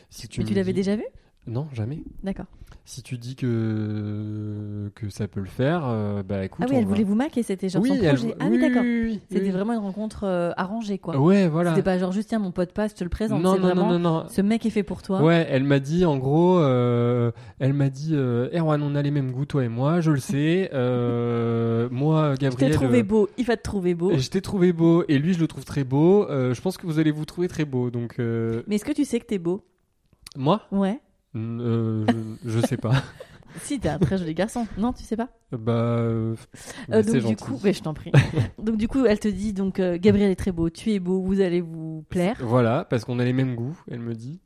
[0.09, 1.03] si tu Mais tu l'avais dis- déjà vu?
[1.45, 2.03] Non, jamais.
[2.23, 2.45] D'accord.
[2.85, 6.65] Si tu dis que que ça peut le faire, euh, bah écoute.
[6.65, 8.35] Ah oui, elle va- voulait vous maquer, c'était genre oui, son elle- projet.
[8.41, 8.81] Ah oui, d'accord.
[8.83, 11.17] oui, C'était vraiment une rencontre euh, arrangée, quoi.
[11.17, 11.69] Ouais, voilà.
[11.71, 13.41] C'était pas genre juste tiens, mon pote passe, je te le présente.
[13.41, 14.27] non, non, vraiment non, non, non.
[14.27, 15.21] ce mec est fait pour toi.
[15.23, 19.31] Ouais, elle m'a dit en gros, euh, elle m'a dit, Erwan, on a les mêmes
[19.31, 20.69] goûts, toi et moi, je le sais.
[21.93, 22.73] Moi, Je t'ai Gabriel.
[22.73, 24.11] trouvé beau, il va te trouver beau.
[24.17, 26.25] Je t'ai trouvé beau et lui, je le trouve très beau.
[26.29, 27.89] Je pense que vous allez vous trouver très beau.
[27.91, 29.63] Donc, Mais est-ce que tu sais que t'es beau?
[30.35, 30.99] Moi, Ouais.
[31.35, 32.05] Euh,
[32.45, 32.93] je, je sais pas.
[33.61, 34.65] Si, t'es un très joli garçon.
[34.79, 36.35] Non, tu sais pas bah, euh,
[36.91, 37.35] Euh, c'est donc du gentil.
[37.35, 38.11] coup, ouais, je t'en prie.
[38.57, 41.21] donc du coup, elle te dit donc euh, Gabriel est très beau, tu es beau,
[41.21, 42.37] vous allez vous plaire.
[42.41, 44.39] Voilà, parce qu'on a les mêmes goûts, elle me dit.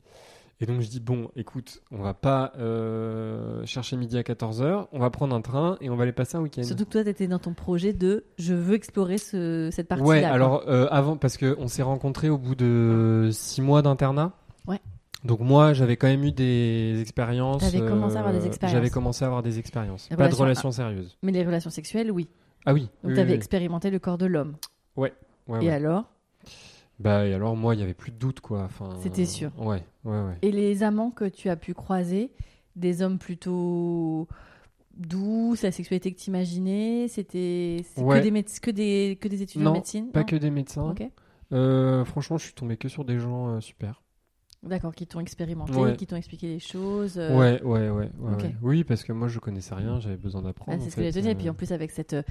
[0.60, 4.98] Et donc je dis, bon, écoute, on va pas euh, chercher midi à 14h, on
[4.98, 6.64] va prendre un train et on va aller passer un week-end.
[6.64, 10.08] Surtout que toi, t'étais dans ton projet de je veux explorer ce, cette partie-là.
[10.08, 14.32] Ouais, alors euh, avant, parce qu'on s'est rencontrés au bout de six mois d'internat.
[14.66, 14.80] Ouais.
[15.28, 17.60] Donc moi, j'avais quand même eu des expériences.
[17.60, 18.74] T'avais commencé à avoir des euh, expériences.
[18.74, 20.08] J'avais commencé à avoir des expériences.
[20.08, 21.18] Pas de relations- sérieuses.
[21.22, 22.28] Mais les relations sexuelles, oui.
[22.64, 22.88] Ah oui.
[23.02, 24.56] Donc oui, t'avais oui, expérimenté le corps de l'homme.
[24.96, 25.12] Ouais,
[25.48, 25.68] Et ouais.
[25.68, 26.06] alors?
[26.98, 28.62] Bah et alors moi, il y avait plus de doute quoi.
[28.62, 29.50] Enfin, C'était euh, sûr.
[29.58, 30.38] Ouais, ouais, ouais.
[30.40, 32.32] Et les amants que tu as pu croiser,
[32.74, 34.28] des hommes plutôt
[34.96, 38.20] doux, la sexualité que t'imaginais, c'était Ouais.
[38.22, 40.10] que, des que, des, que des étudiants Non, de médecine?
[40.10, 40.90] Pas non que des médecins.
[40.90, 41.02] Ok.
[41.52, 44.02] Euh, franchement, je suis tombé que sur des gens euh, super.
[44.64, 45.96] D'accord, qui t'ont expérimenté, Ouais.
[45.96, 47.14] qui t'ont expliqué les choses.
[47.16, 48.54] euh, Ouais, ouais, ouais, ouais.
[48.60, 50.78] Oui, parce que moi, je connaissais rien, j'avais besoin ah, d'apprendre.
[50.80, 51.30] c'est en ce que j'allais te fait, dire.
[51.30, 52.22] Et puis en plus, avec cette, euh,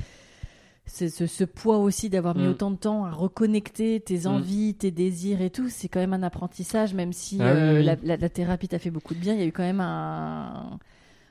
[0.85, 2.49] ce, ce- ce poids aussi d'avoir mis Mm.
[2.49, 4.27] autant de temps à reconnecter tes Mm.
[4.27, 7.77] envies, tes désirs et tout, c'est quand même un apprentissage, même si Ah oui, euh,
[7.79, 7.83] oui.
[7.85, 9.79] La, la- la thérapie t'a fait beaucoup de bien, il y a eu quand même
[9.81, 10.77] un.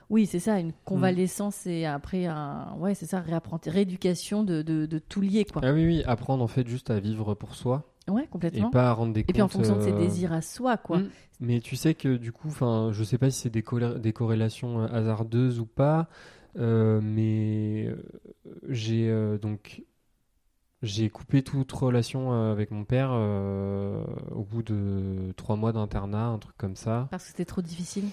[0.09, 3.23] Oui, c'est ça, une convalescence et après un, ouais, c'est ça,
[3.67, 5.63] rééducation de, de, de tout lier, quoi.
[5.63, 8.69] Ah oui, oui, apprendre en fait juste à vivre pour soi Ouais, complètement.
[8.69, 10.43] et pas à rendre des Et puis en comptes, fonction de ses euh, désirs à
[10.43, 10.99] soi, quoi.
[10.99, 11.07] Mm.
[11.41, 14.13] Mais tu sais que du coup, enfin, je sais pas si c'est des, corré- des
[14.13, 16.09] corrélations euh, hasardeuses ou pas,
[16.57, 17.91] euh, mais
[18.69, 19.83] j'ai euh, donc
[20.83, 26.57] j'ai coupé toute relation avec mon père au bout de trois mois d'internat, un truc
[26.57, 27.09] comme ça.
[27.11, 28.11] Parce que c'était trop difficile?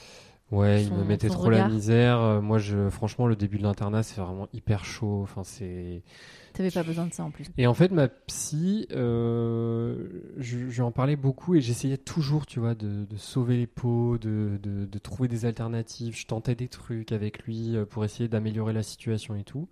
[0.52, 2.20] Ouais, il Son- me mettait trop la misère.
[2.20, 5.22] Euh, Moi, je, franchement, le début de l'internat, c'est vraiment hyper chaud.
[5.24, 6.03] Enfin, c'est
[6.53, 7.48] T'avais pas besoin de ça en plus.
[7.57, 10.07] et en fait, ma psy, euh,
[10.38, 13.65] je, je lui en parlais beaucoup et j'essayais toujours, tu vois, de, de sauver les
[13.65, 16.15] pots, de, de, de trouver des alternatives.
[16.15, 19.68] Je tentais des trucs avec lui euh, pour essayer d'améliorer la situation et tout.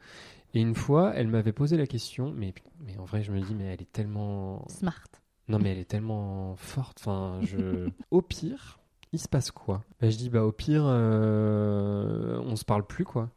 [0.55, 3.53] Et une fois, elle m'avait posé la question, mais, mais en vrai, je me dis,
[3.53, 4.65] mais elle est tellement.
[4.67, 5.03] Smart.
[5.47, 6.97] Non, mais elle est tellement forte.
[7.01, 7.89] Enfin, je.
[8.11, 8.79] Au pire,
[9.13, 9.83] il se passe quoi?
[10.01, 13.29] Bah, Je dis, bah, au pire, euh, on se parle plus, quoi.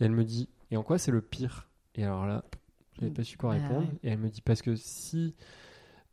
[0.00, 1.68] Et elle me dit, et en quoi c'est le pire?
[1.94, 2.44] Et alors là,
[2.98, 3.88] j'avais pas su quoi Ah, répondre.
[4.02, 5.34] Et elle me dit, parce que si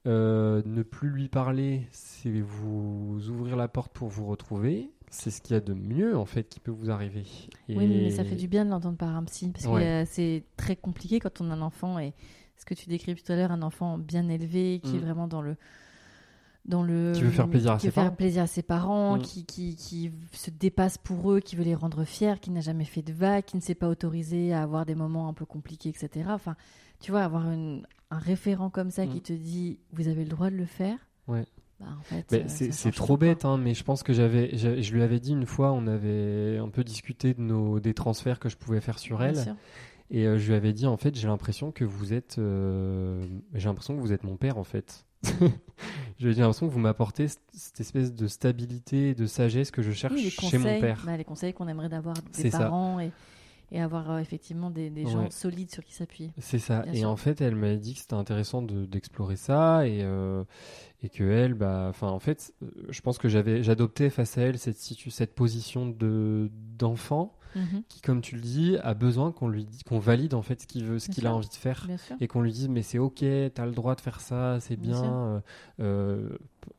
[0.07, 5.41] euh, ne plus lui parler, c'est vous ouvrir la porte pour vous retrouver, c'est ce
[5.41, 7.25] qu'il y a de mieux, en fait, qui peut vous arriver.
[7.69, 7.77] Et...
[7.77, 9.49] Oui, mais ça fait du bien de l'entendre par un psy.
[9.51, 11.99] Parce que euh, c'est très compliqué quand on a un enfant.
[11.99, 12.13] Et
[12.57, 14.95] ce que tu décris tout à l'heure, un enfant bien élevé, qui Mm.
[14.95, 15.55] est vraiment dans le.
[16.65, 18.15] Dans le, Qui veut faire plaisir à ses faire parents.
[18.15, 19.21] plaisir à ses parents, Mm.
[19.21, 22.85] qui, qui, qui se dépasse pour eux, qui veut les rendre fiers, qui n'a jamais
[22.85, 25.89] fait de vagues, qui ne s'est pas autorisé à avoir des moments un peu compliqués,
[25.89, 26.25] etc.
[26.29, 26.55] Enfin,
[27.01, 29.09] tu vois, avoir une- un référent comme ça Mm.
[29.09, 30.97] qui te dit vous avez le droit de le faire.
[31.27, 31.45] Ouais.
[31.81, 34.93] Bah, en fait, euh, c'est trop bête, hein, mais je pense que j'avais, j'a- je
[34.93, 38.47] lui avais dit une fois, on avait un peu discuté de nos, des transferts que
[38.47, 39.55] je pouvais faire sur Bien elle, sûr.
[40.11, 43.21] et euh, je lui avais dit en fait, j'ai l'impression que vous êtes, euh,
[43.53, 45.05] j'ai l'impression que vous êtes mon père en fait.
[46.31, 50.13] j'ai l'impression que vous m'apportez cette espèce de stabilité, et de sagesse que je cherche
[50.13, 51.01] Oui, chez mon père.
[51.05, 53.11] bah, les conseils qu'on aimerait d'avoir des parents et,
[53.71, 55.31] et avoir euh, effectivement des, des gens Ouais.
[55.31, 56.31] solides sur qui s'appuyer.
[56.39, 56.83] C'est ça.
[56.93, 57.09] Et sûr.
[57.09, 60.43] en fait, elle m'a dit que c'était intéressant de- d'explorer ça et, euh,
[61.01, 64.41] et que elle, bah, enfin, en fait, euh, je pense que j'avais, j'adoptais face à
[64.41, 69.47] elle cette, cette position de d'enfant Mhm, qui, comme tu le dis, a besoin qu'on
[69.47, 71.87] lui dit, qu'on valide en fait ce qu'il veut, ce qu'il a envie de faire.
[72.19, 73.23] Et qu'on lui dise, mais c'est ok,
[73.53, 75.39] t'as le droit de faire ça, c'est Bien euh,
[75.79, 76.29] euh,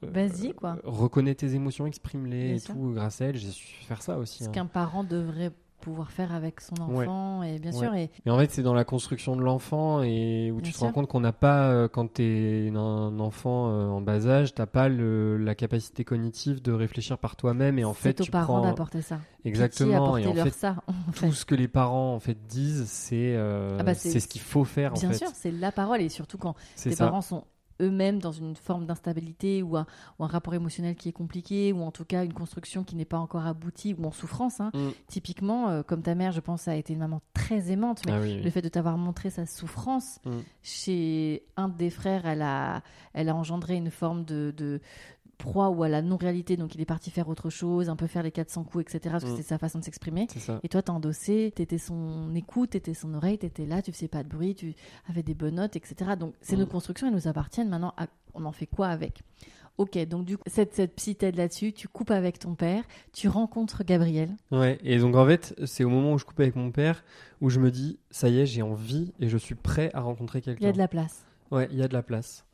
[0.02, 0.78] Vas-y, quoi.
[0.84, 2.74] reconnais tes émotions, exprime-les et sûr.
[2.74, 2.92] tout.
[2.94, 4.44] Grâce à elle, j'ai su faire ça aussi.
[4.44, 4.52] Ce hein.
[4.52, 5.52] qu'un parent devrait
[5.84, 7.04] pouvoir faire avec son Ouais.
[7.06, 7.42] enfant.
[7.42, 7.78] Et bien Ouais.
[7.78, 10.72] sûr, et Mais en fait, c'est dans la construction de l'enfant et où Bien tu
[10.72, 10.86] te sûr.
[10.86, 14.54] rends compte qu'on n'a pas, euh, quand tu es un enfant euh, en bas âge,
[14.54, 18.30] t'as pas le, la capacité cognitive de réfléchir par toi-même et en fait, aux tu
[18.30, 19.18] parents prends d'apporter ça.
[19.44, 20.76] exactement et en fait ça.
[20.88, 21.26] en fait.
[21.28, 24.40] tout ce que les parents en fait disent, c'est euh, Ah bah, c'est- ce qu'il
[24.40, 25.18] faut faire en Bien fait.
[25.18, 26.00] sûr, c'est la parole.
[26.00, 27.44] Et surtout quand tes parents sont
[27.80, 29.86] eux-mêmes dans une forme d'instabilité ou un,
[30.18, 33.04] ou un rapport émotionnel qui est compliqué ou en tout cas une construction qui n'est
[33.04, 34.60] pas encore aboutie ou en souffrance.
[34.60, 34.70] hein.
[34.74, 34.88] Mm.
[35.08, 38.20] Typiquement, euh, comme ta mère, je pense, a été une maman très aimante, mais Ah
[38.20, 38.42] oui, oui.
[38.42, 40.30] le fait de t'avoir montré sa souffrance Mm.
[40.62, 42.82] chez un des frères, elle a,
[43.12, 44.80] elle a engendré une forme de, de
[45.44, 46.56] proie ou à la non-réalité.
[46.56, 49.00] Donc il est parti faire autre chose, un peu faire les 400 coups, etc.
[49.12, 49.36] Parce que Mm.
[49.36, 50.26] c'est sa façon de s'exprimer.
[50.62, 54.22] Et toi, t'as endossé, t'étais son écoute, t'étais son oreille, t'étais là, tu faisais pas
[54.22, 54.74] de bruit, tu
[55.08, 56.12] avais des bonnes notes, etc.
[56.18, 56.60] Donc, c'est Mm.
[56.60, 57.68] nos constructions, elles nous appartiennent.
[57.68, 59.22] Maintenant, à- on en fait quoi avec?
[59.76, 63.26] Ok, donc du coup, cette, cette psy t'aide là-dessus, tu coupes avec ton père, tu
[63.28, 64.30] rencontres Gabriel.
[64.52, 67.02] Ouais, et donc en fait, c'est au moment où je coupe avec mon père
[67.40, 70.38] où je me dis, ça y est, j'ai envie et je suis prêt à rencontrer
[70.38, 70.66] Il quelqu'un.
[70.66, 71.24] y a de la place.
[71.50, 72.44] Ouais, il y a de la place.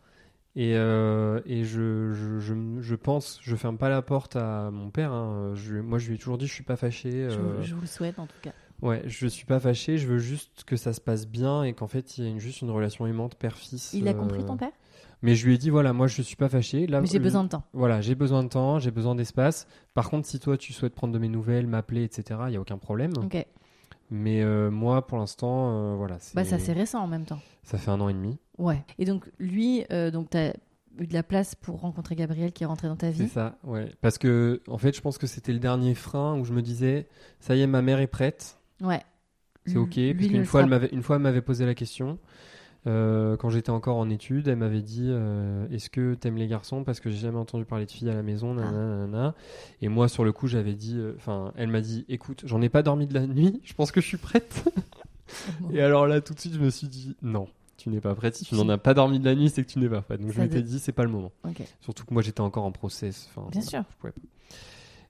[0.57, 4.91] Et, euh, et je, je, je, je pense, je ferme pas la porte à mon
[4.91, 5.13] père.
[5.13, 5.53] hein.
[5.55, 7.11] Je, moi, je lui ai toujours dit, je suis pas fâché.
[7.31, 8.53] Je, euh, je vous le souhaite en tout cas.
[8.83, 9.97] Ouais, je suis pas fâché.
[9.99, 12.41] Je veux juste que ça se passe bien et qu'en fait, il y ait une-
[12.41, 13.93] juste une relation aimante père-fils.
[13.93, 14.73] Il a euh, compris ton père?
[15.23, 16.87] Mais je lui ai dit, voilà, moi, je suis pas fâché.
[16.87, 17.63] Là, Mais j'ai besoin de temps.
[17.75, 19.69] Voilà, j'ai besoin de temps, j'ai besoin d'espace.
[19.95, 22.61] Par contre, si toi, tu souhaites prendre de mes nouvelles, m'appeler, etc., il y a
[22.61, 23.13] aucun problème.
[23.23, 23.45] Ok.
[24.11, 27.39] Mais moi, pour l'instant, voilà, c'est- Bah, ça c'est récent en même temps.
[27.63, 28.39] ça fait un an et demi.
[28.61, 28.85] Ouais.
[28.99, 30.53] Et donc, lui, euh, donc t'as
[30.99, 33.29] eu de la place pour rencontrer Gabriel qui est rentré dans ta C'est vie.
[33.29, 33.93] ça, ouais.
[34.03, 37.09] Parce que, en fait, je pense que c'était le dernier frein où je me disais,
[37.41, 39.01] ça y est, ma mère est prête, Ouais.
[39.67, 39.95] c'est ok.
[39.97, 42.19] Lui Parce ne qu'une fois, elle m'avait, une fois, elle m'avait posé la question.
[42.87, 46.83] euh, quand j'étais encore en études, elle m'avait dit euh, Est-ce que t'aimes les garçons?
[46.83, 48.53] Parce que j'ai jamais entendu parler de filles à la maison.
[48.59, 48.63] Ah.
[48.65, 49.35] nanana, nanana.
[49.83, 52.69] Et moi, sur le coup, j'avais dit euh, Enfin, elle m'a dit Écoute, j'en ai
[52.71, 54.65] pas dormi de la nuit, je pense que je suis prête.
[55.73, 57.49] Et alors là, tout de suite, je me suis dit Non,
[57.81, 58.37] tu n'es pas prête.
[58.37, 60.21] Si tu n'en as pas dormi de la nuit, c'est que tu n'es pas prête.
[60.21, 61.33] Donc je Ça m'étais de- dit C'est pas le moment.
[61.81, 63.29] Surtout que moi j'étais encore en process.
[63.31, 63.85] Enfin, Bien voilà, sûr.
[63.91, 64.21] je pouvais pas.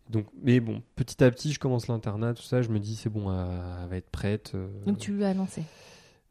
[0.09, 2.63] Donc, mais bon, petit à petit, je commence l'internat, tout ça.
[2.63, 4.53] Je me dis c'est bon, elle, elle va être prête.
[4.55, 4.69] euh.
[4.87, 5.63] Donc tu lui as annoncé.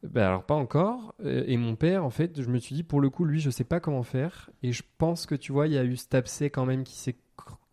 [0.02, 1.14] Ben alors pas encore.
[1.24, 3.50] Euh, Et mon père, en fait, je me suis dit pour le coup, lui, je
[3.50, 4.50] sais pas comment faire.
[4.62, 6.94] Et je pense que tu vois, il y a eu cet abcès quand même qui
[6.96, 7.16] s'est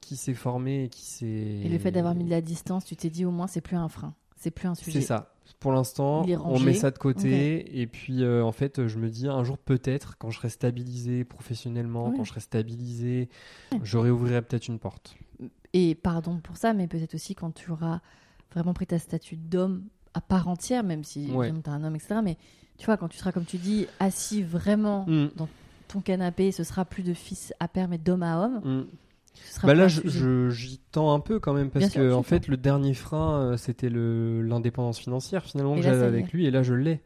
[0.02, 1.26] qui s'est formé et qui s'est.
[1.26, 3.76] Et le fait d'avoir mis de la distance, tu t'es dit au moins c'est plus
[3.76, 5.02] un frein, c'est plus un sujet.
[5.02, 5.34] C'est ça.
[5.60, 9.28] Pour l'instant, on met ça de côté et puis euh, en fait, je me dis
[9.28, 13.28] un jour peut-être, quand je serai stabilisé professionnellement, quand je serai stabilisé,
[13.72, 13.80] Ouais.
[13.84, 15.16] je réouvrirai peut-être une porte.
[15.74, 18.02] Et pardon pour ça, mais peut-être aussi quand tu auras
[18.54, 21.52] vraiment pris ta statut d'homme à part entière, même si Ouais.
[21.52, 22.20] tu es un homme, etc.
[22.24, 22.38] Mais
[22.78, 25.30] tu vois, quand tu seras, comme tu dis, assis vraiment Mm.
[25.88, 28.62] ton canapé, ce sera plus de fils à père, mais d'homme à homme.
[28.64, 28.86] Mm.
[29.64, 32.94] Bah là, j'y tends un peu quand même parce Bien que en fait, le dernier
[32.94, 36.74] frein, euh, c'était le l'indépendance financière finalement Et que j'avais avec lui et là, je
[36.74, 37.02] l'ai.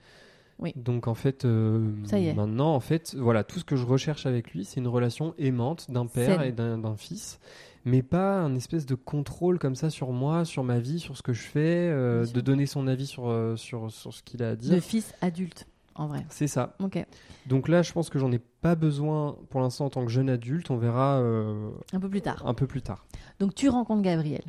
[0.60, 0.74] Oui.
[0.76, 2.34] Donc en fait, euh, Ça y est.
[2.34, 5.90] maintenant, en fait, voilà, tout ce que je recherche avec lui, c'est une relation aimante
[5.90, 7.40] d'un père et d'un fils,
[7.84, 11.24] mais pas un espèce de contrôle comme ça sur moi, sur ma vie, sur ce
[11.24, 14.56] que je fais, euh, de donner son avis sur sur sur ce qu'il a à
[14.56, 14.84] De dire.
[14.84, 16.26] fils adulte, en vrai.
[16.30, 16.76] C'est ça.
[16.80, 17.04] Ok,
[17.48, 20.30] Donc là, je pense que j'en ai pas besoin pour l'instant en tant que jeune
[20.30, 20.70] adulte.
[20.72, 22.42] On verra euh, un peu plus tard.
[22.46, 23.06] un peu plus tard.
[23.40, 24.44] Donc tu rencontres Gabriel.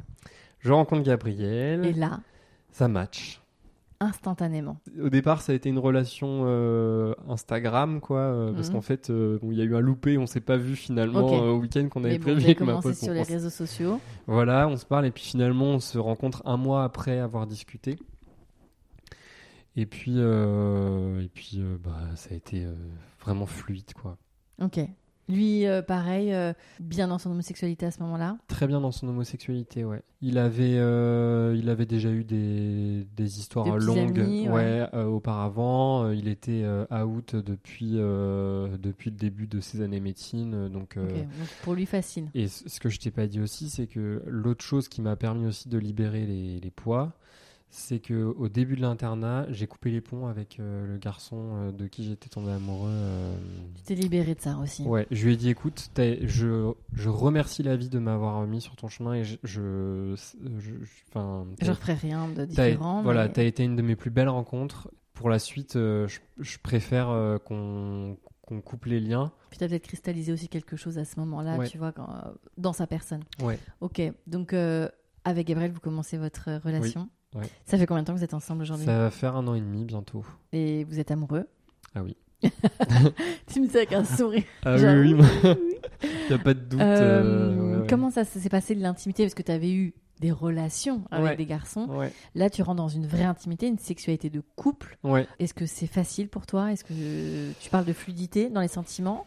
[0.61, 1.85] Je rencontre Gabriel.
[1.87, 2.21] Et là,
[2.71, 3.41] Ça match.
[4.01, 4.79] instantanément.
[5.01, 8.75] Au départ, ça a été une relation euh, Instagram, quoi, euh, parce Mhm.
[8.75, 11.21] qu'en fait, euh, bon, il y a eu un loupé, on s'est pas vu finalement
[11.27, 11.33] Ok.
[11.33, 12.97] euh, au week-end qu'on avait Mais bon, prévu vous avez avec ma commencé pote.
[12.99, 14.01] sur On- les réseaux sociaux.
[14.27, 17.97] Voilà, on se parle et puis finalement, on se rencontre un mois après avoir discuté.
[19.77, 22.75] Et puis, euh, et puis, euh, bah, ça a été euh,
[23.21, 24.19] vraiment fluide, quoi.
[24.61, 24.81] Ok.
[25.29, 28.37] Lui, euh, pareil, euh, bien dans son homosexualité à ce moment-là.
[28.49, 30.03] Très bien dans son homosexualité, ouais.
[30.21, 34.87] Il avait, euh, il avait déjà eu des, des histoires Des longues, amis, ouais.
[34.93, 36.11] ouais, auparavant.
[36.11, 40.99] Il était out depuis depuis le début de ses années médecine, donc.
[41.01, 42.29] Ok, Donc pour lui, facile.
[42.35, 45.47] Et ce que je t'ai pas dit aussi, c'est que l'autre chose qui m'a permis
[45.47, 47.13] aussi de libérer les, les poids,
[47.75, 51.73] c'est que au début de l'internat, j'ai coupé les ponts avec euh, le garçon euh,
[51.73, 52.91] de qui j'étais tombé amoureux.
[52.91, 53.35] euh,
[53.77, 54.83] Tu t'es libéré de ça aussi.
[54.83, 58.77] Ouais, je lui ai dit écoute, je, je remercie la vie de m'avoir mis sur
[58.77, 59.37] ton chemin et je.
[59.43, 60.15] je,
[61.09, 63.03] enfin, Je referai rien de différent.
[63.03, 64.91] Voilà, mais- t'as été une de mes plus belles rencontres.
[65.15, 66.07] Pour la suite, je,
[66.39, 69.31] je préfère qu'on qu'on coupe les liens.
[69.51, 71.69] Puis t'as peut-être cristallisé aussi quelque chose à ce moment-là, Ouais.
[71.69, 72.09] tu vois, quand,
[72.59, 73.23] dans sa personne.
[73.41, 73.59] Ouais.
[73.81, 74.53] Ok, donc
[75.25, 77.09] avec Gabriel, vous commencez votre relation.
[77.35, 77.47] Ouais.
[77.65, 78.87] Ça fait combien de temps que vous êtes ensemble aujourd'hui?
[78.87, 80.25] Ça va faire un an et demi bientôt.
[80.53, 81.47] Et vous êtes amoureux?
[81.95, 82.17] Ah oui.
[83.47, 84.43] Tu me dis avec un sourire.
[84.65, 85.25] Ah Genre, oui, oui,
[86.31, 86.81] y a pas de doute.
[86.81, 87.87] Euh, euh, ouais.
[87.89, 89.25] Comment ça s'est passé de l'intimité?
[89.25, 91.37] Parce que tu avais eu des relations avec Ouais.
[91.37, 91.87] des garçons.
[91.89, 94.97] Ouais, Là, tu rentres dans une vraie intimité, une sexualité de couple.
[95.05, 95.27] ouais.
[95.41, 96.73] Est-ce que c'est facile pour toi?
[96.73, 99.27] Est-ce que tu parles de fluidité dans les sentiments?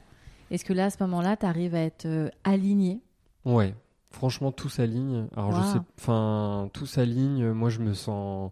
[0.52, 3.02] Est-ce que là, à ce moment-là, tu arrives à être euh, aligné
[3.46, 3.74] Ouais,
[4.16, 5.28] franchement, tout s'aligne.
[5.36, 7.52] Alors, je sais, enfin, tout s'aligne.
[7.52, 8.52] Moi, je me sens.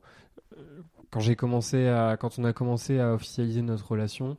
[0.57, 0.61] euh,
[1.09, 4.37] Quand j'ai commencé à, quand on a commencé à officialiser notre relation,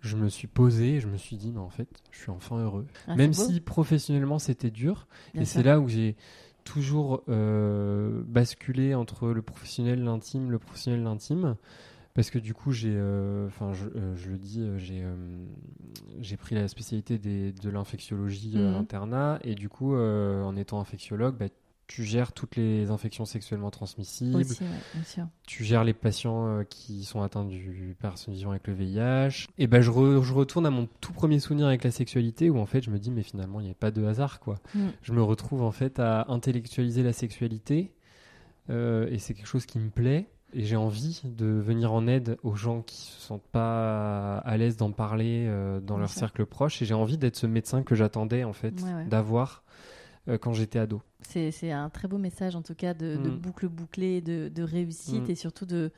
[0.00, 2.58] je me suis posé, et je me suis dit, mais en fait, je suis enfin
[2.58, 2.86] heureux.
[3.08, 6.16] Ah, Même si professionnellement c'était dur, bien et c'est là où j'ai
[6.64, 11.56] toujours euh, basculé entre le professionnel, l'intime, le professionnel, l'intime.
[12.20, 15.02] Parce que du coup, j'ai, euh, enfin, je, euh, je le dis, euh, j'ai,
[16.20, 18.66] j'ai pris la spécialité des, de l'infectiologie Mhm.
[18.66, 21.46] à l'internat, et du coup, en étant infectiologue, bah,
[21.86, 25.26] tu gères toutes les infections sexuellement transmissibles, Aussi, ouais, bien sûr.
[25.46, 29.46] tu gères les patients euh, qui sont atteints du personnes vivant avec le VIH.
[29.56, 32.58] Et ben je, re- je retourne à mon tout premier souvenir avec la sexualité où
[32.58, 34.60] en fait je me dis mais finalement il n'y a pas de hasard quoi.
[34.76, 34.88] Mm.
[35.02, 37.92] Je me retrouve en fait à intellectualiser la sexualité
[38.68, 40.28] euh, et c'est quelque chose qui me plaît.
[40.52, 44.76] Et j'ai envie de venir en aide aux gens qui se sentent pas à l'aise
[44.76, 46.18] d'en parler euh, dans Bien leur sûr.
[46.20, 46.82] cercle proche.
[46.82, 49.06] Et j'ai envie d'être ce médecin que j'attendais en fait Ouais, ouais.
[49.06, 49.62] d'avoir
[50.28, 51.02] euh, quand j'étais ado.
[51.22, 53.36] C'est un très beau message, en tout cas, de, de Mm.
[53.36, 55.30] boucle bouclée, de, de réussite Mm.
[55.30, 55.92] et surtout de,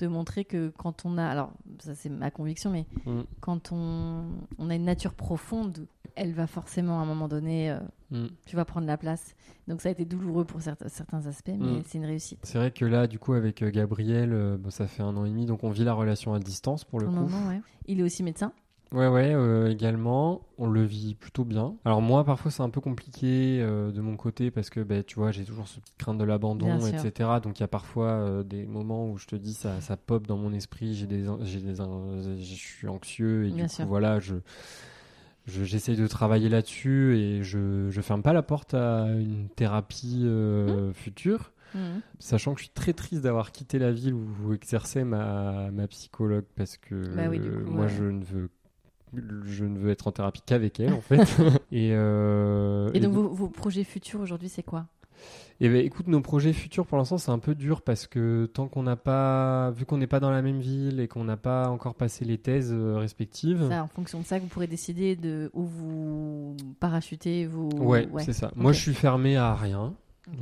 [0.00, 1.24] de montrer que quand on a.
[1.24, 3.20] Alors, ça, c'est ma conviction, mais Mm.
[3.40, 4.24] quand on,
[4.58, 7.78] on a une nature profonde, elle va forcément, à un moment donné, euh,
[8.10, 8.26] Mm.
[8.46, 9.34] tu vas prendre la place.
[9.68, 11.82] Donc, ça a été douloureux pour certains, certains aspects, mais Mm.
[11.86, 12.40] c'est une réussite.
[12.42, 15.24] C'est vrai que là, du coup, avec euh, Gabriel, euh, bon, ça fait un an
[15.24, 17.12] et demi, donc on vit la relation à distance pour le coup.
[17.12, 17.60] moment, ouais.
[17.86, 18.52] Il est aussi médecin.
[18.92, 21.76] Ouais, ouais, euh, également, on le vit plutôt bien.
[21.86, 25.14] Alors moi, parfois, c'est un peu compliqué euh, de mon côté parce que, bah, tu
[25.18, 26.88] vois, j'ai toujours cette crainte de l'abandon, sûr.
[27.02, 27.30] etc.
[27.42, 30.26] Donc il y a parfois euh, des moments où je te dis ça, ça pop
[30.26, 33.86] dans mon esprit, j'ai des, j'ai des, je suis anxieux et Bien du sûr.
[33.86, 34.34] voilà, je
[35.46, 40.22] je- j'essaye de travailler là-dessus et je je ferme pas la porte à une thérapie
[40.24, 40.94] euh, Mmh.
[40.94, 41.52] future.
[41.74, 42.00] Mhm.
[42.18, 45.86] Sachant que je suis très triste d'avoir quitté la ville où, où exerçait ma, ma
[45.88, 47.90] psychologue parce que Bah oui, euh, moi ouais.
[47.90, 48.50] je ne veux
[49.44, 51.18] je ne veux être en thérapie qu'avec elle en fait
[51.72, 54.86] et, euh, Et donc, do- vos, vos projets futurs aujourd'hui, c'est quoi?
[55.64, 58.66] Et ben, écoute, nos projets futurs pour l'instant c'est un peu dur parce que tant
[58.66, 61.68] qu'on n'a pas, vu qu'on n'est pas dans la même ville et qu'on n'a pas
[61.68, 63.68] encore passé les thèses euh, respectives.
[63.68, 67.68] Ça, en fonction de ça, vous pourrez décider de où vous parachutez, vous.
[67.78, 68.50] Ouais, c'est ça.
[68.56, 69.94] Moi, je suis fermé à rien.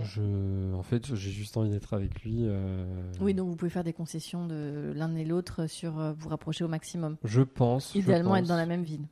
[0.02, 2.40] Je, en fait, j'ai juste envie d'être avec lui.
[2.40, 2.84] euh,
[3.20, 6.64] Oui, donc vous pouvez faire des concessions de l'un et l'autre sur euh, vous rapprocher
[6.64, 7.18] au maximum.
[7.24, 7.92] Je pense.
[7.92, 9.06] je Idéalement être dans la même ville.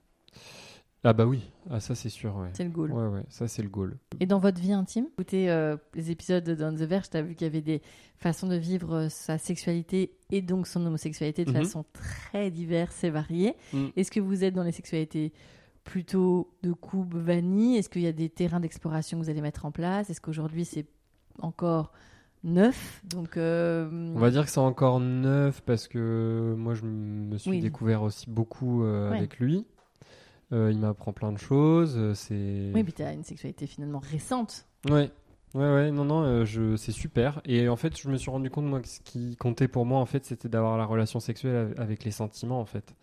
[1.09, 1.51] Ah bah oui.
[1.71, 2.37] Ah ça c'est sûr.
[2.37, 2.49] Ouais.
[2.53, 2.93] C'est le goal.
[2.93, 3.23] Ouais ouais.
[3.31, 3.97] Ça c'est le goal.
[4.21, 7.23] Et dans votre vie intime, écoutez euh, les épisodes de Down the Verge, tu as
[7.23, 7.81] vu qu'il y avait des
[8.19, 11.57] façons de vivre euh, sa sexualité et donc son homosexualité de Mhm.
[11.65, 13.55] façon très diverse et variée.
[13.73, 13.87] Mm.
[13.97, 15.33] Est-ce que vous êtes dans les sexualités
[15.85, 17.79] plutôt de coupe vanille?
[17.79, 20.11] Est-ce qu'il y a des terrains d'exploration que vous allez mettre en place?
[20.11, 20.85] Est-ce qu'aujourd'hui c'est
[21.41, 21.93] encore
[22.45, 23.01] neuf?
[23.05, 27.51] Donc, euh, On va dire que c'est encore neuf parce que moi je me suis
[27.51, 27.61] Oui.
[27.61, 29.17] découvert aussi beaucoup euh, Ouais.
[29.19, 29.65] avec lui.
[30.53, 31.95] Euh, il m'apprend plein de choses.
[31.97, 32.71] euh, C'est.
[32.75, 34.67] Oui, mais tu as une sexualité finalement récente.
[34.89, 35.11] Ouais.
[35.55, 37.41] Ouais, ouais, non, non, euh, je, c'est super.
[37.47, 39.99] Et en fait, je me suis rendu compte, moi, que ce qui comptait pour moi,
[39.99, 42.95] en fait, c'était d'avoir la relation sexuelle av- avec les sentiments, en fait.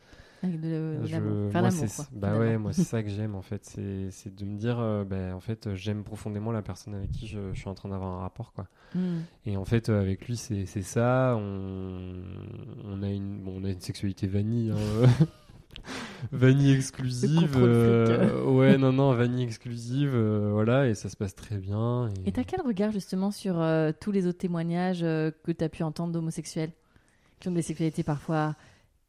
[0.44, 1.62] Avec de, Je- moi,
[1.96, 2.06] quoi.
[2.12, 3.66] Bah ouais, moi, c'est ça que j'aime, en fait.
[3.66, 7.26] C'est, c'est de me dire, euh, bah, en fait, j'aime profondément la personne avec qui
[7.26, 8.68] je, je suis en train d'avoir un rapport, quoi.
[8.94, 9.18] Mm.
[9.48, 11.36] Et en fait, avec lui, c'est, c'est ça.
[11.40, 12.22] On,
[12.84, 14.78] on, a une, bon, on a une sexualité vanille, hein.
[16.32, 17.54] vanille exclusive.
[17.58, 22.10] euh, ouais, non, non, vanille exclusive, euh, voilà, et ça se passe très bien.
[22.26, 25.84] Et t'as quel regard justement sur euh, tous les autres témoignages euh, que t'as pu
[25.84, 26.72] entendre d'homosexuels?
[27.40, 28.56] Qui ont des sexualités parfois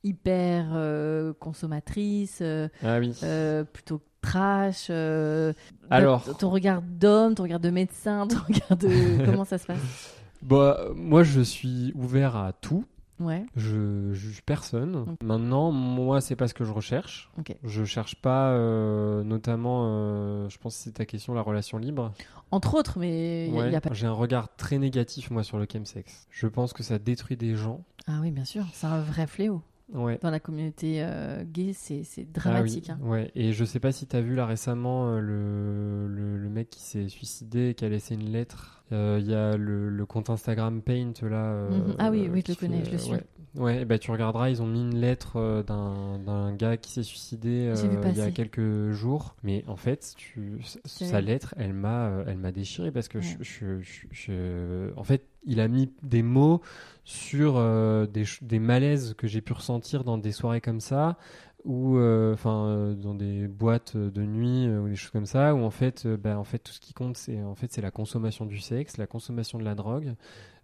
[0.05, 3.13] hyper euh, consommatrices, euh, Ah oui.
[3.23, 5.53] euh, plutôt trash euh,
[5.91, 6.25] Alors.
[6.25, 9.25] ton- Ton regard d'homme, ton regard de médecin, ton regard de...
[9.25, 10.13] Comment ça se passe?
[10.43, 12.85] Bah, moi, je suis ouvert à tout.
[13.19, 15.17] Ouais, Je juge personne.
[15.23, 17.31] Maintenant, moi, c'est pas ce que je recherche.
[17.39, 17.57] ok.
[17.65, 22.13] Je cherche pas, euh, notamment, euh, je pense que c'est ta question, la relation libre.
[22.51, 23.81] Entre autres, mais il Ouais.
[23.81, 23.91] pas...
[23.93, 26.27] J'ai un regard très négatif, moi, sur le chemsex.
[26.31, 27.81] Je pense que ça détruit des gens.
[28.07, 29.63] Ah oui, bien sûr, c'est un vrai fléau.
[29.95, 30.19] Ouais.
[30.21, 32.91] Dans la communauté euh, gay, c'est Ah oui, dramatique.
[32.91, 32.99] hein.
[33.03, 33.31] ouais.
[33.37, 36.81] Et je sais pas si t'as vu là récemment euh, le, le, le mec qui
[36.83, 38.83] s'est suicidé, qui a laissé une lettre.
[38.93, 41.69] Euh, Il y a le, le compte Instagram Paint là.
[41.71, 41.95] Mhm.
[41.99, 43.13] Ah oui, oui, je le connais, fait, je le suis.
[43.13, 43.23] Ouais,
[43.55, 47.73] ouais et bah, tu regarderas, ils ont mis une lettre d'un gars qui s'est suicidé
[48.13, 49.37] il y a quelques jours.
[49.45, 51.23] Mais en fait, tu, sa vrai.
[51.23, 53.37] lettre, elle m'a elle m'a déchiré parce que Ouais.
[53.41, 56.61] je, je- je- en fait, il a mis des mots
[57.05, 61.17] sur euh, des, malaises que j'ai pu ressentir dans des soirées comme ça
[61.65, 65.63] ou euh, enfin euh, dans des boîtes de nuit ou des choses comme ça où
[65.65, 68.45] en fait bah, en fait tout ce qui compte c'est en fait c'est la consommation
[68.45, 70.15] du sexe la consommation de la drogue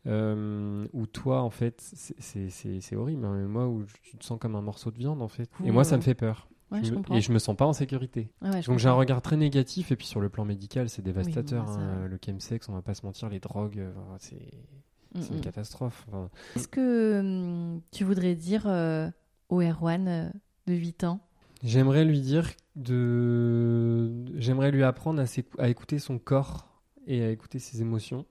[0.07, 4.57] euh, où toi en fait c'est- horrible hein, mais moi où tu te sens comme
[4.57, 5.49] un morceau de viande en fait.
[5.65, 7.67] Et moi ça me fait peur Ouais, Je je me- et je me sens pas
[7.67, 10.89] en sécurité ouais, donc j'ai un regard très négatif et puis sur le plan médical
[10.89, 14.39] c'est dévastateur hein, le chemsex on va pas se mentir les drogues euh, c'est
[15.15, 19.11] Mm, une catastrophe Enfin, Qu'est-ce que hum, tu voudrais dire euh,
[19.51, 20.31] au Erwan euh,
[20.67, 21.21] de 8 ans?
[21.63, 24.11] J'aimerais lui dire de.
[24.39, 25.23] J'aimerais lui apprendre
[25.59, 26.67] à écouter son corps
[27.07, 28.25] et à écouter ses émotions.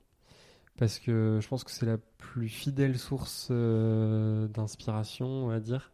[0.77, 5.91] Parce que je pense que c'est la plus fidèle source euh, d'inspiration, on va dire.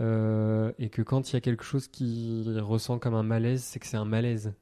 [0.00, 3.78] Euh, et que quand il y a quelque chose qui ressent comme un malaise, c'est
[3.78, 4.54] que c'est un malaise.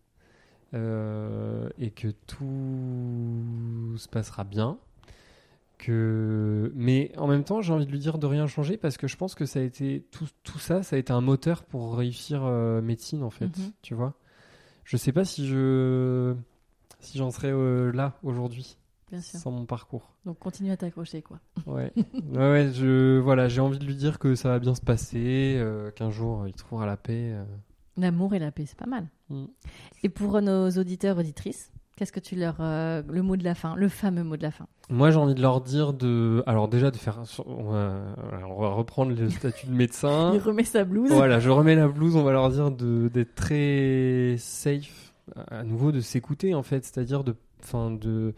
[0.74, 4.78] Euh, et que tout se passera bien.
[5.78, 6.73] Que...
[6.74, 9.16] Mais en même temps, j'ai envie de lui dire de rien changer parce que je
[9.16, 12.44] pense que ça a été tout, tout ça, ça a été un moteur pour réussir
[12.44, 13.56] euh, médecine en fait.
[13.56, 13.73] Mhm.
[13.81, 14.15] Tu vois
[14.85, 16.35] Je sais pas si je
[17.01, 18.77] si j'en serais euh, là aujourd'hui
[19.10, 19.39] Bien sûr.
[19.39, 20.10] sans mon parcours.
[20.26, 21.39] Donc continue à t'accrocher, quoi.
[21.66, 24.80] Ouais, ouais, ouais, je voilà, j'ai envie de lui dire que ça va bien se
[24.82, 27.32] passer, euh, qu'un jour il trouvera la paix.
[27.32, 27.44] euh.
[27.97, 29.09] L'amour et la paix, c'est pas mal.
[29.30, 29.44] Mm.
[30.05, 32.56] Et pour nos auditeurs, auditrices, qu'est-ce que tu leur...
[32.60, 34.66] euh, le mot de la fin, le fameux mot de la fin?
[34.89, 38.01] Moi, j'ai envie de leur dire de, alors déjà de faire, on va,
[38.48, 40.30] on va reprendre le statut de médecin.
[40.35, 41.10] Il remet sa blouse.
[41.10, 45.12] Voilà, je remets la blouse, on va leur dire de d'être très safe,
[45.51, 48.32] à nouveau de s'écouter en fait, c'est-à-dire de, enfin de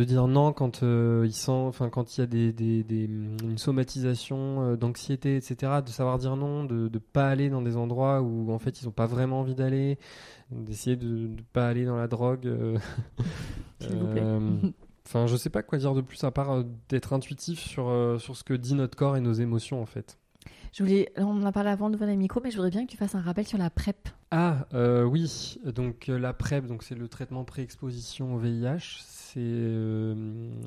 [0.00, 3.04] de dire non quand euh, ils sentent, enfin quand il y a des, des, des-
[3.04, 5.82] une somatisation euh, d'anxiété, etc.
[5.84, 8.86] De savoir dire non, de ne pas aller dans des endroits où en fait ils
[8.86, 9.98] n'ont pas vraiment envie d'aller,
[10.50, 12.46] d'essayer de ne pas aller dans la drogue.
[12.46, 12.78] euh,
[13.80, 14.22] S'il vous plaît.
[14.22, 14.40] euh,
[15.06, 18.44] Enfin, je sais pas quoi dire de plus à part d'être intuitif sur, sur ce
[18.44, 20.18] que dit notre corps et nos émotions en fait.
[20.72, 21.10] Je voulais...
[21.16, 23.16] On en a parlé avant devant les micros, mais je voudrais bien que tu fasses
[23.16, 24.08] un rappel sur la PrEP.
[24.30, 29.00] Ah euh, oui, donc euh, la PrEP, donc c'est le traitement pré-exposition au VIH.
[29.32, 30.12] C'est euh,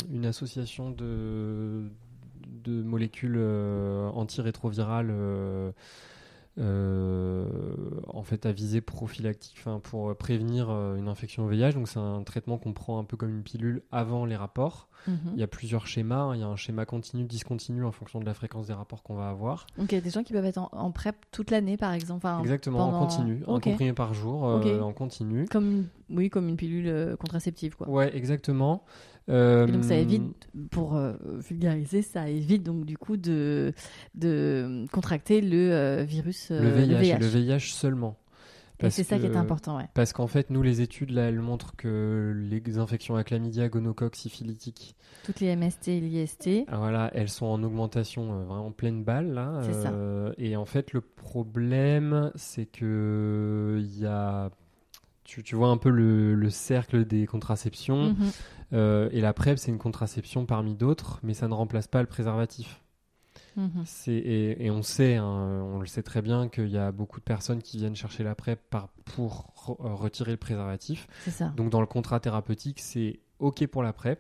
[0.10, 1.84] une association de,
[2.66, 5.72] molécules euh, antirétrovirales euh,
[6.58, 11.74] en fait à visée prophylactique, enfin pour prévenir euh, une infection au VIH.
[11.74, 14.88] Donc c'est un traitement qu'on prend un peu comme une pilule avant les rapports.
[15.08, 15.18] Mhm.
[15.34, 16.22] Il y a plusieurs schémas.
[16.22, 16.36] hein.
[16.36, 19.16] Il y a un schéma continu, discontinu en fonction de la fréquence des rapports qu'on
[19.16, 19.66] va avoir.
[19.78, 21.92] Donc il y a des gens qui peuvent être en, en PrEP toute l'année, par
[21.94, 22.26] exemple.
[22.26, 25.46] Enfin, Exactement, pendant- en continu, un comprimé par jour, euh, en continu.
[25.52, 27.90] Comme oui, comme une pilule euh, contraceptive, quoi.
[27.90, 28.84] Ouais, exactement.
[29.30, 30.24] Euh, donc ça évite,
[30.70, 31.14] pour euh,
[31.50, 33.74] vulgariser, ça évite donc du coup de,
[34.16, 38.18] de contracter le euh, virus euh, le VIH, le et le VIH seulement.
[38.90, 39.88] C'est ça qui est important, ouais.
[39.94, 44.18] Parce qu'en fait, nous, les études, là, elles montrent que les infections à chlamydia, gonocoque,
[44.18, 46.50] syphilitiques, Toutes les MST et l'IST.
[46.68, 49.62] ah, voilà, elles sont en augmentation euh, vraiment pleine balle, là.
[49.64, 49.92] C'est ça.
[49.92, 54.50] Euh, Et en fait, le problème, c'est que il y a...
[55.24, 58.10] Tu, tu vois un peu le, le cercle des contraceptions.
[58.10, 58.32] Mhm.
[58.74, 62.08] Euh, et la PrEP, c'est une contraception parmi d'autres, mais ça ne remplace pas le
[62.08, 62.82] préservatif.
[63.56, 63.84] Mhm.
[64.08, 67.24] Et, et on sait, hein, on le sait très bien, qu'il y a beaucoup de
[67.24, 71.08] personnes qui viennent chercher la PrEP par, pour re- euh, retirer le préservatif.
[71.30, 71.54] Ça.
[71.56, 74.20] Donc dans le contrat thérapeutique, c'est OK pour la PrEP.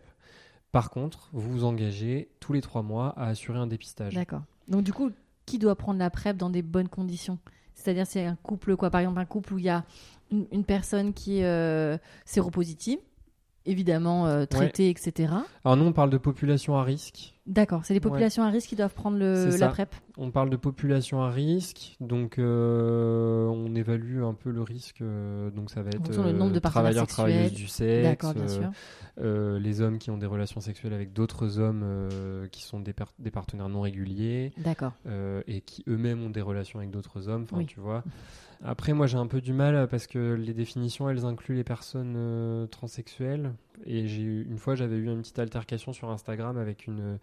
[0.72, 4.14] Par contre, vous vous engagez tous les trois mois à assurer un dépistage.
[4.14, 4.44] D'accord.
[4.68, 5.12] Donc du coup,
[5.48, 7.40] qui doit prendre la PrEP dans des bonnes conditions?
[7.74, 8.92] C'est-à-dire c'est un couple, quoi.
[8.92, 9.84] Par exemple, un couple où il y a
[10.32, 13.00] une, une personne qui est euh, séropositive,
[13.65, 14.45] évidemment euh,
[14.80, 15.34] etc.
[15.64, 17.34] Alors nous, on parle de population à risque.
[17.45, 17.81] D'accord.
[17.84, 19.68] C'est les populations à risque qui doivent prendre le, la.
[19.68, 19.94] PrEP.
[20.18, 25.02] On parle de population à risque, donc euh, on évalue un peu le risque.
[25.02, 28.48] euh, donc ça va être du nombre de partenaires travailleurs, travailleuses du sexe, bien euh,
[28.48, 28.72] sûr.
[29.19, 32.94] euh, les hommes qui ont des relations sexuelles avec d'autres hommes euh, qui sont des,
[32.94, 34.94] partenaires non réguliers D'accord.
[35.07, 37.44] euh, et qui eux-mêmes ont des relations avec d'autres hommes.
[37.44, 37.65] Enfin, Oui.
[37.65, 38.03] tu vois.
[38.65, 41.64] Après, moi, j'ai un peu du mal euh, parce que les définitions, elles incluent les
[41.65, 43.53] personnes euh, transsexuelles.
[43.85, 47.19] Et j'ai eu- une fois, j'avais eu une petite altercation sur Instagram avec une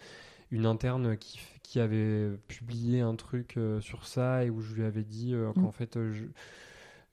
[0.53, 4.85] une interne qui, qui avait publié un truc euh, sur ça et où je lui
[4.85, 5.73] avais dit euh, qu'en Mm.
[5.73, 6.27] fait je,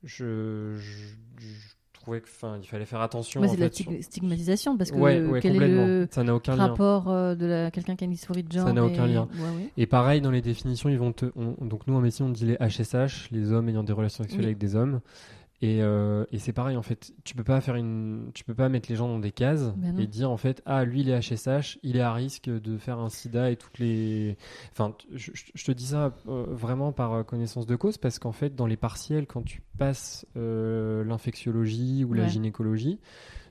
[0.03, 1.75] je, je, je
[2.07, 4.91] trouvais que enfin il fallait faire attention Ouais, c'est de la sur- stig- stigmatisation parce
[4.91, 7.69] que ouais, ouais, quel est complètement le ça n'a aucun lien rapport euh, de la...
[7.71, 9.27] quelqu'un qui a une dysphorie de genre n'a aucun et- lien.
[9.33, 9.69] Ouais, ouais.
[9.77, 11.25] Et pareil, dans les définitions, ils vont te.
[11.35, 14.41] on- donc, nous, en médecine, on dit les HSH, les hommes ayant des relations sexuelles
[14.41, 14.45] Oui.
[14.47, 15.01] avec des hommes.
[15.61, 17.13] Et, euh, et c'est pareil, en fait.
[17.23, 18.29] Tu peux pas faire une.
[18.35, 20.85] Tu peux pas mettre les gens dans des cases Ben et dire, en fait, ah,
[20.85, 24.37] lui, il est HSH, il est à risque de faire un sida et toutes les.
[24.71, 25.31] Enfin, je,
[25.63, 28.77] te dis ça euh, vraiment par euh, connaissance de cause parce qu'en fait, dans les
[28.77, 32.99] partiels, quand tu passes euh, l'infectiologie ou la gynécologie,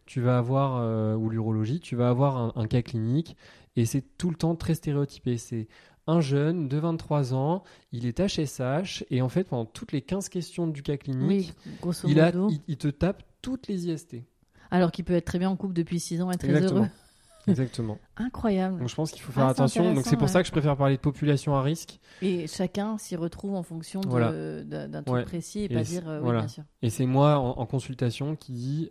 [0.05, 3.37] tu vas avoir, ou l'urologie, tu vas avoir un, un cas clinique
[3.75, 5.37] et c'est tout le temps très stéréotypé.
[5.37, 5.67] C'est
[6.07, 7.63] un jeune de 23 ans,
[7.93, 11.53] il est HSH et en fait, pendant toutes les 15 questions du cas clinique,
[11.83, 12.51] Oui, il, a, modo.
[12.51, 14.17] il, il te tape toutes les IST.
[14.71, 16.81] Alors qu'il peut être très bien en couple depuis 6 ans et très Exactement.
[16.81, 16.89] heureux.
[17.49, 17.99] Exactement.
[18.19, 18.79] Incroyable.
[18.79, 19.95] Donc je pense qu'il faut faire Ah, attention.
[19.95, 20.29] Donc c'est pour ouais.
[20.33, 22.01] ça que je préfère parler de population à risque.
[22.23, 24.33] Et chacun s'y retrouve en fonction Voilà.
[24.65, 25.25] d'un truc Ouais.
[25.25, 26.39] précis et, Et pas dire euh, oui, voilà.
[26.41, 26.65] bien sûr.
[26.83, 28.91] Et c'est moi en, en consultation qui dit,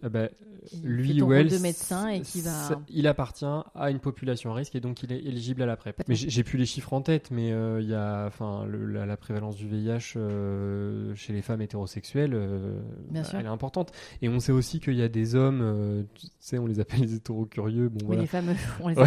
[0.66, 3.46] Qui fait lui ou elle, de médecin et qui va- ça- il appartient
[3.76, 6.02] à une population à risque et donc il est éligible à la PrEP.
[6.08, 9.18] Mais j'ai plus les chiffres en tête, mais euh, il y a, enfin, la, la
[9.18, 12.80] prévalence du VIH euh, chez les femmes hétérosexuelles, euh,
[13.12, 13.40] Bien bah, sûr.
[13.40, 13.92] elle est importante.
[14.24, 17.02] Et on sait aussi qu'il y a des hommes, euh, tu sais, on les appelle
[17.02, 17.90] les hétérocurieux.
[17.90, 18.22] Bon, Oui, voilà.
[18.22, 19.04] les fameux, on les Ouais.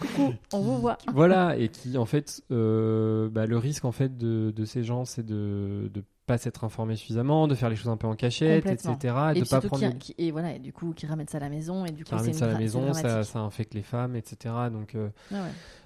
[0.00, 0.98] Coucou, on vous voit.
[1.12, 5.04] voilà, et qui en fait, euh, bah, le risque en fait de, de ces gens,
[5.04, 8.66] c'est de de pas s'être informés suffisamment, de faire les choses un peu en cachette,
[8.66, 8.92] etc.
[8.94, 11.06] Et, de puis pas surtout prendre qui, des- qui- et voilà, et du coup, qui
[11.06, 12.92] ramène ça à la maison et du qui coup, ça à la dra- c'est maison,
[12.92, 13.32] ça, dramatique.
[13.32, 14.54] ça infecte les femmes, etc.
[14.70, 15.38] Donc, euh, ouais.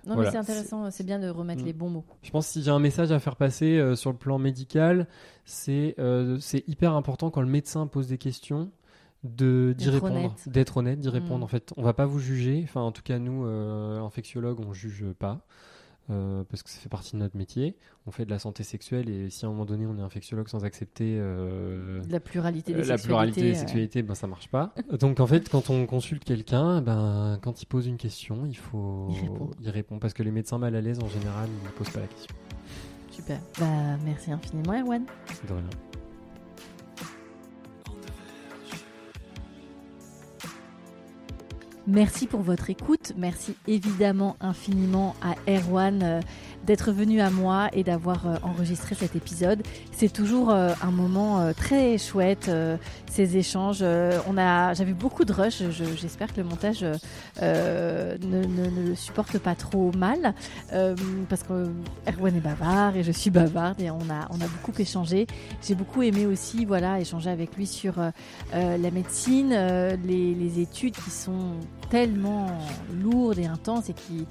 [0.04, 0.22] Non, Voilà.
[0.22, 1.66] mais c'est intéressant, c'est bien de remettre Mm.
[1.66, 2.04] les bons mots.
[2.22, 5.06] je pense que si j'ai un message à faire passer euh, sur le plan médical,
[5.44, 8.72] c'est euh, c'est hyper important quand le médecin pose des questions
[9.24, 11.12] de d'y répondre, d'être honnête, d'y Mm.
[11.12, 11.44] répondre.
[11.44, 12.60] En fait, on va pas vous juger.
[12.64, 15.40] Enfin, en tout cas, nous, euh, infectiologues, on juge pas.
[16.10, 17.76] euh, parce que ça fait partie de notre métier.
[18.06, 20.48] On fait de la santé sexuelle et si à un moment donné on est infectiologue
[20.48, 24.26] sans accepter euh, La pluralité des euh, la pluralité des sexualités, euh, sexualités, ben ça
[24.26, 24.74] marche pas.
[24.98, 29.10] Donc en fait, quand on consulte quelqu'un, ben quand il pose une question, il faut
[29.12, 29.50] Il répond.
[29.62, 32.00] il répond parce que les médecins mal à l'aise en général, ils ne posent pas
[32.00, 32.34] la question.
[33.12, 33.38] Super.
[33.60, 35.04] Bah, merci infiniment, Erwan.
[35.48, 35.62] De rien.
[41.92, 43.12] Merci pour votre écoute.
[43.18, 46.20] Merci évidemment infiniment à Erwan euh,
[46.64, 49.62] d'être venu à moi et d'avoir euh, enregistré cet épisode.
[49.92, 52.50] C'est toujours euh, un moment euh, très chouette,
[53.10, 53.82] ces échanges.
[53.82, 55.62] On a, j'avais beaucoup de rush.
[55.70, 56.82] Je- J'espère que le montage
[57.40, 60.34] ne, le supporte pas trop mal
[61.28, 61.68] parce que
[62.08, 65.26] Erwan est bavard et je suis bavarde et on a, on a beaucoup échangé.
[65.62, 67.94] J'ai beaucoup aimé aussi, voilà, échanger avec lui sur
[68.52, 69.50] la médecine,
[70.06, 71.52] les, études qui sont
[71.90, 72.46] tellement
[73.02, 74.26] lourdes et intenses et qui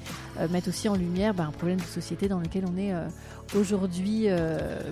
[0.50, 2.94] mettent aussi en lumière bah, un problème de société dans laquelle on est
[3.56, 4.28] aujourd'hui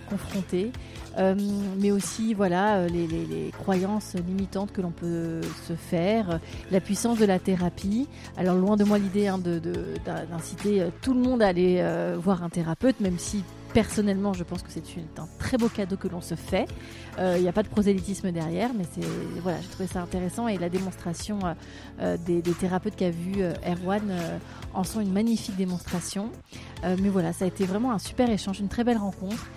[0.10, 0.72] confronté.
[1.18, 6.40] mais aussi voilà les, les, croyances limitantes que l'on peut se faire,
[6.72, 8.08] la puissance de la thérapie.
[8.38, 11.84] Alors loin de moi l'idée hein, d'inciter tout le monde à aller
[12.18, 13.44] voir un thérapeute, même si
[13.74, 14.84] personnellement, je pense que c'est
[15.18, 16.68] un très beau cadeau que l'on se fait.
[17.18, 19.06] Il euh, n'y a pas de prosélytisme derrière, mais c'est
[19.42, 21.54] voilà, j'ai trouvé ça intéressant et la démonstration euh,
[22.02, 24.12] euh, des, thérapeutes qu'a vu Erwan
[24.74, 26.30] en sont une magnifique démonstration.
[26.84, 29.48] mais voilà, ça a été vraiment un super échange, une très belle rencontre.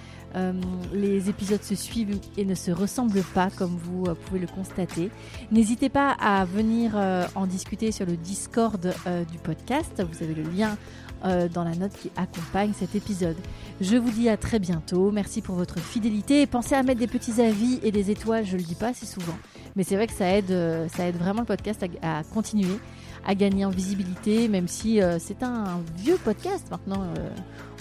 [0.93, 5.11] les épisodes se suivent et ne se ressemblent pas comme vous pouvez le constater.
[5.51, 6.97] N'hésitez pas à venir
[7.35, 8.95] en discuter sur le Discord
[9.31, 10.03] du podcast.
[10.11, 10.77] Vous avez le lien
[11.25, 13.37] euh, dans la note qui accompagne cet épisode.
[13.81, 15.11] Je vous dis à très bientôt.
[15.11, 16.47] Merci pour votre fidélité.
[16.47, 18.45] pensez à mettre des petits avis et des étoiles.
[18.45, 19.37] Je le dis pas assez souvent,
[19.77, 22.79] mais c'est vrai que ça aide, euh, ça aide vraiment le podcast à, continuer,
[23.27, 27.07] à gagner en visibilité, même si euh, c'est un, vieux podcast maintenant.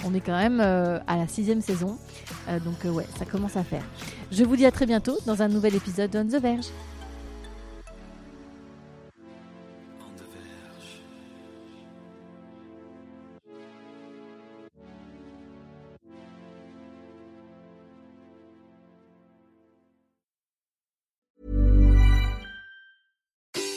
[0.05, 1.97] on est quand même à la sixième saison,
[2.65, 3.83] donc ouais, ça commence à faire.
[4.31, 6.67] Je vous dis à très bientôt dans un nouvel épisode d'On the Verge.